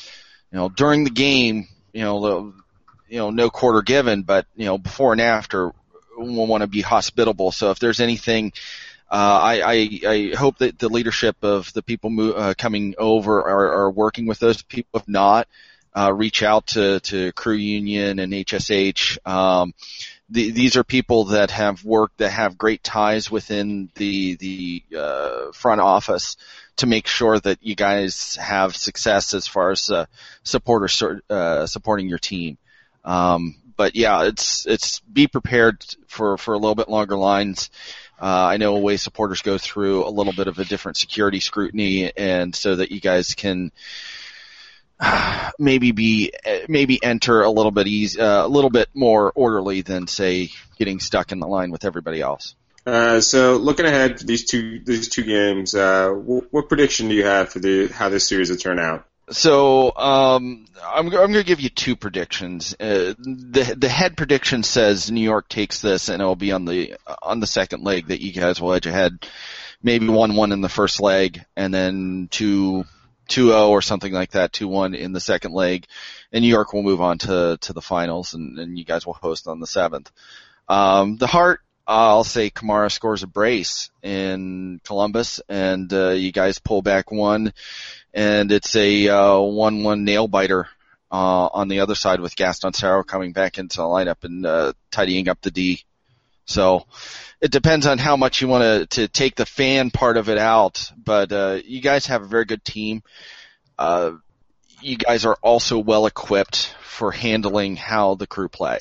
you 0.50 0.58
know, 0.58 0.68
during 0.68 1.04
the 1.04 1.10
game, 1.10 1.68
you 1.92 2.02
know, 2.02 2.54
you 3.12 3.18
know, 3.18 3.28
no 3.28 3.50
quarter 3.50 3.82
given, 3.82 4.22
but, 4.22 4.46
you 4.56 4.64
know, 4.64 4.78
before 4.78 5.12
and 5.12 5.20
after, 5.20 5.70
we'll 6.16 6.46
want 6.46 6.62
to 6.62 6.66
be 6.66 6.80
hospitable. 6.80 7.52
So 7.52 7.70
if 7.70 7.78
there's 7.78 8.00
anything, 8.00 8.54
uh, 9.10 9.38
I, 9.42 9.60
I, 9.60 10.00
I 10.08 10.32
hope 10.34 10.56
that 10.58 10.78
the 10.78 10.88
leadership 10.88 11.36
of 11.42 11.70
the 11.74 11.82
people 11.82 12.08
mo- 12.08 12.32
uh, 12.32 12.54
coming 12.56 12.94
over 12.96 13.42
are, 13.42 13.82
are 13.82 13.90
working 13.90 14.24
with 14.24 14.38
those 14.38 14.62
people. 14.62 14.98
If 14.98 15.06
not, 15.06 15.46
uh, 15.94 16.10
reach 16.10 16.42
out 16.42 16.68
to, 16.68 17.00
to 17.00 17.32
Crew 17.32 17.56
Union 17.56 18.18
and 18.18 18.32
HSH. 18.32 19.18
Um, 19.28 19.74
the, 20.30 20.50
these 20.50 20.78
are 20.78 20.84
people 20.84 21.24
that 21.24 21.50
have 21.50 21.84
worked, 21.84 22.16
that 22.16 22.30
have 22.30 22.56
great 22.56 22.82
ties 22.82 23.30
within 23.30 23.90
the 23.96 24.36
the 24.36 24.82
uh, 24.96 25.52
front 25.52 25.82
office 25.82 26.38
to 26.76 26.86
make 26.86 27.06
sure 27.06 27.38
that 27.38 27.58
you 27.60 27.74
guys 27.74 28.36
have 28.36 28.74
success 28.74 29.34
as 29.34 29.46
far 29.46 29.72
as 29.72 29.90
uh, 29.90 30.06
uh, 31.28 31.66
supporting 31.66 32.08
your 32.08 32.18
team. 32.18 32.56
Um, 33.04 33.56
but 33.76 33.96
yeah, 33.96 34.24
it's 34.24 34.66
it's 34.66 35.00
be 35.00 35.26
prepared 35.26 35.84
for 36.06 36.38
for 36.38 36.54
a 36.54 36.58
little 36.58 36.74
bit 36.74 36.88
longer 36.88 37.16
lines. 37.16 37.70
Uh, 38.20 38.46
I 38.46 38.56
know 38.56 38.76
away 38.76 38.96
supporters 38.96 39.42
go 39.42 39.58
through 39.58 40.06
a 40.06 40.10
little 40.10 40.32
bit 40.32 40.46
of 40.46 40.58
a 40.58 40.64
different 40.64 40.96
security 40.96 41.40
scrutiny, 41.40 42.12
and 42.16 42.54
so 42.54 42.76
that 42.76 42.92
you 42.92 43.00
guys 43.00 43.34
can 43.34 43.72
maybe 45.58 45.92
be 45.92 46.32
maybe 46.68 47.02
enter 47.02 47.42
a 47.42 47.50
little 47.50 47.72
bit 47.72 47.86
easy, 47.86 48.20
uh, 48.20 48.46
a 48.46 48.48
little 48.48 48.70
bit 48.70 48.88
more 48.94 49.32
orderly 49.34 49.82
than 49.82 50.06
say 50.06 50.50
getting 50.78 51.00
stuck 51.00 51.32
in 51.32 51.40
the 51.40 51.48
line 51.48 51.70
with 51.70 51.84
everybody 51.84 52.20
else. 52.20 52.54
Uh, 52.84 53.20
so 53.20 53.56
looking 53.56 53.86
ahead 53.86 54.18
to 54.18 54.26
these 54.26 54.44
two 54.44 54.80
these 54.84 55.08
two 55.08 55.22
games, 55.22 55.74
uh, 55.74 56.10
what, 56.10 56.52
what 56.52 56.68
prediction 56.68 57.08
do 57.08 57.14
you 57.14 57.24
have 57.24 57.48
for 57.50 57.60
the 57.60 57.88
how 57.88 58.08
this 58.08 58.26
series 58.26 58.50
will 58.50 58.56
turn 58.56 58.78
out? 58.78 59.06
So 59.30 59.96
um, 59.96 60.66
I'm, 60.84 61.06
I'm 61.06 61.10
going 61.10 61.34
to 61.34 61.44
give 61.44 61.60
you 61.60 61.68
two 61.68 61.96
predictions. 61.96 62.74
Uh, 62.78 63.14
the 63.18 63.74
the 63.78 63.88
head 63.88 64.16
prediction 64.16 64.62
says 64.62 65.10
New 65.10 65.22
York 65.22 65.48
takes 65.48 65.80
this 65.80 66.08
and 66.08 66.20
it'll 66.20 66.36
be 66.36 66.52
on 66.52 66.64
the 66.64 66.96
on 67.22 67.40
the 67.40 67.46
second 67.46 67.84
leg 67.84 68.08
that 68.08 68.20
you 68.20 68.32
guys 68.32 68.60
will 68.60 68.72
edge 68.72 68.86
ahead, 68.86 69.26
maybe 69.82 70.08
one 70.08 70.34
one 70.34 70.52
in 70.52 70.60
the 70.60 70.68
first 70.68 71.00
leg 71.00 71.44
and 71.56 71.72
then 71.72 72.28
two 72.30 72.84
2-0 73.28 73.68
or 73.68 73.80
something 73.80 74.12
like 74.12 74.32
that, 74.32 74.52
2-1 74.52 74.96
in 74.96 75.12
the 75.12 75.20
second 75.20 75.52
leg, 75.52 75.86
and 76.32 76.42
New 76.42 76.48
York 76.48 76.72
will 76.72 76.82
move 76.82 77.00
on 77.00 77.18
to 77.18 77.56
to 77.62 77.72
the 77.72 77.80
finals, 77.80 78.34
and, 78.34 78.58
and 78.58 78.78
you 78.78 78.84
guys 78.84 79.06
will 79.06 79.14
host 79.14 79.46
on 79.46 79.60
the 79.60 79.66
seventh. 79.66 80.10
Um, 80.68 81.16
the 81.16 81.26
heart, 81.26 81.60
I'll 81.86 82.24
say 82.24 82.50
Kamara 82.50 82.90
scores 82.90 83.22
a 83.22 83.26
brace 83.26 83.90
in 84.02 84.80
Columbus, 84.84 85.40
and 85.48 85.92
uh, 85.92 86.10
you 86.10 86.32
guys 86.32 86.58
pull 86.58 86.82
back 86.82 87.10
one, 87.10 87.52
and 88.14 88.52
it's 88.52 88.76
a 88.76 89.08
uh, 89.08 89.38
one-one 89.38 90.04
nail 90.04 90.28
biter 90.28 90.68
uh, 91.10 91.46
on 91.52 91.68
the 91.68 91.80
other 91.80 91.94
side 91.94 92.20
with 92.20 92.36
Gaston 92.36 92.72
Sauro 92.72 93.06
coming 93.06 93.32
back 93.32 93.58
into 93.58 93.78
the 93.78 93.82
lineup 93.82 94.24
and 94.24 94.44
uh, 94.46 94.72
tidying 94.90 95.28
up 95.28 95.40
the 95.40 95.50
D. 95.50 95.84
So 96.44 96.86
it 97.40 97.50
depends 97.50 97.86
on 97.86 97.98
how 97.98 98.16
much 98.16 98.40
you 98.40 98.48
want 98.48 98.90
to 98.90 99.00
to 99.00 99.08
take 99.08 99.36
the 99.36 99.46
fan 99.46 99.90
part 99.90 100.16
of 100.16 100.28
it 100.28 100.38
out. 100.38 100.90
But 100.96 101.32
uh, 101.32 101.58
you 101.64 101.80
guys 101.80 102.06
have 102.06 102.22
a 102.22 102.26
very 102.26 102.44
good 102.44 102.64
team. 102.64 103.02
Uh, 103.78 104.12
you 104.80 104.96
guys 104.96 105.24
are 105.24 105.38
also 105.42 105.78
well 105.78 106.06
equipped 106.06 106.74
for 106.82 107.12
handling 107.12 107.76
how 107.76 108.14
the 108.14 108.26
crew 108.26 108.48
play. 108.48 108.78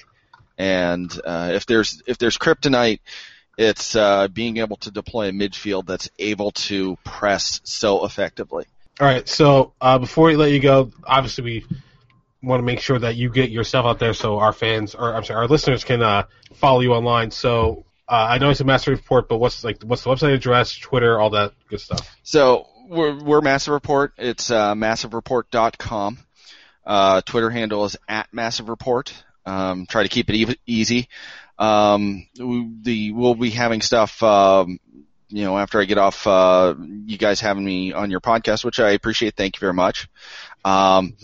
And 0.58 1.12
uh, 1.24 1.52
if 1.54 1.66
there's 1.66 2.02
if 2.08 2.18
there's 2.18 2.38
kryptonite, 2.38 3.00
it's 3.58 3.96
uh, 3.96 4.28
being 4.28 4.58
able 4.58 4.78
to 4.78 4.92
deploy 4.92 5.30
a 5.30 5.32
midfield 5.32 5.86
that's 5.86 6.10
able 6.18 6.52
to 6.52 6.98
press 7.04 7.62
so 7.64 8.06
effectively. 8.06 8.66
All 9.00 9.08
right. 9.08 9.28
So 9.28 9.74
uh, 9.82 9.98
before 9.98 10.28
we 10.28 10.36
let 10.36 10.52
you 10.52 10.60
go, 10.60 10.92
obviously 11.04 11.44
we 11.44 11.66
want 12.44 12.60
to 12.60 12.66
make 12.66 12.80
sure 12.80 13.00
that 13.00 13.16
you 13.16 13.30
get 13.30 13.50
yourself 13.50 13.86
out 13.86 14.00
there 14.00 14.14
so 14.14 14.40
our 14.40 14.54
fans 14.54 14.96
or 14.96 15.16
I'm 15.16 15.24
sorry, 15.24 15.40
our 15.40 15.48
listeners 15.48 15.84
can 15.84 16.02
uh, 16.02 16.26
follow 16.54 16.82
you 16.82 16.94
online. 16.94 17.32
So 17.32 17.86
uh, 18.08 18.28
I 18.30 18.38
know 18.40 18.50
it's 18.50 18.60
a 18.60 18.66
master 18.66 18.92
report, 18.92 19.30
but 19.30 19.38
what's 19.38 19.64
like 19.64 19.82
what's 19.84 20.04
the 20.04 20.10
website 20.10 20.34
address, 20.34 20.76
Twitter, 20.78 21.20
all 21.20 21.32
that 21.32 21.54
good 21.70 21.80
stuff. 21.80 22.16
So 22.24 22.68
we're 22.90 23.24
we're 23.24 23.42
Massive 23.42 23.74
Report. 23.74 24.14
It's 24.18 24.52
uh, 24.52 24.76
massivereport.com. 24.76 26.18
Uh, 26.86 27.22
Twitter 27.22 27.50
handle 27.50 27.86
is 27.86 27.96
at 28.08 28.34
Massive 28.34 28.68
Report. 28.68 29.14
Um, 29.46 29.86
try 29.86 30.04
to 30.04 30.10
keep 30.10 30.30
it 30.30 30.36
e- 30.36 30.60
easy. 30.66 31.08
Um, 31.58 32.28
we, 32.38 32.70
the 32.82 33.12
we'll 33.14 33.36
be 33.36 33.52
having 33.52 33.82
stuff. 33.82 34.22
Um, 34.22 34.80
you 35.32 35.44
know, 35.44 35.58
after 35.58 35.80
I 35.80 35.86
get 35.86 35.98
off, 35.98 36.28
uh, 36.28 36.76
you 36.78 37.18
guys 37.18 37.40
having 37.40 37.64
me 37.64 37.94
on 37.94 38.12
your 38.12 38.22
podcast, 38.22 38.64
which 38.64 38.80
I 38.80 38.92
appreciate. 38.92 39.36
Thank 39.36 39.56
you 39.56 39.60
very 39.60 39.74
much. 39.74 40.10
Um, 40.64 41.16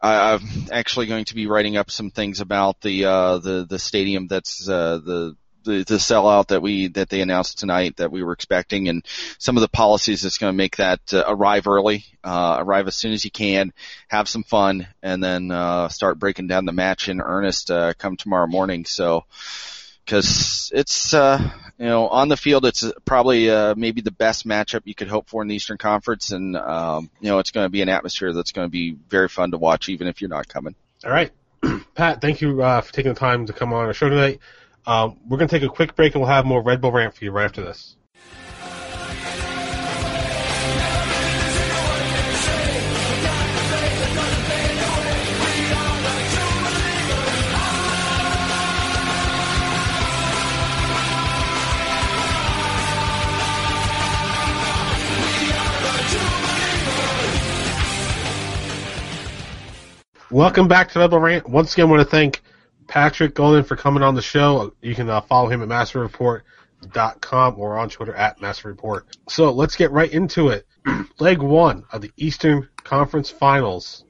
I, 0.00 0.32
I'm 0.32 0.42
actually 0.72 1.06
going 1.06 1.26
to 1.26 1.34
be 1.34 1.46
writing 1.46 1.76
up 1.76 1.90
some 1.90 2.10
things 2.10 2.40
about 2.40 2.80
the 2.80 3.04
uh, 3.04 3.38
the 3.38 3.66
the 3.68 3.78
stadium 3.78 4.26
that's 4.26 4.68
uh, 4.68 4.98
the 5.04 5.36
the, 5.64 5.84
the 5.84 5.96
sellout 5.96 6.48
that 6.48 6.62
we 6.62 6.88
that 6.88 7.08
they 7.08 7.20
announced 7.20 7.58
tonight 7.58 7.96
that 7.96 8.10
we 8.10 8.22
were 8.22 8.32
expecting, 8.32 8.88
and 8.88 9.04
some 9.38 9.56
of 9.56 9.60
the 9.60 9.68
policies 9.68 10.22
that's 10.22 10.38
going 10.38 10.52
to 10.52 10.56
make 10.56 10.76
that 10.76 11.00
uh, 11.12 11.24
arrive 11.26 11.66
early, 11.66 12.04
uh, 12.24 12.56
arrive 12.58 12.86
as 12.86 12.96
soon 12.96 13.12
as 13.12 13.24
you 13.24 13.30
can, 13.30 13.72
have 14.08 14.28
some 14.28 14.42
fun, 14.42 14.86
and 15.02 15.22
then 15.22 15.50
uh, 15.50 15.88
start 15.88 16.18
breaking 16.18 16.46
down 16.46 16.64
the 16.64 16.72
match 16.72 17.08
in 17.08 17.20
earnest 17.20 17.70
uh, 17.70 17.92
come 17.98 18.16
tomorrow 18.16 18.46
morning. 18.46 18.84
So, 18.84 19.24
because 20.10 20.72
it's 20.74 21.14
uh, 21.14 21.38
you 21.78 21.86
know 21.86 22.08
on 22.08 22.28
the 22.28 22.36
field, 22.36 22.66
it's 22.66 22.84
probably 23.04 23.48
uh, 23.48 23.76
maybe 23.76 24.00
the 24.00 24.10
best 24.10 24.44
matchup 24.44 24.82
you 24.84 24.94
could 24.94 25.06
hope 25.06 25.28
for 25.28 25.40
in 25.40 25.46
the 25.46 25.54
Eastern 25.54 25.78
Conference, 25.78 26.32
and 26.32 26.56
um, 26.56 27.10
you 27.20 27.28
know 27.28 27.38
it's 27.38 27.52
going 27.52 27.64
to 27.64 27.70
be 27.70 27.80
an 27.80 27.88
atmosphere 27.88 28.32
that's 28.32 28.50
going 28.50 28.66
to 28.66 28.70
be 28.70 28.96
very 29.08 29.28
fun 29.28 29.52
to 29.52 29.58
watch, 29.58 29.88
even 29.88 30.08
if 30.08 30.20
you're 30.20 30.30
not 30.30 30.48
coming. 30.48 30.74
All 31.04 31.12
right, 31.12 31.30
Pat, 31.94 32.20
thank 32.20 32.40
you 32.40 32.60
uh, 32.60 32.80
for 32.80 32.92
taking 32.92 33.14
the 33.14 33.20
time 33.20 33.46
to 33.46 33.52
come 33.52 33.72
on 33.72 33.86
our 33.86 33.94
show 33.94 34.08
tonight. 34.08 34.40
Um, 34.84 35.18
we're 35.28 35.38
going 35.38 35.48
to 35.48 35.58
take 35.58 35.68
a 35.68 35.72
quick 35.72 35.94
break 35.94 36.14
and 36.14 36.22
we'll 36.22 36.30
have 36.30 36.44
more 36.44 36.62
Red 36.62 36.80
Bull 36.80 36.90
rant 36.90 37.14
for 37.14 37.24
you 37.24 37.30
right 37.30 37.44
after 37.44 37.62
this. 37.62 37.94
Welcome 60.40 60.68
back 60.68 60.90
to 60.92 60.98
Red 61.00 61.10
Bull 61.10 61.18
Rant. 61.18 61.46
Once 61.50 61.74
again, 61.74 61.84
I 61.84 61.90
want 61.90 62.00
to 62.00 62.08
thank 62.08 62.40
Patrick 62.86 63.34
Golden 63.34 63.62
for 63.62 63.76
coming 63.76 64.02
on 64.02 64.14
the 64.14 64.22
show. 64.22 64.72
You 64.80 64.94
can 64.94 65.10
uh, 65.10 65.20
follow 65.20 65.50
him 65.50 65.60
at 65.60 65.68
masterreport.com 65.68 67.58
or 67.58 67.76
on 67.76 67.90
Twitter 67.90 68.14
at 68.14 68.40
masterreport. 68.40 69.02
So 69.28 69.52
let's 69.52 69.76
get 69.76 69.90
right 69.90 70.10
into 70.10 70.48
it. 70.48 70.66
Leg 71.18 71.42
one 71.42 71.84
of 71.92 72.00
the 72.00 72.10
Eastern 72.16 72.70
Conference 72.84 73.28
Finals 73.28 74.06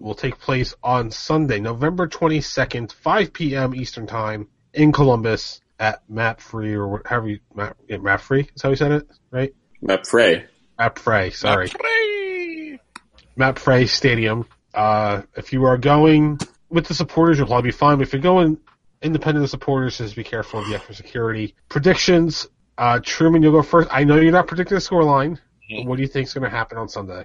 will 0.00 0.16
take 0.16 0.40
place 0.40 0.74
on 0.82 1.12
Sunday, 1.12 1.60
November 1.60 2.08
22nd, 2.08 2.92
5 2.92 3.32
p.m. 3.32 3.72
Eastern 3.72 4.08
Time 4.08 4.48
in 4.74 4.90
Columbus 4.90 5.60
at 5.78 6.02
Mapfre 6.10 6.76
or 6.76 7.02
however 7.06 7.28
you, 7.28 7.38
Map, 7.54 7.76
yeah, 7.88 7.98
Mapfre 7.98 8.48
is 8.52 8.62
how 8.62 8.70
you 8.70 8.74
said 8.74 8.90
it, 8.90 9.08
right? 9.30 9.54
Mapfre. 9.80 10.44
Map 10.76 10.98
Frey, 10.98 11.30
sorry. 11.30 11.68
Hooray! 11.68 12.80
Mapfre 13.38 13.88
Stadium. 13.88 14.44
Uh, 14.78 15.22
if 15.36 15.52
you 15.52 15.64
are 15.64 15.76
going 15.76 16.38
with 16.70 16.86
the 16.86 16.94
supporters, 16.94 17.36
you'll 17.38 17.48
probably 17.48 17.68
be 17.70 17.76
fine. 17.76 17.98
But 17.98 18.06
if 18.06 18.12
you're 18.12 18.22
going 18.22 18.58
independent 19.02 19.42
of 19.44 19.50
supporters, 19.50 19.98
just 19.98 20.14
be 20.16 20.22
careful 20.24 20.60
of 20.60 20.68
the 20.68 20.76
extra 20.76 20.94
security. 20.94 21.54
Predictions. 21.68 22.46
Uh, 22.76 23.00
Truman, 23.02 23.42
you'll 23.42 23.52
go 23.52 23.62
first. 23.62 23.88
I 23.90 24.04
know 24.04 24.16
you're 24.16 24.30
not 24.32 24.46
predicting 24.46 24.76
the 24.76 24.80
scoreline. 24.80 25.38
But 25.68 25.84
what 25.86 25.96
do 25.96 26.02
you 26.02 26.08
think 26.08 26.28
is 26.28 26.34
going 26.34 26.44
to 26.44 26.56
happen 26.56 26.78
on 26.78 26.88
Sunday? 26.88 27.24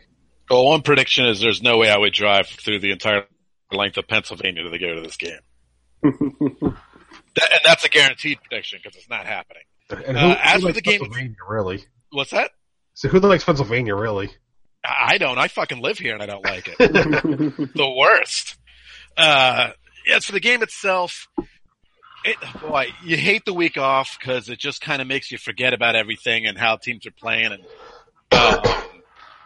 Well, 0.50 0.66
one 0.66 0.82
prediction 0.82 1.26
is 1.28 1.40
there's 1.40 1.62
no 1.62 1.78
way 1.78 1.90
I 1.92 1.98
would 1.98 2.12
drive 2.14 2.48
through 2.48 2.80
the 2.80 2.92
entire 2.92 3.26
length 3.72 3.98
of 3.98 4.08
Pennsylvania 4.08 4.64
to 4.64 4.80
go 4.80 4.96
to 4.96 5.02
this 5.02 5.18
game. 5.18 5.40
That- 7.36 7.52
and 7.52 7.62
that's 7.66 7.84
a 7.84 7.90
guaranteed 7.90 8.40
prediction 8.44 8.80
because 8.84 8.96
it's 8.98 9.10
not 9.10 9.26
happening. 9.26 9.64
And 9.90 10.18
Uh, 10.18 10.38
as 10.42 10.60
for 10.62 10.68
likes 10.68 10.76
the 10.76 10.82
game- 10.82 11.00
Pennsylvania, 11.00 11.36
really? 11.48 11.84
What's 12.12 12.30
that? 12.32 12.52
So 12.94 13.08
who 13.10 13.20
likes 13.20 13.44
Pennsylvania, 13.44 13.96
really? 13.96 14.30
I 14.84 15.18
don't. 15.18 15.38
I 15.38 15.48
fucking 15.48 15.82
live 15.82 15.98
here 15.98 16.14
and 16.14 16.22
I 16.22 16.26
don't 16.26 16.44
like 16.44 16.68
it. 16.68 16.78
the 16.80 17.96
worst. 17.98 18.58
Uh, 19.16 19.70
as 20.12 20.26
for 20.26 20.34
the 20.34 20.40
game 20.40 20.62
itself, 20.62 21.28
it, 22.26 22.38
boy, 22.62 22.88
you 23.04 23.18
hate 23.18 23.46
the 23.46 23.54
week 23.54 23.78
off 23.78 24.18
because 24.20 24.50
it 24.50 24.60
just 24.60 24.82
kind 24.82 25.02
of 25.02 25.08
makes 25.08 25.32
you 25.32 25.38
forget 25.38 25.74
about 25.74 25.96
everything 25.96 26.46
and 26.46 26.58
how 26.58 26.78
teams 26.78 27.06
are 27.06 27.12
playing. 27.12 27.52
And 27.54 27.64
um, 28.32 28.62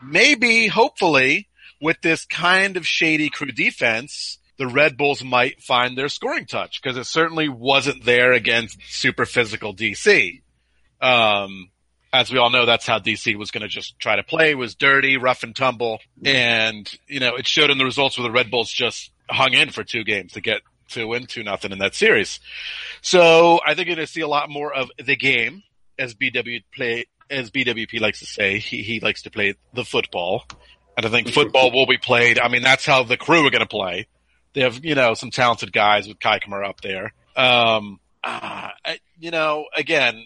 maybe, 0.04 0.68
hopefully, 0.68 1.48
with 1.82 2.02
this 2.02 2.26
kind 2.26 2.78
of 2.78 2.88
shady 2.88 3.30
crew 3.30 3.52
defense, 3.52 4.40
the 4.58 4.68
Red 4.68 4.98
Bulls 4.98 5.24
might 5.24 5.62
find 5.62 5.98
their 5.98 6.10
scoring 6.10 6.46
touch 6.46 6.82
because 6.82 6.98
it 6.98 7.06
certainly 7.06 7.50
wasn't 7.50 8.04
there 8.04 8.34
against 8.34 8.80
super 8.88 9.26
physical 9.26 9.76
DC. 9.76 10.42
Um, 11.00 11.70
as 12.14 12.32
we 12.32 12.38
all 12.38 12.50
know, 12.50 12.66
that's 12.66 12.86
how 12.86 13.00
DC 13.00 13.36
was 13.36 13.52
going 13.52 13.62
to 13.62 13.68
just 13.68 14.00
try 14.00 14.16
to 14.16 14.24
play. 14.24 14.56
Was 14.56 14.76
dirty, 14.76 15.18
rough 15.18 15.44
and 15.44 15.56
tumble, 15.56 16.00
and 16.24 16.92
you 17.08 17.20
know 17.20 17.36
it 17.36 17.48
showed 17.48 17.70
in 17.70 17.78
the 17.78 17.86
results 17.86 18.18
where 18.18 18.24
the 18.24 18.32
Red 18.32 18.50
Bulls 18.50 18.72
just 18.72 19.12
hung 19.30 19.54
in 19.54 19.70
for 19.70 19.84
two 19.84 20.04
games 20.04 20.34
to 20.34 20.42
get 20.42 20.62
to 20.90 21.06
win 21.06 21.26
two 21.26 21.44
nothing 21.44 21.72
in 21.72 21.80
that 21.80 21.96
series. 21.96 22.40
So 23.02 23.60
I 23.66 23.76
think 23.76 23.88
you're 23.88 23.96
going 23.96 24.08
to 24.08 24.12
see 24.12 24.22
a 24.22 24.28
lot 24.28 24.50
more 24.50 24.74
of 24.74 24.90
the 24.98 25.16
game 25.16 25.64
as 26.00 26.14
BW 26.14 26.64
play 26.74 27.06
as 27.30 27.52
BWP 27.52 28.00
likes 28.00 28.20
to 28.20 28.26
say. 28.26 28.60
He 28.60 28.84
he 28.84 29.00
likes 29.00 29.24
to 29.24 29.32
play 29.32 29.56
the 29.74 29.84
football, 29.84 30.46
and 30.96 31.06
I 31.06 31.10
think 31.10 31.30
football 31.30 31.72
will 31.72 31.88
be 31.88 31.98
played. 31.98 32.40
I 32.40 32.48
mean, 32.48 32.62
that's 32.62 32.86
how 32.86 33.04
the 33.04 33.18
crew 33.18 33.46
are 33.46 33.52
going 33.52 33.62
to 33.62 33.68
play. 33.68 34.08
They 34.54 34.62
have 34.62 34.84
you 34.84 34.96
know 34.96 35.14
some 35.14 35.32
talented 35.32 35.74
guys 35.74 36.08
with 36.08 36.20
Kei 36.20 36.40
Kamara 36.40 36.70
up 36.70 36.82
there. 36.82 37.14
Um, 37.36 38.00
uh, 38.24 38.70
you 39.20 39.32
know, 39.32 39.66
again, 39.76 40.26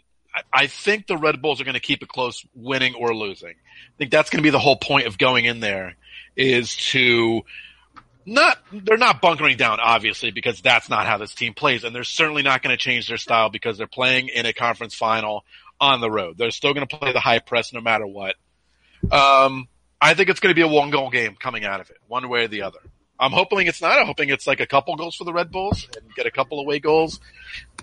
I- 0.51 0.67
think 0.67 1.07
the 1.07 1.17
Red 1.17 1.41
Bulls 1.41 1.59
are 1.61 1.63
going 1.63 1.75
to 1.75 1.79
keep 1.79 2.03
it 2.03 2.09
close, 2.09 2.45
winning 2.53 2.95
or 2.95 3.13
losing. 3.13 3.49
I 3.49 3.97
think 3.97 4.11
that's 4.11 4.29
going 4.29 4.39
to 4.39 4.43
be 4.43 4.49
the 4.49 4.59
whole 4.59 4.77
point 4.77 5.07
of 5.07 5.17
going 5.17 5.45
in 5.45 5.59
there 5.59 5.95
is 6.35 6.75
to 6.91 7.41
not, 8.25 8.57
they're 8.71 8.97
not 8.97 9.21
bunkering 9.21 9.57
down, 9.57 9.79
obviously, 9.81 10.31
because 10.31 10.61
that's 10.61 10.89
not 10.89 11.07
how 11.07 11.17
this 11.17 11.33
team 11.35 11.53
plays. 11.53 11.83
And 11.83 11.93
they're 11.93 12.03
certainly 12.03 12.43
not 12.43 12.61
going 12.61 12.75
to 12.75 12.77
change 12.77 13.07
their 13.07 13.17
style 13.17 13.49
because 13.49 13.77
they're 13.77 13.87
playing 13.87 14.29
in 14.29 14.45
a 14.45 14.53
conference 14.53 14.95
final 14.95 15.43
on 15.79 15.99
the 15.99 16.09
road. 16.09 16.37
They're 16.37 16.51
still 16.51 16.73
going 16.73 16.87
to 16.87 16.97
play 16.97 17.11
the 17.11 17.19
high 17.19 17.39
press 17.39 17.73
no 17.73 17.81
matter 17.81 18.05
what. 18.05 18.35
Um, 19.11 19.67
I 19.99 20.13
think 20.13 20.29
it's 20.29 20.39
going 20.39 20.51
to 20.51 20.55
be 20.55 20.61
a 20.61 20.67
one 20.67 20.91
goal 20.91 21.09
game 21.09 21.35
coming 21.35 21.65
out 21.65 21.81
of 21.81 21.89
it, 21.89 21.97
one 22.07 22.27
way 22.29 22.45
or 22.45 22.47
the 22.47 22.61
other. 22.61 22.79
I'm 23.19 23.31
hoping 23.31 23.67
it's 23.67 23.81
not. 23.81 23.99
I'm 23.99 24.07
hoping 24.07 24.29
it's 24.29 24.47
like 24.47 24.59
a 24.59 24.65
couple 24.65 24.95
goals 24.95 25.15
for 25.15 25.25
the 25.25 25.33
Red 25.33 25.51
Bulls 25.51 25.87
and 25.95 26.13
get 26.15 26.25
a 26.25 26.31
couple 26.31 26.59
away 26.59 26.79
goals. 26.79 27.19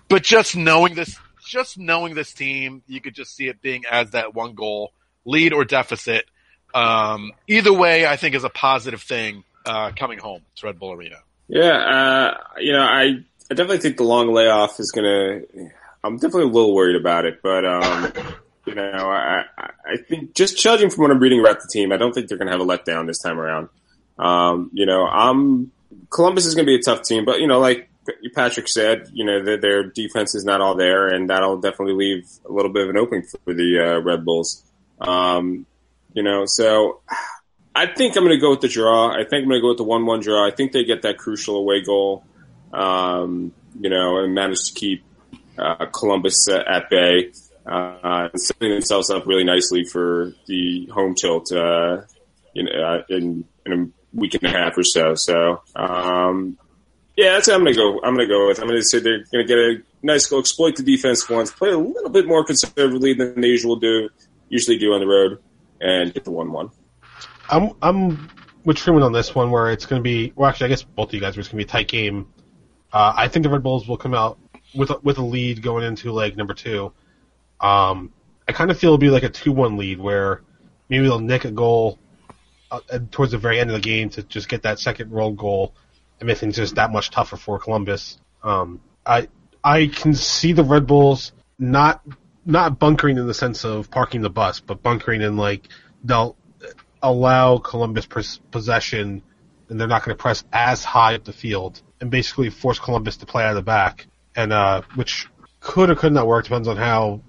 But 0.09 0.25
just 0.25 0.57
knowing 0.57 0.97
this, 0.97 1.17
just 1.49 1.79
knowing 1.79 2.15
this 2.15 2.33
team, 2.33 2.83
you 2.87 3.01
could 3.01 3.15
just 3.15 3.35
see 3.35 3.49
it 3.49 3.61
being 3.61 3.85
as 3.91 4.11
that 4.11 4.35
one 4.35 4.55
goal 4.55 4.93
lead 5.25 5.53
or 5.53 5.65
deficit. 5.65 6.27
Um, 6.75 7.33
either 7.49 7.73
way, 7.73 8.07
I 8.07 8.17
think 8.17 8.35
is 8.35 8.45
a 8.45 8.51
positive 8.51 9.03
thing 9.03 9.45
uh, 9.67 9.93
coming 9.97 10.19
home 10.19 10.43
to 10.57 10.67
Red 10.67 10.79
Bull 10.79 10.93
Arena. 10.93 11.17
Yeah, 11.49 11.73
uh, 11.73 12.35
you 12.59 12.73
know, 12.73 12.83
I, 12.83 13.25
I 13.51 13.55
definitely 13.55 13.79
think 13.79 13.97
the 13.97 14.05
long 14.05 14.33
layoff 14.33 14.79
is 14.79 14.93
gonna. 14.93 15.41
I'm 16.05 16.17
definitely 16.17 16.45
a 16.45 16.53
little 16.53 16.75
worried 16.75 16.97
about 16.97 17.25
it, 17.25 17.41
but 17.43 17.65
um, 17.65 18.13
you 18.67 18.75
know, 18.75 18.83
I, 18.83 19.45
I 19.59 19.97
think 19.97 20.35
just 20.35 20.59
judging 20.59 20.91
from 20.91 21.03
what 21.03 21.11
I'm 21.11 21.19
reading 21.19 21.41
about 21.41 21.61
the 21.61 21.69
team, 21.73 21.91
I 21.91 21.97
don't 21.97 22.13
think 22.13 22.29
they're 22.29 22.39
gonna 22.39 22.51
have 22.53 22.61
a 22.61 22.67
letdown 22.67 23.07
this 23.07 23.19
time 23.19 23.39
around. 23.39 23.71
Um, 24.19 24.71
you 24.75 24.85
know, 24.85 25.07
I'm 25.07 25.73
Columbus 26.11 26.45
is 26.45 26.55
gonna 26.55 26.67
be 26.67 26.75
a 26.75 26.83
tough 26.83 27.03
team, 27.03 27.25
but 27.25 27.41
you 27.41 27.47
know, 27.47 27.59
like 27.59 27.88
Patrick 28.35 28.69
said, 28.69 29.09
you 29.13 29.25
know, 29.25 29.45
their, 29.45 29.57
their 29.59 29.83
defense 29.85 30.35
is 30.35 30.45
not 30.45 30.61
all 30.61 30.75
there, 30.77 31.09
and 31.09 31.31
that'll 31.31 31.61
definitely 31.61 31.95
leave 31.95 32.29
a 32.49 32.53
little 32.53 32.73
bit 32.73 32.85
of 32.85 32.91
an 32.91 32.97
opening 32.97 33.25
for 33.45 33.55
the 33.55 33.79
uh, 33.81 34.01
Red 34.01 34.25
Bulls. 34.25 34.65
Um, 35.01 35.67
you 36.13 36.23
know, 36.23 36.45
so 36.47 37.01
I 37.75 37.87
think 37.87 38.17
I'm 38.17 38.25
going 38.25 38.37
to 38.37 38.41
go 38.41 38.51
with 38.51 38.61
the 38.61 38.69
draw. 38.69 39.11
I 39.11 39.25
think 39.25 39.43
I'm 39.43 39.49
going 39.49 39.59
to 39.59 39.63
go 39.63 39.69
with 39.69 39.79
the 39.79 39.85
one-one 39.85 40.21
draw. 40.21 40.47
I 40.47 40.51
think 40.51 40.73
they 40.73 40.85
get 40.85 41.03
that 41.03 41.19
crucial 41.19 41.57
away 41.57 41.83
goal, 41.83 42.25
um, 42.73 43.53
you 43.79 43.91
know, 43.91 44.19
and 44.19 44.35
manage 44.35 44.65
to 44.69 44.75
keep 44.75 45.05
uh, 45.59 45.87
Columbus 45.87 46.49
uh, 46.49 46.63
at 46.67 46.91
bay, 46.91 47.33
uh, 47.67 48.29
and 48.33 48.41
setting 48.41 48.71
themselves 48.71 49.11
up 49.11 49.27
really 49.27 49.45
nicely 49.45 49.85
for 49.85 50.33
the 50.47 50.87
home 50.87 51.15
tilt, 51.15 51.53
uh, 51.53 52.03
know, 52.55 52.71
uh, 52.73 53.03
in, 53.09 53.45
in 53.67 53.73
a 53.73 53.87
week 54.13 54.35
and 54.35 54.45
a 54.45 54.51
half 54.51 54.77
or 54.77 54.83
so. 54.83 55.15
So, 55.15 55.63
um, 55.77 56.59
yeah, 57.19 57.33
that's 57.33 57.49
what 57.49 57.57
I'm 57.57 57.65
to 57.65 57.75
go. 57.75 58.01
I'm 58.05 58.17
to 58.17 58.27
go 58.29 58.47
with. 58.47 58.61
I'm 58.61 58.69
to 58.69 58.81
say 58.81 59.01
they're 59.01 59.25
to 59.25 59.45
get 59.45 59.59
a 59.59 59.83
nice 60.05 60.27
goal, 60.27 60.39
exploit 60.39 60.77
the 60.77 60.85
defense 60.85 61.29
once, 61.29 61.51
play 61.51 61.71
a 61.71 61.77
little 61.77 62.11
bit 62.11 62.29
more 62.29 62.45
conservatively 62.45 63.13
than 63.13 63.41
they 63.41 63.49
usually 63.49 63.81
do, 63.81 64.09
usually 64.49 64.79
do 64.79 64.93
on 64.95 65.01
the 65.01 65.07
road, 65.09 65.43
and 65.81 66.15
get 66.15 66.23
the 66.23 66.31
one-one. 66.31 66.71
I'm 67.51 67.73
I'm 67.83 68.31
with 68.65 68.77
Truman 68.77 69.03
on 69.03 69.11
this 69.11 69.35
one, 69.35 69.51
where 69.51 69.73
it's 69.73 69.85
to 69.85 70.01
be. 70.01 70.33
Well, 70.37 70.49
actually, 70.49 70.67
I 70.67 70.69
guess 70.69 70.85
both 70.85 71.09
of 71.09 71.15
you 71.15 71.21
guys 71.21 71.35
going 71.35 71.45
to 71.45 71.57
be 71.57 71.65
a 71.65 71.67
tight 71.67 71.89
game. 71.89 72.29
Uh, 72.93 73.15
I 73.17 73.27
think 73.27 73.43
the 73.43 73.51
Red 73.51 73.65
Bulls 73.65 73.89
will 73.89 73.97
come 73.97 74.15
out 74.15 74.39
with 74.77 74.91
a, 74.91 75.01
with 75.03 75.19
a 75.19 75.25
lead 75.25 75.61
going 75.61 75.83
into 75.83 76.13
leg 76.13 76.37
number 76.37 76.55
two. 76.55 76.93
Um, 77.61 78.13
I 78.47 78.53
kind 78.53 78.71
of 78.71 78.79
feel 78.79 78.91
it'll 78.91 78.99
be 78.99 79.11
like 79.11 79.25
a 79.25 79.29
two-one 79.29 79.77
lead, 79.77 79.99
where 79.99 80.43
maybe 80.89 81.03
they'll 81.03 81.19
nick 81.19 81.45
a 81.45 81.51
goal 81.51 81.99
uh, 82.71 82.79
towards 83.11 83.33
the 83.33 83.39
very 83.39 83.59
end 83.59 83.71
of 83.71 83.75
the 83.75 83.83
game 83.83 84.09
to 84.11 84.23
just 84.23 84.49
get 84.49 84.63
that 84.63 84.79
second 84.79 85.11
road 85.11 85.37
goal 85.37 85.75
and 86.21 86.27
make 86.27 86.39
things 86.39 86.57
just 86.57 86.77
that 86.77 86.93
much 86.93 87.11
tougher 87.11 87.37
for 87.37 87.59
Columbus. 87.59 88.19
Um, 88.43 88.81
I 89.05 89.29
I 89.63 89.87
can 89.87 90.15
see 90.15 90.53
the 90.53 90.65
Red 90.65 90.87
Bulls 90.87 91.33
not 91.59 92.03
not 92.45 92.79
bunkering 92.79 93.19
in 93.19 93.27
the 93.27 93.35
sense 93.35 93.65
of 93.65 93.91
parking 93.91 94.23
the 94.23 94.31
bus, 94.31 94.61
but 94.61 94.83
bunkering 94.83 95.23
in 95.23 95.37
like 95.37 95.69
they'll 96.05 96.37
allow 97.03 97.59
Columbus 97.59 98.07
pos- 98.07 98.41
possession 98.51 99.23
and 99.69 99.79
they're 99.79 99.89
not 99.89 100.05
going 100.05 100.17
to 100.17 100.21
press 100.21 100.45
as 100.53 100.85
high 100.85 101.15
up 101.15 101.25
the 101.25 101.33
field 101.33 101.83
and 102.01 102.11
basically 102.11 102.51
force 102.51 102.79
Columbus 102.79 103.19
to 103.19 103.27
play 103.27 103.45
out 103.45 103.51
of 103.51 103.57
the 103.57 103.63
back, 103.63 104.07
and 104.35 104.53
uh, 104.53 104.83
which 104.95 105.29
could 105.61 105.91
or 105.91 105.95
could 105.95 106.13
not 106.13 106.27
work 106.27 106.45
depends 106.45 106.69
on 106.69 106.77
how 106.77 107.21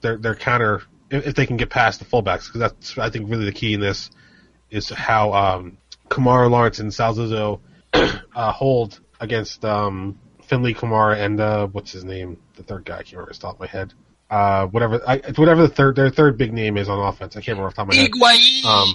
their 0.00 0.16
their 0.16 0.34
counter 0.34 0.82
if, 1.10 1.28
if 1.28 1.34
they 1.34 1.46
can 1.46 1.56
get 1.56 1.70
past 1.70 1.98
the 1.98 2.04
fullbacks 2.04 2.46
because 2.46 2.60
that's 2.60 2.98
I 2.98 3.10
think 3.10 3.30
really 3.30 3.44
the 3.44 3.52
key 3.52 3.74
in 3.74 3.80
this 3.80 4.10
is 4.70 4.88
how 4.88 5.32
um, 5.32 5.78
Kemar 6.08 6.50
Lawrence 6.50 6.78
and 6.78 6.92
Sal 6.92 7.14
Zizzo 7.14 7.60
uh, 7.94 8.18
hold 8.52 9.00
against 9.20 9.64
um, 9.64 10.18
Finlay 10.42 10.74
Kamara 10.74 11.18
and 11.18 11.40
uh, 11.40 11.66
what's 11.68 11.92
his 11.92 12.04
name 12.04 12.38
the 12.56 12.62
third 12.62 12.84
guy 12.84 12.94
I 12.94 12.98
can't 12.98 13.12
remember 13.12 13.30
off 13.30 13.36
the 13.36 13.42
top 13.42 13.54
of 13.54 13.60
my 13.60 13.66
head 13.66 13.94
uh, 14.30 14.66
whatever 14.66 15.00
I, 15.06 15.18
whatever 15.36 15.62
the 15.62 15.68
third 15.68 15.96
their 15.96 16.10
third 16.10 16.36
big 16.36 16.52
name 16.52 16.76
is 16.76 16.88
on 16.88 16.98
offense 16.98 17.36
I 17.36 17.40
can't 17.40 17.58
remember 17.58 17.68
off 17.68 17.74
the 17.74 17.82
top 17.82 17.88
of 17.88 17.94
my 17.94 18.00
head. 18.02 18.10
Um, 18.64 18.94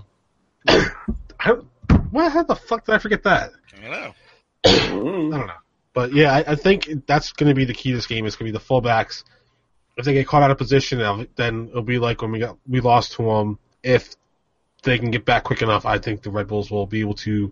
I 1.40 1.52
what? 2.12 2.32
How 2.32 2.44
the 2.44 2.56
fuck 2.56 2.86
did 2.86 2.96
I 2.96 2.98
forget 3.00 3.24
that? 3.24 3.52
I 3.78 3.82
don't 3.82 3.92
know. 3.92 4.14
I 4.66 5.38
don't 5.38 5.48
know. 5.48 5.54
But 5.94 6.14
yeah, 6.14 6.34
I, 6.34 6.52
I 6.52 6.56
think 6.56 7.06
that's 7.08 7.32
going 7.34 7.50
to 7.50 7.56
be 7.56 7.66
the 7.66 7.74
key 7.74 7.90
to 7.92 7.96
this 7.96 8.08
game. 8.08 8.26
Is 8.26 8.36
going 8.36 8.52
to 8.52 8.54
be 8.54 8.58
the 8.58 8.64
fullbacks. 8.64 9.24
If 9.98 10.06
they 10.06 10.14
get 10.14 10.28
caught 10.28 10.44
out 10.44 10.52
of 10.52 10.58
position, 10.58 11.28
then 11.36 11.68
it'll 11.70 11.82
be 11.82 12.00
like 12.00 12.22
when 12.22 12.32
we 12.32 12.40
got 12.40 12.58
we 12.68 12.80
lost 12.80 13.14
to 13.14 13.24
them. 13.24 13.60
If 13.84 14.16
they 14.84 14.98
can 14.98 15.12
get 15.12 15.26
back 15.26 15.44
quick 15.44 15.62
enough, 15.62 15.86
I 15.86 15.98
think 15.98 16.22
the 16.22 16.32
Red 16.32 16.48
Bulls 16.48 16.72
will 16.72 16.86
be 16.86 17.02
able 17.02 17.16
to 17.16 17.52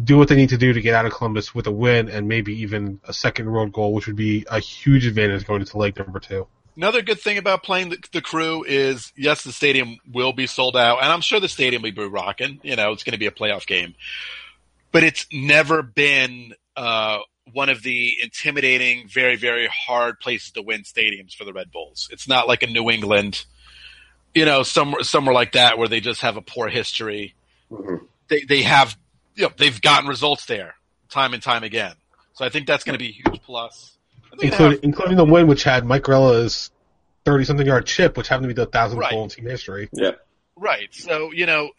do 0.00 0.16
what 0.16 0.28
they 0.28 0.36
need 0.36 0.48
to 0.48 0.58
do 0.58 0.72
to 0.72 0.80
get 0.80 0.94
out 0.94 1.04
of 1.04 1.12
Columbus 1.12 1.54
with 1.54 1.66
a 1.66 1.72
win 1.72 2.08
and 2.08 2.26
maybe 2.26 2.62
even 2.62 3.00
a 3.06 3.12
second 3.12 3.48
road 3.50 3.72
goal, 3.72 3.92
which 3.92 4.06
would 4.06 4.16
be 4.16 4.46
a 4.50 4.58
huge 4.58 5.06
advantage 5.06 5.46
going 5.46 5.60
into 5.60 5.76
leg 5.76 5.98
number 5.98 6.18
two. 6.18 6.46
Another 6.76 7.02
good 7.02 7.20
thing 7.20 7.36
about 7.36 7.62
playing 7.62 7.90
the, 7.90 7.98
the 8.12 8.22
crew 8.22 8.64
is, 8.66 9.12
yes, 9.14 9.44
the 9.44 9.52
stadium 9.52 9.98
will 10.10 10.32
be 10.32 10.46
sold 10.46 10.74
out, 10.74 11.02
and 11.02 11.12
I'm 11.12 11.20
sure 11.20 11.38
the 11.38 11.48
stadium 11.48 11.82
will 11.82 11.92
be 11.92 12.06
rocking. 12.06 12.60
You 12.62 12.76
know, 12.76 12.92
it's 12.92 13.04
going 13.04 13.12
to 13.12 13.18
be 13.18 13.26
a 13.26 13.30
playoff 13.30 13.66
game, 13.66 13.94
but 14.90 15.04
it's 15.04 15.26
never 15.30 15.82
been 15.82 16.54
uh, 16.74 17.18
one 17.52 17.68
of 17.68 17.82
the 17.82 18.14
intimidating, 18.22 19.06
very, 19.08 19.36
very 19.36 19.68
hard 19.68 20.18
places 20.20 20.52
to 20.52 20.62
win 20.62 20.84
stadiums 20.84 21.34
for 21.34 21.44
the 21.44 21.52
Red 21.52 21.70
Bulls. 21.70 22.08
It's 22.10 22.26
not 22.26 22.48
like 22.48 22.62
a 22.62 22.66
New 22.66 22.88
England, 22.90 23.44
you 24.34 24.46
know, 24.46 24.62
somewhere 24.62 25.02
somewhere 25.02 25.34
like 25.34 25.52
that 25.52 25.76
where 25.76 25.88
they 25.88 26.00
just 26.00 26.22
have 26.22 26.38
a 26.38 26.42
poor 26.42 26.68
history. 26.68 27.34
Mhm. 27.70 28.06
They 28.28 28.44
they 28.44 28.62
have, 28.62 28.96
you 29.34 29.44
know, 29.44 29.52
they've 29.56 29.80
gotten 29.80 30.08
results 30.08 30.46
there 30.46 30.74
time 31.10 31.34
and 31.34 31.42
time 31.42 31.62
again. 31.64 31.94
So 32.34 32.44
I 32.44 32.48
think 32.48 32.66
that's 32.66 32.84
going 32.84 32.94
to 32.94 32.98
be 32.98 33.08
a 33.08 33.12
huge 33.30 33.42
plus. 33.42 33.96
I 34.32 34.36
think 34.36 34.40
they 34.40 34.46
including 34.48 34.72
have- 34.76 34.84
including 34.84 35.16
the 35.16 35.24
win, 35.24 35.46
which 35.46 35.64
had 35.64 35.84
Mike 35.84 36.02
Grella's 36.04 36.70
thirty 37.24 37.44
something 37.44 37.66
yard 37.66 37.86
chip, 37.86 38.16
which 38.16 38.28
happened 38.28 38.44
to 38.44 38.48
be 38.48 38.54
the 38.54 38.66
thousandth 38.66 39.00
Right. 39.00 39.10
goal 39.12 39.24
in 39.24 39.30
team 39.30 39.46
history. 39.46 39.88
Yeah. 39.92 40.12
Right. 40.56 40.88
So, 40.94 41.32
you 41.32 41.46
know, 41.46 41.70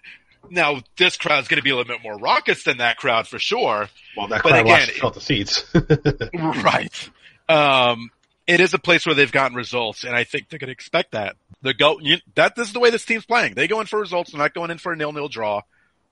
now 0.49 0.81
this 0.97 1.17
crowd's 1.17 1.47
going 1.47 1.57
to 1.57 1.63
be 1.63 1.69
a 1.71 1.75
little 1.75 1.91
bit 1.91 2.03
more 2.03 2.17
raucous 2.17 2.63
than 2.63 2.77
that 2.77 2.97
crowd 2.97 3.27
for 3.27 3.39
sure. 3.39 3.89
Well, 4.17 4.27
that 4.27 4.43
But 4.43 4.49
crowd 4.51 4.61
again, 4.61 4.65
watched 4.79 4.89
it- 4.89 4.95
fill 4.95 5.11
the 5.11 5.21
seats. 5.21 5.65
right. 6.33 7.09
Um, 7.49 8.09
it 8.45 8.59
is 8.59 8.73
a 8.73 8.79
place 8.79 9.05
where 9.05 9.15
they've 9.15 9.31
gotten 9.31 9.55
results, 9.55 10.03
and 10.03 10.15
I 10.15 10.23
think 10.25 10.49
they're 10.49 10.59
going 10.59 10.67
to 10.67 10.73
expect 10.73 11.11
that. 11.13 11.35
They're 11.61 11.73
go 11.73 11.97
you, 12.01 12.17
that. 12.35 12.55
This 12.55 12.67
is 12.67 12.73
the 12.73 12.79
way 12.81 12.89
this 12.89 13.05
team's 13.05 13.25
playing. 13.25 13.53
They 13.53 13.67
go 13.69 13.79
in 13.79 13.87
for 13.87 13.99
results. 13.99 14.31
They're 14.31 14.39
not 14.39 14.53
going 14.53 14.69
in 14.69 14.77
for 14.79 14.91
a 14.91 14.95
nil-nil 14.97 15.29
draw. 15.29 15.61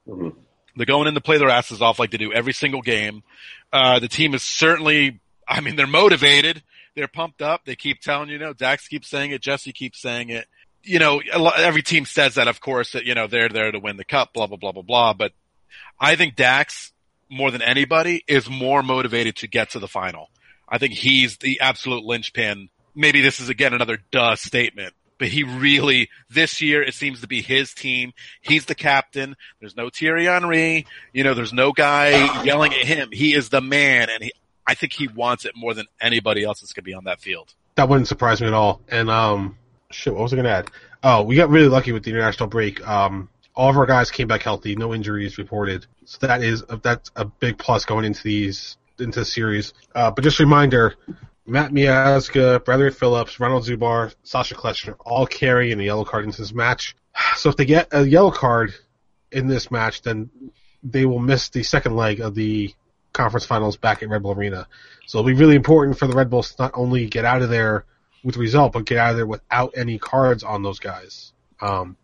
Mhm. 0.08 0.36
They're 0.76 0.86
going 0.86 1.08
in 1.08 1.14
to 1.16 1.22
play 1.22 1.38
their 1.38 1.50
asses 1.50 1.82
off 1.82 2.00
like 2.00 2.12
they 2.12 2.18
do 2.18 2.32
every 2.32 2.54
single 2.54 2.82
game. 2.82 3.24
Uh, 3.74 4.00
the 4.00 4.08
team 4.08 4.34
is 4.34 4.44
certainly. 4.44 5.20
I 5.48 5.60
mean, 5.60 5.76
they're 5.76 5.88
motivated. 5.88 6.64
They're 6.96 7.08
pumped 7.08 7.42
up. 7.42 7.66
They 7.66 7.76
keep 7.76 8.00
telling 8.02 8.30
you, 8.30 8.34
you 8.34 8.40
know, 8.40 8.54
Dax 8.54 8.88
keeps 8.88 9.10
saying 9.10 9.32
it. 9.32 9.42
Jesse 9.42 9.74
keeps 9.74 10.02
saying 10.02 10.30
it. 10.30 10.48
You 10.84 11.00
know, 11.00 11.22
every 11.58 11.84
team 11.84 12.06
says 12.06 12.36
that, 12.36 12.48
of 12.48 12.60
course, 12.60 12.94
that, 12.94 13.06
you 13.06 13.16
know, 13.16 13.28
they're 13.28 13.50
there 13.50 13.72
to 13.72 13.80
win 13.80 13.98
the 13.98 14.06
cup, 14.06 14.34
blah, 14.34 14.48
blah, 14.48 14.58
blah, 14.58 14.72
blah, 14.72 14.82
blah. 14.82 15.14
But 15.14 15.34
I 16.00 16.16
think 16.16 16.36
Dax, 16.36 16.92
more 17.30 17.52
than 17.52 17.62
anybody, 17.62 18.24
is 18.28 18.50
more 18.50 18.82
motivated 18.82 19.38
to 19.38 19.48
get 19.48 19.72
to 19.72 19.80
the 19.80 19.88
final. 19.88 20.30
I 20.68 20.78
think 20.78 20.94
he's 20.94 21.38
the 21.38 21.60
absolute 21.62 22.04
linchpin. 22.04 22.70
Maybe 22.96 23.22
this 23.22 23.40
is 23.40 23.50
again 23.50 23.74
another 23.74 24.00
duh 24.12 24.36
statement, 24.36 24.94
but 25.22 25.30
he 25.30 25.44
really, 25.44 26.10
this 26.32 26.62
year, 26.62 26.82
it 26.82 26.96
seems 26.96 27.22
to 27.22 27.28
be 27.28 27.44
his 27.44 27.76
team. 27.76 28.12
He's 28.42 28.66
the 28.66 28.74
captain. 28.74 29.36
There's 29.60 29.78
no 29.78 29.92
Thierry 29.92 30.26
Henry. 30.26 30.88
You 31.14 31.24
know, 31.24 31.36
there's 31.36 31.54
no 31.54 31.74
guy 31.74 32.44
yelling 32.44 32.74
at 32.74 32.88
him. 32.88 33.10
He 33.12 33.36
is 33.36 33.50
the 33.50 33.62
man, 33.62 34.10
and 34.10 34.24
he, 34.24 34.32
I 34.66 34.74
think 34.74 34.94
he 34.94 35.08
wants 35.08 35.46
it 35.46 35.52
more 35.56 35.76
than 35.76 35.86
anybody 36.02 36.44
else 36.44 36.62
that's 36.62 36.74
going 36.74 36.86
to 36.86 36.90
be 36.90 36.96
on 36.96 37.04
that 37.04 37.22
field. 37.22 37.54
that 37.76 37.88
wouldn't 37.88 38.08
surprise 38.08 38.42
me 38.42 38.48
at 38.48 38.54
all. 38.56 38.82
And 38.90 39.12
um, 39.12 39.60
shit, 39.92 40.12
what 40.12 40.24
was 40.24 40.34
I 40.34 40.38
going 40.38 40.46
to 40.46 40.52
add? 40.52 40.72
Oh, 41.04 41.22
we 41.22 41.36
got 41.36 41.50
really 41.50 41.70
lucky 41.70 41.92
with 41.92 42.04
the 42.04 42.10
international 42.10 42.50
break. 42.50 42.86
Um, 42.88 43.30
all 43.54 43.70
of 43.70 43.78
our 43.78 43.86
guys 43.86 44.10
came 44.10 44.28
back 44.28 44.42
healthy, 44.42 44.76
no 44.76 44.92
injuries 44.92 45.38
reported. 45.38 45.86
So 46.06 46.26
that 46.26 46.42
is 46.44 46.64
that's 46.82 47.12
a 47.16 47.26
big 47.26 47.60
plus 47.60 47.86
going 47.86 48.06
into 48.06 48.24
these 48.24 48.76
into 48.98 49.20
the 49.20 49.26
series. 49.26 49.76
Uh, 49.94 50.10
but 50.10 50.24
just 50.24 50.40
a 50.40 50.44
reminder, 50.44 50.96
Matt 51.46 51.72
Miazga, 51.72 52.64
Bradley 52.64 52.92
Phillips, 52.92 53.40
Ronald 53.40 53.66
Zubar, 53.66 54.14
Sacha 54.24 54.56
Kljestan 54.56 54.96
all 55.00 55.26
carry 55.26 55.68
carrying 55.68 55.80
a 55.80 55.84
yellow 55.84 56.06
card 56.06 56.26
into 56.26 56.42
this 56.42 56.54
match. 56.54 56.96
So 57.36 57.50
if 57.50 57.58
they 57.58 57.66
get 57.66 57.90
a 57.92 58.08
yellow 58.08 58.32
card 58.32 58.74
in 59.32 59.48
this 59.48 59.72
match, 59.72 60.02
then 60.02 60.30
they 60.84 61.06
will 61.06 61.20
miss 61.20 61.50
the 61.50 61.64
second 61.64 61.96
leg 61.96 62.20
of 62.20 62.36
the 62.36 62.74
conference 63.14 63.46
finals 63.46 63.78
back 63.78 64.02
at 64.02 64.10
Red 64.10 64.24
Bull 64.24 64.34
Arena. 64.34 64.68
So 65.08 65.20
it'll 65.20 65.28
be 65.28 65.34
really 65.34 65.56
important 65.56 65.98
for 65.98 66.08
the 66.08 66.14
Red 66.14 66.30
Bulls 66.30 66.52
to 66.52 66.62
not 66.62 66.72
only 66.76 67.08
get 67.08 67.26
out 67.26 67.42
of 67.42 67.50
there 67.50 67.86
with 68.24 68.36
a 68.38 68.40
result, 68.40 68.74
but 68.74 68.86
get 68.86 68.98
out 68.98 69.12
of 69.12 69.18
there 69.18 69.26
without 69.26 69.74
any 69.76 69.98
cards 69.98 70.44
on 70.44 70.64
those 70.64 70.80
guys. 70.80 71.34
Um, 71.60 71.98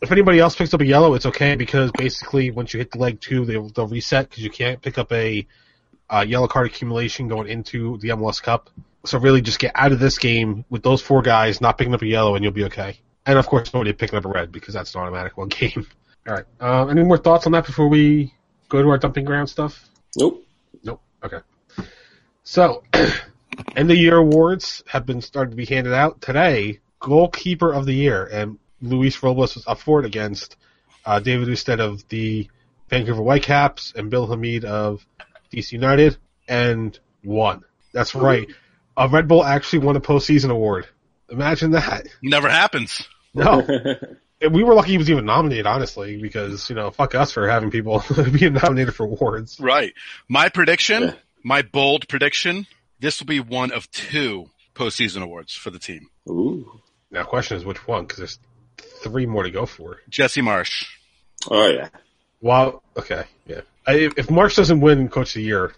if 0.00 0.10
anybody 0.10 0.38
else 0.38 0.54
picks 0.54 0.72
up 0.72 0.80
a 0.80 0.86
yellow, 0.86 1.14
it's 1.14 1.26
okay 1.26 1.56
because 1.56 1.90
basically 1.92 2.50
once 2.50 2.72
you 2.72 2.78
hit 2.78 2.92
the 2.92 2.98
leg 2.98 3.20
two, 3.20 3.44
they'll, 3.44 3.68
they'll 3.68 3.88
reset 3.88 4.28
because 4.28 4.42
you 4.42 4.50
can't 4.50 4.80
pick 4.80 4.98
up 4.98 5.12
a 5.12 5.46
uh, 6.10 6.24
yellow 6.26 6.48
card 6.48 6.66
accumulation 6.66 7.28
going 7.28 7.48
into 7.48 7.98
the 7.98 8.08
MLS 8.08 8.42
Cup. 8.42 8.68
So 9.04 9.18
really, 9.18 9.40
just 9.40 9.58
get 9.58 9.72
out 9.74 9.92
of 9.92 9.98
this 9.98 10.18
game 10.18 10.64
with 10.68 10.82
those 10.82 11.00
four 11.00 11.22
guys 11.22 11.60
not 11.60 11.78
picking 11.78 11.94
up 11.94 12.02
a 12.02 12.06
yellow, 12.06 12.34
and 12.34 12.44
you'll 12.44 12.52
be 12.52 12.64
okay. 12.64 12.98
And 13.24 13.38
of 13.38 13.46
course, 13.46 13.72
nobody 13.72 13.92
picking 13.92 14.18
up 14.18 14.24
a 14.24 14.28
red 14.28 14.52
because 14.52 14.74
that's 14.74 14.94
an 14.94 15.00
automatic 15.00 15.36
one 15.36 15.48
game. 15.48 15.86
All 16.28 16.34
right. 16.34 16.44
Uh, 16.60 16.86
any 16.88 17.02
more 17.02 17.16
thoughts 17.16 17.46
on 17.46 17.52
that 17.52 17.64
before 17.64 17.88
we 17.88 18.34
go 18.68 18.82
to 18.82 18.88
our 18.88 18.98
dumping 18.98 19.24
ground 19.24 19.48
stuff? 19.48 19.88
Nope. 20.16 20.44
Nope. 20.82 21.00
Okay. 21.22 21.38
So, 22.42 22.82
end 23.76 23.90
of 23.90 23.96
year 23.96 24.16
awards 24.16 24.82
have 24.86 25.06
been 25.06 25.22
started 25.22 25.50
to 25.50 25.56
be 25.56 25.64
handed 25.64 25.94
out 25.94 26.20
today. 26.20 26.80
Goalkeeper 26.98 27.72
of 27.72 27.86
the 27.86 27.94
year, 27.94 28.26
and 28.26 28.58
Luis 28.82 29.22
Robles 29.22 29.54
was 29.54 29.66
up 29.66 29.78
for 29.78 30.00
it 30.00 30.06
against 30.06 30.56
uh, 31.06 31.18
David 31.20 31.48
Ousted 31.48 31.80
of 31.80 32.06
the 32.08 32.48
Vancouver 32.90 33.22
Whitecaps 33.22 33.94
and 33.96 34.10
Bill 34.10 34.26
Hamid 34.26 34.64
of 34.64 35.06
DC 35.52 35.72
United, 35.72 36.16
and 36.48 36.98
won. 37.24 37.64
That's 37.92 38.14
right. 38.14 38.48
A 38.96 39.08
Red 39.08 39.28
Bull 39.28 39.44
actually 39.44 39.80
won 39.80 39.96
a 39.96 40.00
postseason 40.00 40.50
award. 40.50 40.86
Imagine 41.30 41.72
that. 41.72 42.06
Never 42.22 42.48
happens. 42.48 43.06
No. 43.34 43.66
And 44.42 44.54
we 44.54 44.64
were 44.64 44.72
lucky 44.72 44.92
he 44.92 44.96
was 44.96 45.10
even 45.10 45.26
nominated, 45.26 45.66
honestly, 45.66 46.16
because, 46.16 46.70
you 46.70 46.74
know, 46.74 46.90
fuck 46.90 47.14
us 47.14 47.30
for 47.30 47.46
having 47.46 47.70
people 47.70 48.02
being 48.32 48.54
nominated 48.54 48.94
for 48.94 49.04
awards. 49.04 49.60
Right. 49.60 49.92
My 50.28 50.48
prediction, 50.48 51.02
Yeah. 51.02 51.14
my 51.44 51.60
bold 51.60 52.08
prediction, 52.08 52.66
this 53.00 53.20
will 53.20 53.26
be 53.26 53.40
one 53.40 53.70
of 53.70 53.90
two 53.90 54.46
postseason 54.74 55.20
awards 55.20 55.52
for 55.52 55.68
the 55.68 55.78
team. 55.78 56.06
Ooh. 56.26 56.80
Now, 57.10 57.24
question 57.24 57.58
is 57.58 57.66
which 57.66 57.86
one, 57.86 58.04
because 58.06 58.16
there's 58.16 58.38
three 59.02 59.26
more 59.26 59.42
to 59.42 59.50
go 59.50 59.66
for. 59.66 59.98
Jesse 60.08 60.40
Marsch. 60.40 60.86
Oh 61.50 61.66
yeah. 61.68 61.90
Well, 62.40 62.82
okay, 62.96 63.24
yeah. 63.46 63.60
I, 63.86 63.94
if 64.16 64.28
Marsch 64.28 64.56
doesn't 64.56 64.80
win 64.80 65.08
Coach 65.08 65.30
of 65.30 65.34
the 65.34 65.42
Year, 65.42 65.72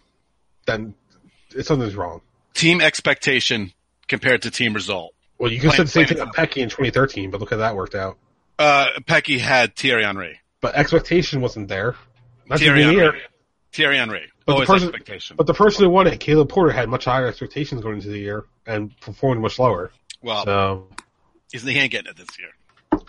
then 0.66 0.94
it's 1.54 1.68
something's 1.68 1.94
wrong. 1.94 2.20
Team 2.54 2.80
expectation 2.80 3.72
compared 4.08 4.42
to 4.42 4.50
team 4.50 4.74
result. 4.74 5.14
Well, 5.38 5.50
you 5.50 5.60
can 5.60 5.70
say 5.70 5.82
the 5.82 5.88
same 5.88 6.06
thing 6.06 6.20
about 6.20 6.34
Petke 6.36 6.58
in 6.58 6.68
2013, 6.68 7.30
but 7.30 7.40
look 7.40 7.50
how 7.50 7.56
that 7.56 7.74
worked 7.74 7.94
out. 7.94 8.18
Uh, 8.58 8.86
Petke 9.00 9.38
had 9.38 9.74
Thierry 9.74 10.04
Henry. 10.04 10.38
But 10.60 10.74
expectation 10.76 11.40
wasn't 11.40 11.68
there. 11.68 11.96
To 12.50 12.58
Thierry 12.58 12.82
Henry. 12.82 13.20
Thierry 13.72 13.96
Henry. 13.96 14.30
But 14.46 14.60
the 14.60 14.66
person- 14.66 14.88
expectation. 14.88 15.36
But 15.36 15.46
the 15.46 15.54
person 15.54 15.84
who 15.84 15.90
won 15.90 16.06
it, 16.06 16.20
Caleb 16.20 16.48
Porter, 16.48 16.72
had 16.72 16.88
much 16.88 17.06
higher 17.06 17.26
expectations 17.26 17.80
going 17.80 17.96
into 17.96 18.08
the 18.08 18.18
year 18.18 18.44
and 18.66 18.98
performed 19.00 19.40
much 19.40 19.58
lower. 19.58 19.90
well, 20.22 20.44
So, 20.44 20.88
he 21.52 21.78
ain't 21.78 21.90
getting 21.90 22.10
it 22.10 22.16
this 22.16 22.38
year. 22.38 22.50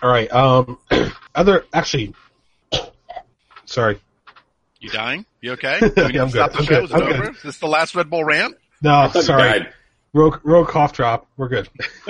all 0.01 0.09
right. 0.09 0.31
Um, 0.31 0.79
other 1.35 1.65
actually, 1.73 2.13
sorry. 3.65 3.99
You 4.79 4.89
dying? 4.89 5.25
You 5.41 5.53
okay? 5.53 5.79
Do 5.81 5.87
Yeah, 5.95 6.23
I'm 6.23 6.29
to 6.29 6.29
stop 6.29 6.51
good. 6.51 6.53
the 6.53 6.57
I'm 6.59 6.65
show? 6.65 6.75
good. 6.75 6.83
Is 6.85 6.91
it 6.91 6.95
I'm 6.95 7.01
over? 7.03 7.21
good. 7.23 7.35
Is 7.37 7.41
this 7.43 7.57
the 7.59 7.67
last 7.67 7.95
Red 7.95 8.09
Bull 8.09 8.23
rant? 8.23 8.55
No, 8.81 8.93
I 8.99 9.07
thought 9.07 9.15
you 9.15 9.21
sorry. 9.23 9.43
died. 9.59 9.73
Rogue, 10.13 10.39
rogue 10.43 10.67
cough 10.67 10.93
drop. 10.93 11.27
We're 11.37 11.47
good. 11.49 11.69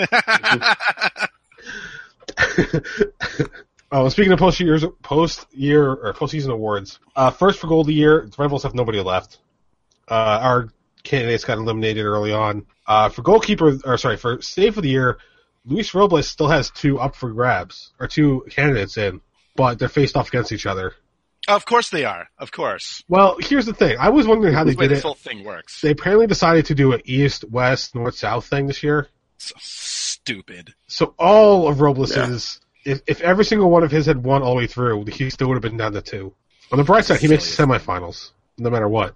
Oh, 3.96 4.10
speaking 4.10 4.32
of 4.32 4.40
post 4.40 4.60
years, 4.60 4.84
post 5.04 5.46
year 5.54 5.88
or 5.92 6.14
postseason 6.16 6.50
awards, 6.50 6.98
uh, 7.16 7.30
first 7.30 7.60
for 7.60 7.68
goal 7.68 7.82
of 7.82 7.88
the 7.88 7.94
year, 7.94 8.22
the 8.28 8.36
Red 8.42 8.50
Bulls 8.50 8.64
have 8.64 8.74
nobody 8.74 9.00
left. 9.02 9.38
Uh, 10.10 10.16
our 10.42 10.70
candidates 11.04 11.44
got 11.46 11.60
eliminated 11.60 12.04
early 12.04 12.34
on. 12.34 12.66
Uh, 12.88 13.10
for 13.10 13.22
goalkeeper, 13.22 13.78
or 13.86 14.00
sorry, 14.00 14.18
for 14.18 14.42
save 14.42 14.78
of 14.78 14.84
the 14.84 14.90
year, 14.90 15.20
Luis 15.68 15.94
Robles 15.94 16.28
still 16.28 16.48
has 16.48 16.72
two 16.72 17.00
up 17.00 17.16
for 17.16 17.32
grabs, 17.34 17.92
or 18.00 18.08
two 18.08 18.44
candidates 18.50 18.98
in, 18.98 19.22
but 19.56 19.78
they're 19.78 19.90
faced 19.90 20.18
off 20.18 20.30
against 20.30 20.52
each 20.52 20.66
other. 20.66 20.96
Of 21.48 21.66
course 21.66 21.90
they 21.90 22.06
are. 22.06 22.30
Of 22.38 22.52
course. 22.52 23.04
Well, 23.10 23.38
here's 23.40 23.66
the 23.66 23.74
thing. 23.74 23.98
I 24.00 24.10
was 24.10 24.26
wondering 24.26 24.54
how 24.54 24.64
That's 24.64 24.78
they 24.78 24.84
did 24.84 24.92
this 24.92 25.00
it. 25.00 25.04
whole 25.04 25.14
thing 25.16 25.44
works. 25.44 25.82
They 25.82 25.92
apparently 25.92 26.28
decided 26.28 26.66
to 26.68 26.76
do 26.76 26.94
an 26.94 27.02
east, 27.06 27.44
west, 27.50 27.96
north, 27.96 28.16
south 28.16 28.46
thing 28.46 28.68
this 28.68 28.82
year. 28.82 29.10
So 29.38 29.56
stupid. 29.60 30.74
So 30.88 31.14
all 31.20 31.68
of 31.68 31.82
Robles's, 31.82 32.62
if, 32.86 33.02
if 33.08 33.20
every 33.22 33.44
single 33.46 33.70
one 33.70 33.84
of 33.84 33.92
his 33.92 34.06
had 34.06 34.24
won 34.24 34.42
all 34.42 34.52
the 34.52 34.58
way 34.60 34.68
through, 34.68 35.06
he 35.06 35.30
still 35.30 35.50
would 35.50 35.56
have 35.56 35.62
been 35.62 35.76
down 35.78 35.94
to 35.94 36.02
two. 36.02 36.34
On 36.72 36.78
the 36.78 36.84
bright 36.86 37.04
side, 37.06 37.20
he 37.20 37.28
makes 37.28 37.56
the 37.56 37.64
semifinals, 37.64 38.32
no 38.58 38.70
matter 38.70 38.88
what. 38.88 39.14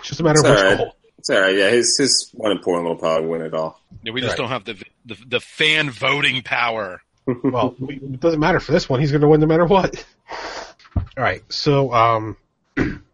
It's 0.00 0.08
just 0.08 0.20
a 0.20 0.24
matter 0.24 0.40
of 0.40 0.44
It's 0.44 0.50
which 0.54 0.58
alright. 0.62 0.78
goal. 0.78 0.96
It's 1.18 1.30
all 1.30 1.40
right. 1.40 1.56
Yeah, 1.56 1.70
his 1.70 1.96
his 1.96 2.30
one 2.34 2.52
important 2.52 2.86
will 2.86 2.96
probably 2.96 3.26
win 3.28 3.40
it 3.40 3.54
all. 3.54 3.80
Yeah, 4.02 4.12
we 4.12 4.20
just 4.20 4.32
Right. 4.32 4.38
don't 4.38 4.50
have 4.50 4.64
the, 4.66 4.74
the 5.06 5.16
the 5.26 5.40
fan 5.40 5.88
voting 5.90 6.42
power. 6.42 7.00
Well, 7.42 7.74
it 7.88 8.20
doesn't 8.20 8.38
matter 8.40 8.60
for 8.60 8.72
this 8.72 8.86
one. 8.86 9.00
He's 9.00 9.10
going 9.10 9.22
to 9.22 9.28
win 9.28 9.40
no 9.40 9.46
matter 9.46 9.64
what. 9.64 10.04
All 11.16 11.22
right. 11.24 11.42
So, 11.52 11.92
um, 11.92 12.36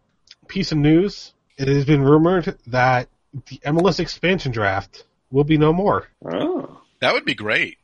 piece 0.47 0.71
of 0.71 0.77
news. 0.77 1.33
It 1.57 1.67
has 1.67 1.85
been 1.85 2.01
rumored 2.01 2.57
that 2.67 3.07
the 3.47 3.59
MLS 3.65 3.99
expansion 3.99 4.51
draft 4.51 5.05
will 5.31 5.43
be 5.43 5.57
no 5.57 5.71
more. 5.71 6.07
Oh, 6.25 6.81
That 6.99 7.13
would 7.13 7.25
be 7.25 7.35
great. 7.35 7.77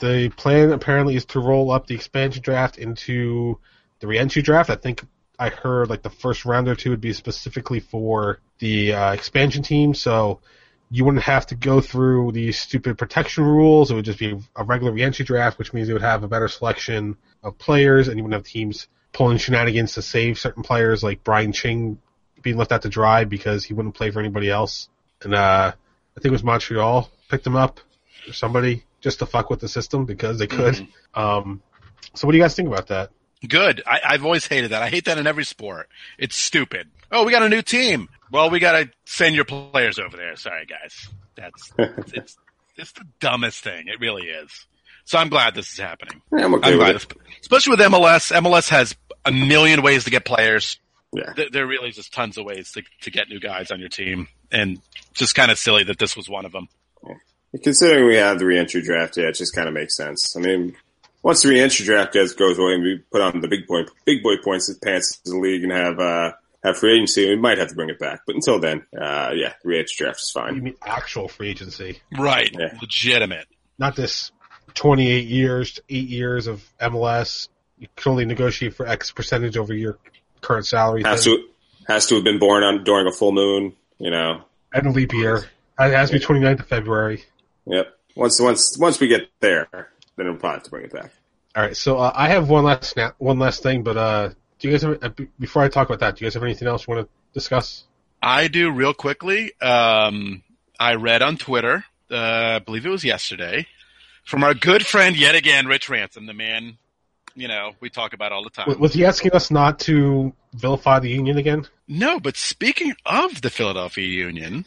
The 0.00 0.30
plan 0.30 0.72
apparently 0.72 1.16
is 1.16 1.24
to 1.26 1.40
roll 1.40 1.70
up 1.70 1.86
the 1.86 1.94
expansion 1.94 2.42
draft 2.42 2.78
into 2.78 3.58
the 4.00 4.06
reentry 4.06 4.42
draft. 4.42 4.70
I 4.70 4.76
think 4.76 5.04
I 5.38 5.48
heard 5.50 5.88
like 5.88 6.02
the 6.02 6.10
first 6.10 6.44
round 6.44 6.68
or 6.68 6.74
two 6.74 6.90
would 6.90 7.00
be 7.00 7.12
specifically 7.12 7.80
for 7.80 8.40
the 8.58 8.92
uh, 8.92 9.12
expansion 9.12 9.62
team, 9.62 9.94
so 9.94 10.40
you 10.90 11.04
wouldn't 11.04 11.22
have 11.22 11.46
to 11.46 11.54
go 11.54 11.80
through 11.80 12.32
these 12.32 12.58
stupid 12.58 12.98
protection 12.98 13.44
rules. 13.44 13.90
It 13.90 13.94
would 13.94 14.04
just 14.04 14.18
be 14.18 14.38
a 14.56 14.64
regular 14.64 14.92
reentry 14.92 15.24
draft, 15.24 15.58
which 15.58 15.72
means 15.72 15.88
you 15.88 15.94
would 15.94 16.02
have 16.02 16.24
a 16.24 16.28
better 16.28 16.48
selection 16.48 17.16
of 17.42 17.58
players, 17.58 18.08
and 18.08 18.16
you 18.16 18.24
wouldn't 18.24 18.42
have 18.44 18.50
teams 18.50 18.88
pulling 19.18 19.36
shenanigans 19.36 19.94
to 19.94 20.00
save 20.00 20.38
certain 20.38 20.62
players, 20.62 21.02
like 21.02 21.24
Brian 21.24 21.50
Ching 21.50 21.98
being 22.40 22.56
left 22.56 22.70
out 22.70 22.82
to 22.82 22.88
dry 22.88 23.24
because 23.24 23.64
he 23.64 23.74
wouldn't 23.74 23.96
play 23.96 24.12
for 24.12 24.20
anybody 24.20 24.48
else. 24.48 24.88
And 25.22 25.34
uh, 25.34 25.72
I 25.72 26.14
think 26.14 26.26
it 26.26 26.30
was 26.30 26.44
Montreal 26.44 27.10
picked 27.28 27.44
him 27.44 27.56
up 27.56 27.80
or 28.28 28.32
somebody 28.32 28.84
just 29.00 29.18
to 29.18 29.26
fuck 29.26 29.50
with 29.50 29.58
the 29.58 29.68
system 29.68 30.04
because 30.04 30.38
they 30.38 30.46
could. 30.46 30.86
Um, 31.14 31.60
so 32.14 32.28
what 32.28 32.32
do 32.32 32.38
you 32.38 32.44
guys 32.44 32.54
think 32.54 32.68
about 32.68 32.86
that? 32.88 33.10
Good. 33.46 33.82
I, 33.84 34.00
I've 34.06 34.24
always 34.24 34.46
hated 34.46 34.70
that. 34.70 34.82
I 34.82 34.88
hate 34.88 35.06
that 35.06 35.18
in 35.18 35.26
every 35.26 35.44
sport. 35.44 35.88
It's 36.16 36.36
stupid. 36.36 36.88
Oh, 37.10 37.24
we 37.24 37.32
got 37.32 37.42
a 37.42 37.48
new 37.48 37.62
team. 37.62 38.08
Well, 38.30 38.50
we 38.50 38.60
got 38.60 38.72
to 38.78 38.90
send 39.04 39.34
your 39.34 39.46
players 39.46 39.98
over 39.98 40.16
there. 40.16 40.36
Sorry, 40.36 40.64
guys. 40.64 41.08
That's 41.34 41.72
it's 42.14 42.36
it's 42.76 42.92
the 42.92 43.04
dumbest 43.18 43.64
thing. 43.64 43.88
It 43.88 43.98
really 43.98 44.28
is. 44.28 44.66
So 45.04 45.18
I'm 45.18 45.30
glad 45.30 45.54
this 45.56 45.72
is 45.72 45.78
happening. 45.78 46.22
yeah, 46.30 46.44
I'm 46.44 46.54
okay 46.54 46.68
I'm 46.70 46.78
with 46.78 46.86
glad, 46.86 46.96
it. 46.96 47.40
especially 47.40 47.70
with 47.72 47.80
MLS. 47.80 48.30
MLS 48.40 48.68
has 48.68 48.94
a 49.28 49.32
million 49.32 49.82
ways 49.82 50.04
to 50.04 50.10
get 50.10 50.24
players. 50.24 50.78
Yeah, 51.12 51.32
There, 51.34 51.46
there 51.50 51.66
really 51.66 51.88
is 51.88 51.96
just 51.96 52.12
tons 52.12 52.36
of 52.36 52.44
ways 52.44 52.72
to 52.72 52.82
to 53.02 53.10
get 53.10 53.28
new 53.28 53.40
guys 53.40 53.70
on 53.70 53.80
your 53.80 53.88
team, 53.88 54.28
and 54.52 54.80
just 55.14 55.34
kind 55.34 55.50
of 55.50 55.58
silly 55.58 55.84
that 55.84 55.98
this 55.98 56.16
was 56.16 56.28
one 56.28 56.44
of 56.44 56.52
them. 56.52 56.68
considering 57.62 58.06
we 58.06 58.16
have 58.16 58.38
the 58.38 58.44
reentry 58.44 58.82
draft, 58.82 59.16
yeah, 59.16 59.24
it 59.28 59.34
just 59.34 59.54
kind 59.54 59.68
of 59.68 59.74
makes 59.74 59.96
sense. 59.96 60.36
I 60.36 60.40
mean, 60.40 60.76
once 61.22 61.42
the 61.42 61.48
reentry 61.48 61.86
draft 61.86 62.12
goes 62.12 62.34
goes 62.34 62.58
away 62.58 62.74
and 62.74 62.82
we 62.82 62.98
put 63.10 63.20
on 63.22 63.40
the 63.40 63.48
big 63.48 63.66
boy 63.66 63.84
big 64.04 64.22
boy 64.22 64.36
points 64.44 64.72
pants 64.84 65.20
as 65.24 65.32
a 65.32 65.38
league 65.38 65.62
and 65.62 65.72
have 65.72 65.98
uh 65.98 66.32
have 66.62 66.76
free 66.76 66.96
agency, 66.96 67.28
we 67.28 67.36
might 67.36 67.56
have 67.58 67.68
to 67.68 67.74
bring 67.74 67.88
it 67.88 67.98
back. 67.98 68.20
But 68.26 68.34
until 68.34 68.58
then, 68.58 68.84
uh, 68.94 69.30
yeah, 69.34 69.54
the 69.62 69.68
reentry 69.68 69.94
draft 69.96 70.20
is 70.20 70.30
fine. 70.30 70.56
You 70.56 70.62
mean 70.62 70.74
actual 70.84 71.28
free 71.28 71.48
agency, 71.50 72.00
Right. 72.18 72.50
Yeah. 72.52 72.76
Legitimate. 72.80 73.46
not 73.78 73.94
this 73.96 74.30
28 74.74 75.26
years, 75.26 75.80
eight 75.88 76.08
years 76.08 76.46
of 76.48 76.62
MLS. 76.80 77.48
You 77.78 77.88
can 77.96 78.10
only 78.10 78.24
negotiate 78.24 78.74
for 78.74 78.86
X 78.86 79.10
percentage 79.12 79.56
over 79.56 79.74
your 79.74 79.98
current 80.40 80.66
salary. 80.66 81.02
Has 81.04 81.24
thing. 81.24 81.36
to 81.36 81.92
has 81.92 82.06
to 82.06 82.16
have 82.16 82.24
been 82.24 82.38
born 82.38 82.62
on 82.62 82.84
during 82.84 83.06
a 83.06 83.12
full 83.12 83.32
moon. 83.32 83.74
You 83.98 84.10
know, 84.10 84.42
and 84.72 84.86
a 84.86 84.90
leap 84.90 85.12
year. 85.12 85.48
It 85.80 85.92
has 85.92 86.10
to 86.10 86.18
be 86.18 86.24
29th 86.24 86.60
of 86.60 86.66
February. 86.66 87.24
Yep. 87.66 87.94
Once 88.16 88.40
once 88.40 88.76
once 88.78 88.98
we 89.00 89.08
get 89.08 89.28
there, 89.40 89.68
then 90.16 90.26
we'll 90.26 90.36
probably 90.36 90.56
have 90.56 90.62
to 90.64 90.70
bring 90.70 90.84
it 90.84 90.92
back. 90.92 91.12
All 91.56 91.62
right, 91.62 91.76
so 91.76 91.98
uh, 91.98 92.12
I 92.14 92.28
have 92.28 92.48
one 92.48 92.64
last 92.64 92.84
snap, 92.84 93.14
one 93.18 93.38
last 93.38 93.62
thing, 93.62 93.82
but 93.82 93.96
uh, 93.96 94.28
do 94.58 94.68
you 94.68 94.70
guys 94.70 94.82
have 94.82 94.98
uh, 95.02 95.10
before 95.38 95.62
I 95.62 95.68
talk 95.68 95.88
about 95.88 96.00
that? 96.00 96.16
Do 96.16 96.24
you 96.24 96.26
guys 96.26 96.34
have 96.34 96.42
anything 96.42 96.68
else 96.68 96.86
you 96.86 96.94
want 96.94 97.06
to 97.06 97.12
discuss? 97.32 97.84
I 98.22 98.48
do 98.48 98.70
real 98.70 98.94
quickly. 98.94 99.52
Um, 99.60 100.42
I 100.78 100.94
read 100.94 101.22
on 101.22 101.36
Twitter, 101.36 101.84
uh, 102.10 102.16
I 102.16 102.58
believe 102.58 102.86
it 102.86 102.90
was 102.90 103.04
yesterday, 103.04 103.66
from 104.24 104.44
our 104.44 104.54
good 104.54 104.86
friend 104.86 105.16
yet 105.16 105.34
again, 105.34 105.66
Rich 105.66 105.88
Ransom, 105.88 106.26
the 106.26 106.34
man, 106.34 106.78
you 107.38 107.48
know, 107.48 107.72
we 107.80 107.88
talk 107.88 108.12
about 108.12 108.32
all 108.32 108.42
the 108.42 108.50
time. 108.50 108.78
Was 108.80 108.92
he 108.92 109.04
asking 109.04 109.32
us 109.32 109.50
not 109.50 109.78
to 109.80 110.34
vilify 110.54 110.98
the 110.98 111.08
union 111.08 111.38
again? 111.38 111.66
No, 111.86 112.18
but 112.18 112.36
speaking 112.36 112.94
of 113.06 113.40
the 113.40 113.48
Philadelphia 113.48 114.06
Union, 114.06 114.66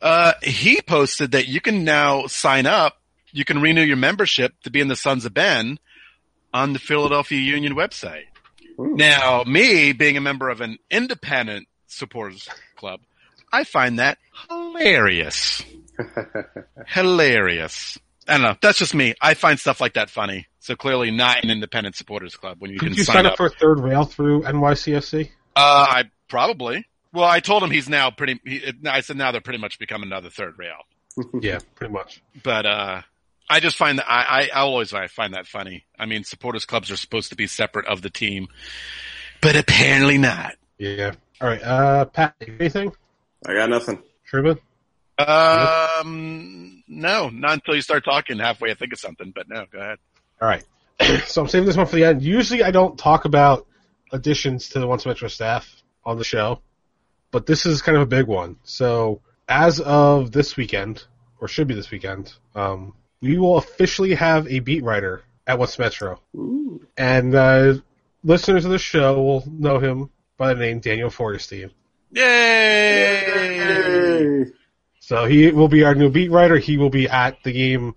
uh, 0.00 0.34
he 0.42 0.80
posted 0.80 1.32
that 1.32 1.48
you 1.48 1.60
can 1.60 1.84
now 1.84 2.26
sign 2.26 2.66
up, 2.66 3.00
you 3.32 3.44
can 3.44 3.60
renew 3.60 3.82
your 3.82 3.96
membership 3.96 4.54
to 4.62 4.70
be 4.70 4.80
in 4.80 4.88
the 4.88 4.96
Sons 4.96 5.24
of 5.24 5.34
Ben 5.34 5.78
on 6.52 6.72
the 6.72 6.78
Philadelphia 6.78 7.40
Union 7.40 7.74
website. 7.74 8.24
Ooh. 8.78 8.94
Now, 8.96 9.42
me 9.44 9.92
being 9.92 10.16
a 10.16 10.20
member 10.20 10.50
of 10.50 10.60
an 10.60 10.78
independent 10.90 11.66
supporters 11.88 12.48
club, 12.76 13.00
I 13.52 13.64
find 13.64 13.98
that 13.98 14.18
hilarious. 14.48 15.62
hilarious. 16.86 17.98
I 18.28 18.34
don't 18.34 18.42
know. 18.42 18.56
That's 18.60 18.78
just 18.78 18.94
me. 18.94 19.14
I 19.20 19.34
find 19.34 19.58
stuff 19.58 19.80
like 19.80 19.94
that 19.94 20.10
funny. 20.10 20.46
So 20.64 20.74
clearly 20.74 21.10
not 21.10 21.44
an 21.44 21.50
independent 21.50 21.94
supporters 21.94 22.36
club 22.36 22.56
when 22.58 22.70
you 22.70 22.78
Could 22.78 22.88
can 22.92 22.96
you 22.96 23.04
sign, 23.04 23.16
sign 23.16 23.26
up. 23.26 23.32
up 23.32 23.36
for 23.36 23.44
a 23.44 23.50
third 23.50 23.80
rail 23.80 24.04
through 24.04 24.44
NYCFC? 24.44 25.28
Uh, 25.54 25.60
I 25.90 26.04
probably. 26.26 26.86
Well, 27.12 27.26
I 27.26 27.40
told 27.40 27.62
him 27.62 27.70
he's 27.70 27.86
now 27.86 28.10
pretty. 28.10 28.40
He, 28.46 28.72
I 28.86 29.02
said 29.02 29.18
now 29.18 29.30
they're 29.30 29.42
pretty 29.42 29.58
much 29.58 29.78
become 29.78 30.02
another 30.02 30.30
third 30.30 30.58
rail. 30.58 30.78
yeah, 31.42 31.58
pretty 31.74 31.92
much. 31.92 32.22
But 32.42 32.64
uh, 32.64 33.02
I 33.46 33.60
just 33.60 33.76
find 33.76 33.98
that 33.98 34.10
I, 34.10 34.22
I 34.22 34.40
I 34.54 34.60
always 34.60 34.94
I 34.94 35.06
find 35.08 35.34
that 35.34 35.46
funny. 35.46 35.84
I 35.98 36.06
mean, 36.06 36.24
supporters 36.24 36.64
clubs 36.64 36.90
are 36.90 36.96
supposed 36.96 37.28
to 37.28 37.36
be 37.36 37.46
separate 37.46 37.86
of 37.86 38.00
the 38.00 38.08
team, 38.08 38.48
but 39.42 39.56
apparently 39.56 40.16
not. 40.16 40.54
Yeah. 40.78 41.12
All 41.42 41.48
right, 41.48 41.62
uh, 41.62 42.06
Pat, 42.06 42.36
anything? 42.40 42.90
I 43.46 43.52
got 43.52 43.68
nothing. 43.68 44.02
Truman? 44.24 44.58
Um, 45.18 46.82
no, 46.88 47.28
not 47.28 47.52
until 47.52 47.74
you 47.74 47.82
start 47.82 48.02
talking 48.06 48.38
halfway. 48.38 48.70
I 48.70 48.74
think 48.74 48.94
of 48.94 48.98
something, 48.98 49.30
but 49.34 49.46
no, 49.46 49.66
go 49.70 49.78
ahead. 49.78 49.98
All 50.40 50.48
right. 50.48 50.64
so 51.26 51.42
I'm 51.42 51.48
saving 51.48 51.66
this 51.66 51.76
one 51.76 51.86
for 51.86 51.96
the 51.96 52.04
end. 52.04 52.22
Usually 52.22 52.62
I 52.62 52.70
don't 52.70 52.98
talk 52.98 53.24
about 53.24 53.66
additions 54.12 54.70
to 54.70 54.80
the 54.80 54.86
Once 54.86 55.06
Metro 55.06 55.28
staff 55.28 55.82
on 56.04 56.18
the 56.18 56.24
show, 56.24 56.60
but 57.30 57.46
this 57.46 57.66
is 57.66 57.82
kind 57.82 57.96
of 57.96 58.02
a 58.02 58.06
big 58.06 58.26
one. 58.26 58.56
So 58.64 59.20
as 59.48 59.80
of 59.80 60.32
this 60.32 60.56
weekend, 60.56 61.04
or 61.40 61.48
should 61.48 61.68
be 61.68 61.74
this 61.74 61.90
weekend, 61.90 62.32
um, 62.54 62.94
we 63.20 63.38
will 63.38 63.58
officially 63.58 64.14
have 64.14 64.46
a 64.48 64.60
beat 64.60 64.84
writer 64.84 65.22
at 65.46 65.58
Once 65.58 65.78
Metro. 65.78 66.20
Ooh. 66.36 66.86
And 66.96 67.34
uh, 67.34 67.74
listeners 68.22 68.64
of 68.64 68.70
the 68.70 68.78
show 68.78 69.22
will 69.22 69.44
know 69.46 69.78
him 69.78 70.10
by 70.36 70.54
the 70.54 70.60
name 70.60 70.80
Daniel 70.80 71.10
Forrestein. 71.10 71.70
Yay! 72.12 73.44
So 75.00 75.26
he 75.26 75.50
will 75.50 75.68
be 75.68 75.84
our 75.84 75.94
new 75.94 76.08
beat 76.10 76.30
writer. 76.30 76.56
He 76.56 76.78
will 76.78 76.90
be 76.90 77.08
at 77.08 77.42
the 77.44 77.52
game, 77.52 77.94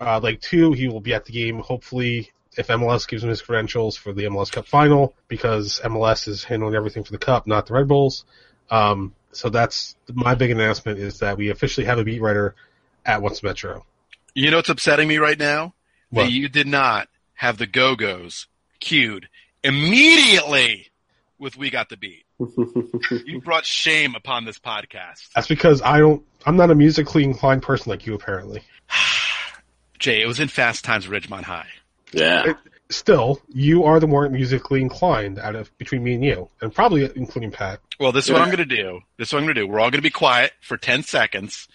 uh, 0.00 0.20
like 0.22 0.40
two. 0.40 0.72
He 0.72 0.88
will 0.88 1.00
be 1.00 1.14
at 1.14 1.24
the 1.24 1.32
game, 1.32 1.58
hopefully, 1.58 2.32
if 2.56 2.68
MLS 2.68 3.06
gives 3.06 3.22
him 3.22 3.30
his 3.30 3.42
credentials 3.42 3.96
for 3.96 4.12
the 4.12 4.24
MLS 4.24 4.50
Cup 4.50 4.66
final, 4.66 5.14
because 5.28 5.80
MLS 5.84 6.26
is 6.26 6.42
handling 6.44 6.74
everything 6.74 7.04
for 7.04 7.12
the 7.12 7.18
Cup, 7.18 7.46
not 7.46 7.66
the 7.66 7.74
Red 7.74 7.88
Bulls. 7.88 8.24
Um, 8.70 9.14
so 9.32 9.48
that's 9.48 9.96
my 10.12 10.34
big 10.34 10.50
announcement 10.50 10.98
is 10.98 11.20
that 11.20 11.36
we 11.36 11.50
officially 11.50 11.86
have 11.86 11.98
a 11.98 12.04
beat 12.04 12.20
writer 12.20 12.54
at 13.04 13.22
Once 13.22 13.42
Metro. 13.42 13.84
You 14.34 14.50
know 14.50 14.58
what's 14.58 14.68
upsetting 14.68 15.08
me 15.08 15.18
right 15.18 15.38
now? 15.38 15.74
What? 16.10 16.24
That 16.24 16.32
you 16.32 16.48
did 16.48 16.66
not 16.66 17.08
have 17.34 17.58
the 17.58 17.66
Go 17.66 17.94
Go's 17.94 18.46
cued 18.80 19.28
immediately 19.62 20.88
with 21.38 21.56
"We 21.56 21.70
Got 21.70 21.88
the 21.88 21.96
Beat." 21.96 22.24
You 23.26 23.40
brought 23.40 23.66
shame 23.66 24.14
upon 24.14 24.44
this 24.44 24.58
podcast. 24.58 25.28
That's 25.34 25.46
because 25.46 25.82
I 25.82 25.98
don't, 25.98 26.22
I'm 26.46 26.56
not 26.56 26.70
a 26.70 26.74
musically 26.74 27.24
inclined 27.24 27.62
person 27.62 27.90
like 27.90 28.06
you 28.06 28.14
apparently. 28.14 28.62
Jay, 30.00 30.22
it 30.22 30.26
was 30.26 30.40
in 30.40 30.48
Fast 30.48 30.84
Times 30.84 31.06
at 31.06 31.12
Ridgemont 31.12 31.42
High. 31.42 31.68
yeah. 32.12 32.54
still, 32.88 33.40
you 33.48 33.84
are 33.84 34.00
the 34.00 34.06
more 34.06 34.28
musically 34.28 34.80
inclined 34.80 35.38
out 35.38 35.54
of 35.54 35.76
between 35.78 36.02
me 36.02 36.14
and 36.14 36.24
you, 36.24 36.48
and 36.60 36.74
probably 36.74 37.08
including 37.14 37.52
Pat. 37.52 37.80
Well, 38.00 38.10
this 38.10 38.24
is 38.24 38.32
what 38.32 38.40
I'm 38.40 38.48
going 38.48 38.66
to 38.68 38.76
do. 38.76 39.00
This 39.18 39.28
is 39.28 39.32
what 39.32 39.40
I'm 39.40 39.44
going 39.44 39.54
to 39.56 39.60
do. 39.60 39.66
We're 39.68 39.78
all 39.78 39.90
going 39.90 39.98
to 39.98 40.02
be 40.02 40.10
quiet 40.10 40.52
for 40.62 40.78
10 40.78 41.02
seconds. 41.02 41.68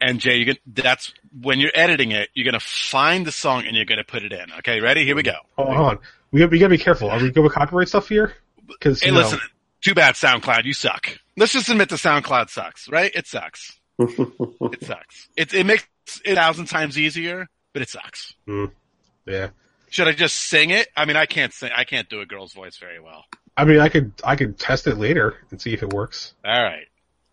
And 0.00 0.20
Jay, 0.20 0.36
you 0.36 0.54
that's 0.66 1.12
when 1.38 1.58
you're 1.58 1.72
editing 1.74 2.12
it, 2.12 2.30
you're 2.32 2.44
going 2.44 2.58
to 2.58 2.64
find 2.64 3.26
the 3.26 3.32
song 3.32 3.66
and 3.66 3.76
you're 3.76 3.84
going 3.84 3.98
to 3.98 4.04
put 4.04 4.22
it 4.22 4.32
in. 4.32 4.52
Okay, 4.60 4.80
ready? 4.80 5.04
Here 5.04 5.16
we 5.16 5.24
go. 5.24 5.34
Hold 5.56 5.68
on, 5.68 5.76
hold 5.76 5.88
on. 5.88 5.98
We 6.30 6.40
got, 6.40 6.50
we 6.50 6.58
got 6.58 6.66
to 6.66 6.70
be 6.70 6.78
careful. 6.78 7.10
Are 7.10 7.20
we 7.20 7.30
going 7.30 7.44
with 7.44 7.52
copyright 7.52 7.88
stuff 7.88 8.08
here? 8.08 8.34
Because 8.66 9.02
Hey, 9.02 9.10
listen, 9.10 9.40
too 9.80 9.94
bad 9.94 10.14
SoundCloud, 10.14 10.64
you 10.64 10.72
suck. 10.72 11.18
Let's 11.36 11.52
just 11.52 11.68
admit 11.68 11.88
the 11.88 11.96
SoundCloud 11.96 12.50
sucks, 12.50 12.88
right? 12.88 13.10
It 13.14 13.26
sucks. 13.26 13.78
it 13.98 14.84
sucks. 14.84 15.28
It, 15.36 15.52
it 15.52 15.66
makes 15.66 15.86
it 16.24 16.32
a 16.32 16.34
thousand 16.34 16.66
times 16.66 16.98
easier, 16.98 17.48
but 17.74 17.82
it 17.82 17.90
sucks. 17.90 18.32
yeah. 19.26 19.48
Should 19.90 20.08
I 20.08 20.12
just 20.12 20.34
sing 20.36 20.70
it? 20.70 20.88
I 20.96 21.04
mean, 21.04 21.16
I 21.16 21.26
can't 21.26 21.52
sing. 21.52 21.70
I 21.76 21.84
can't 21.84 22.08
do 22.08 22.20
a 22.20 22.26
girl's 22.26 22.54
voice 22.54 22.78
very 22.78 22.98
well. 23.00 23.24
I 23.56 23.64
mean, 23.64 23.78
I 23.80 23.88
could 23.90 24.12
I 24.24 24.34
could 24.36 24.58
test 24.58 24.86
it 24.86 24.96
later 24.96 25.36
and 25.50 25.60
see 25.60 25.72
if 25.74 25.82
it 25.82 25.92
works. 25.92 26.32
All 26.44 26.62
right. 26.62 26.86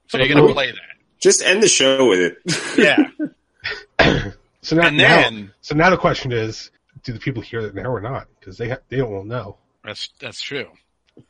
So 0.09 0.17
you're 0.17 0.27
going 0.27 0.45
to 0.45 0.53
play 0.53 0.69
that. 0.71 0.79
Just 1.19 1.41
end 1.41 1.63
the 1.63 1.67
show 1.69 2.09
with 2.09 2.19
it. 2.19 2.77
Yeah. 2.77 4.29
So 4.63 4.75
now, 4.75 4.87
And 4.87 4.99
then- 4.99 5.41
now, 5.45 5.51
so 5.61 5.75
now 5.75 5.89
the 5.89 5.97
question 5.97 6.31
is, 6.31 6.69
do 7.03 7.13
the 7.13 7.19
people 7.19 7.41
hear 7.41 7.61
it 7.61 7.73
now 7.73 7.85
or 7.91 7.99
not? 7.99 8.27
Because 8.39 8.57
they 8.59 8.69
ha- 8.69 8.77
they 8.89 8.97
don't 8.97 9.27
know. 9.27 9.57
That's 9.83 10.09
that's 10.19 10.39
true. 10.39 10.67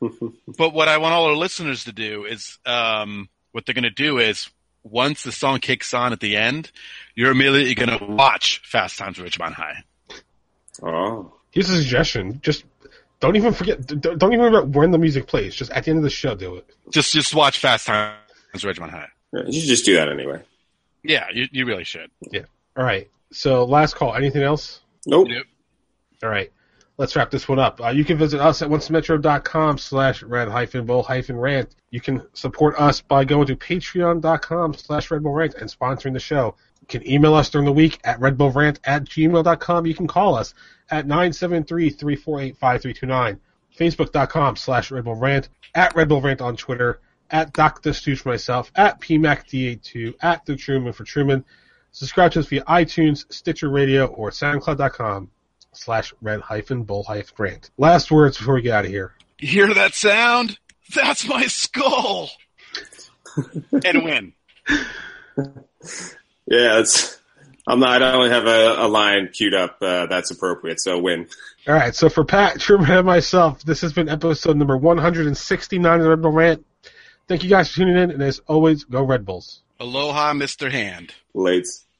but 0.00 0.74
what 0.74 0.88
I 0.88 0.98
want 0.98 1.14
all 1.14 1.24
our 1.24 1.34
listeners 1.34 1.84
to 1.84 1.92
do 1.92 2.26
is, 2.26 2.58
um, 2.66 3.30
what 3.52 3.64
they're 3.64 3.74
going 3.74 3.84
to 3.84 3.90
do 3.90 4.18
is, 4.18 4.50
once 4.84 5.22
the 5.22 5.32
song 5.32 5.58
kicks 5.60 5.94
on 5.94 6.12
at 6.12 6.20
the 6.20 6.36
end, 6.36 6.70
you're 7.14 7.30
immediately 7.30 7.74
going 7.74 7.98
to 7.98 8.04
watch 8.04 8.60
Fast 8.64 8.98
Times 8.98 9.18
at 9.18 9.24
Ridgemont 9.26 9.52
High. 9.54 9.84
oh. 10.82 11.32
Here's 11.50 11.68
a 11.68 11.76
suggestion: 11.76 12.40
just 12.42 12.64
don't 13.20 13.36
even 13.36 13.52
forget. 13.52 13.86
d- 13.86 13.96
Don't 13.96 14.32
even 14.32 14.40
remember 14.40 14.78
when 14.78 14.90
the 14.90 14.96
music 14.98 15.26
plays. 15.26 15.54
Just 15.54 15.70
at 15.70 15.84
the 15.84 15.90
end 15.90 15.98
of 15.98 16.02
the 16.02 16.08
show, 16.10 16.34
do 16.34 16.56
it. 16.56 16.66
Just 16.90 17.12
just 17.12 17.34
watch 17.34 17.58
Fast 17.58 17.86
Times 17.86 18.16
at 18.54 18.60
Ridgemont 18.60 18.88
High. 18.90 19.08
Yeah, 19.34 19.42
You 19.46 19.60
should 19.60 19.68
just 19.68 19.84
do 19.84 19.94
that 19.96 20.08
anyway. 20.08 20.40
Yeah, 21.02 21.26
you 21.32 21.48
you 21.52 21.66
really 21.66 21.84
should. 21.84 22.10
Yeah. 22.30 22.44
All 22.74 22.84
right. 22.84 23.10
So 23.32 23.64
last 23.66 23.96
call. 23.96 24.14
Anything 24.14 24.42
else? 24.42 24.80
Nope. 25.04 25.28
Yep. 25.28 25.42
All 26.22 26.30
right. 26.30 26.50
Let's 26.98 27.16
wrap 27.16 27.30
this 27.30 27.48
one 27.48 27.58
up. 27.58 27.80
Uh, 27.80 27.88
you 27.88 28.04
can 28.04 28.18
visit 28.18 28.40
us 28.40 28.60
at 28.60 28.68
oncemetro.com 28.68 29.78
slash 29.78 30.22
red 30.22 30.48
hyphen 30.48 30.84
bull 30.84 31.02
hyphen 31.02 31.36
rant. 31.36 31.74
You 31.90 32.00
can 32.00 32.22
support 32.34 32.78
us 32.78 33.00
by 33.00 33.24
going 33.24 33.46
to 33.46 33.56
patreon.com 33.56 34.74
slash 34.74 35.10
red 35.10 35.22
bull 35.22 35.32
rant 35.32 35.54
and 35.54 35.70
sponsoring 35.70 36.12
the 36.12 36.20
show. 36.20 36.54
You 36.82 36.86
can 36.86 37.08
email 37.08 37.34
us 37.34 37.48
during 37.48 37.64
the 37.64 37.72
week 37.72 37.98
at 38.04 38.20
redbullrant 38.20 38.78
at 38.84 39.04
gmail.com. 39.04 39.86
You 39.86 39.94
can 39.94 40.06
call 40.06 40.34
us 40.34 40.52
at 40.90 41.06
973-348-5329. 41.06 43.38
Facebook.com 43.78 44.56
slash 44.56 44.90
Red 44.90 45.04
Bull 45.04 45.14
Rant, 45.14 45.48
at 45.74 45.96
Red 45.96 46.10
Bull 46.10 46.20
Rant 46.20 46.42
on 46.42 46.56
Twitter, 46.56 47.00
at 47.30 47.54
Dr. 47.54 47.94
Stooge 47.94 48.26
myself, 48.26 48.70
at 48.76 49.00
PMACD82, 49.00 50.12
at 50.20 50.44
The 50.44 50.56
Truman 50.56 50.92
for 50.92 51.04
Truman. 51.04 51.42
Subscribe 51.92 52.32
to 52.32 52.40
us 52.40 52.46
via 52.46 52.64
iTunes, 52.64 53.32
Stitcher 53.32 53.70
Radio, 53.70 54.06
or 54.06 54.30
SoundCloud.com 54.30 55.30
slash 55.72 56.12
red 56.20 56.40
hyphen 56.40 56.84
bull 56.84 57.02
hyphen 57.02 57.34
rant. 57.38 57.70
Last 57.78 58.10
words 58.10 58.38
before 58.38 58.54
we 58.54 58.62
get 58.62 58.74
out 58.74 58.84
of 58.84 58.90
here. 58.90 59.14
You 59.38 59.48
hear 59.48 59.74
that 59.74 59.94
sound? 59.94 60.58
That's 60.94 61.26
my 61.26 61.46
skull. 61.46 62.30
and 63.84 64.04
win. 64.04 64.32
Yeah, 66.46 66.80
it's. 66.80 67.18
I'm 67.66 67.80
not. 67.80 68.02
I 68.02 68.12
don't 68.12 68.30
have 68.30 68.46
a, 68.46 68.84
a 68.84 68.88
line 68.88 69.30
queued 69.32 69.54
up 69.54 69.78
uh, 69.80 70.06
that's 70.06 70.30
appropriate. 70.30 70.80
So 70.80 70.98
win. 70.98 71.28
All 71.66 71.74
right, 71.74 71.94
so 71.94 72.08
for 72.08 72.24
Pat, 72.24 72.60
Truman, 72.60 72.90
and 72.90 73.06
myself, 73.06 73.62
this 73.62 73.80
has 73.80 73.92
been 73.92 74.08
episode 74.08 74.56
number 74.56 74.76
169 74.76 75.98
of 75.98 76.02
the 76.02 76.10
Red 76.10 76.22
Bull 76.22 76.32
Rant. 76.32 76.66
Thank 77.28 77.44
you 77.44 77.48
guys 77.48 77.70
for 77.70 77.76
tuning 77.76 77.96
in, 77.96 78.10
and 78.10 78.22
as 78.22 78.40
always, 78.48 78.84
go 78.84 79.02
Red 79.02 79.24
Bulls. 79.24 79.62
Aloha, 79.80 80.34
Mr. 80.34 80.70
Hand. 80.70 81.14
Late. 81.34 81.66
We 81.66 81.70
got 81.70 81.91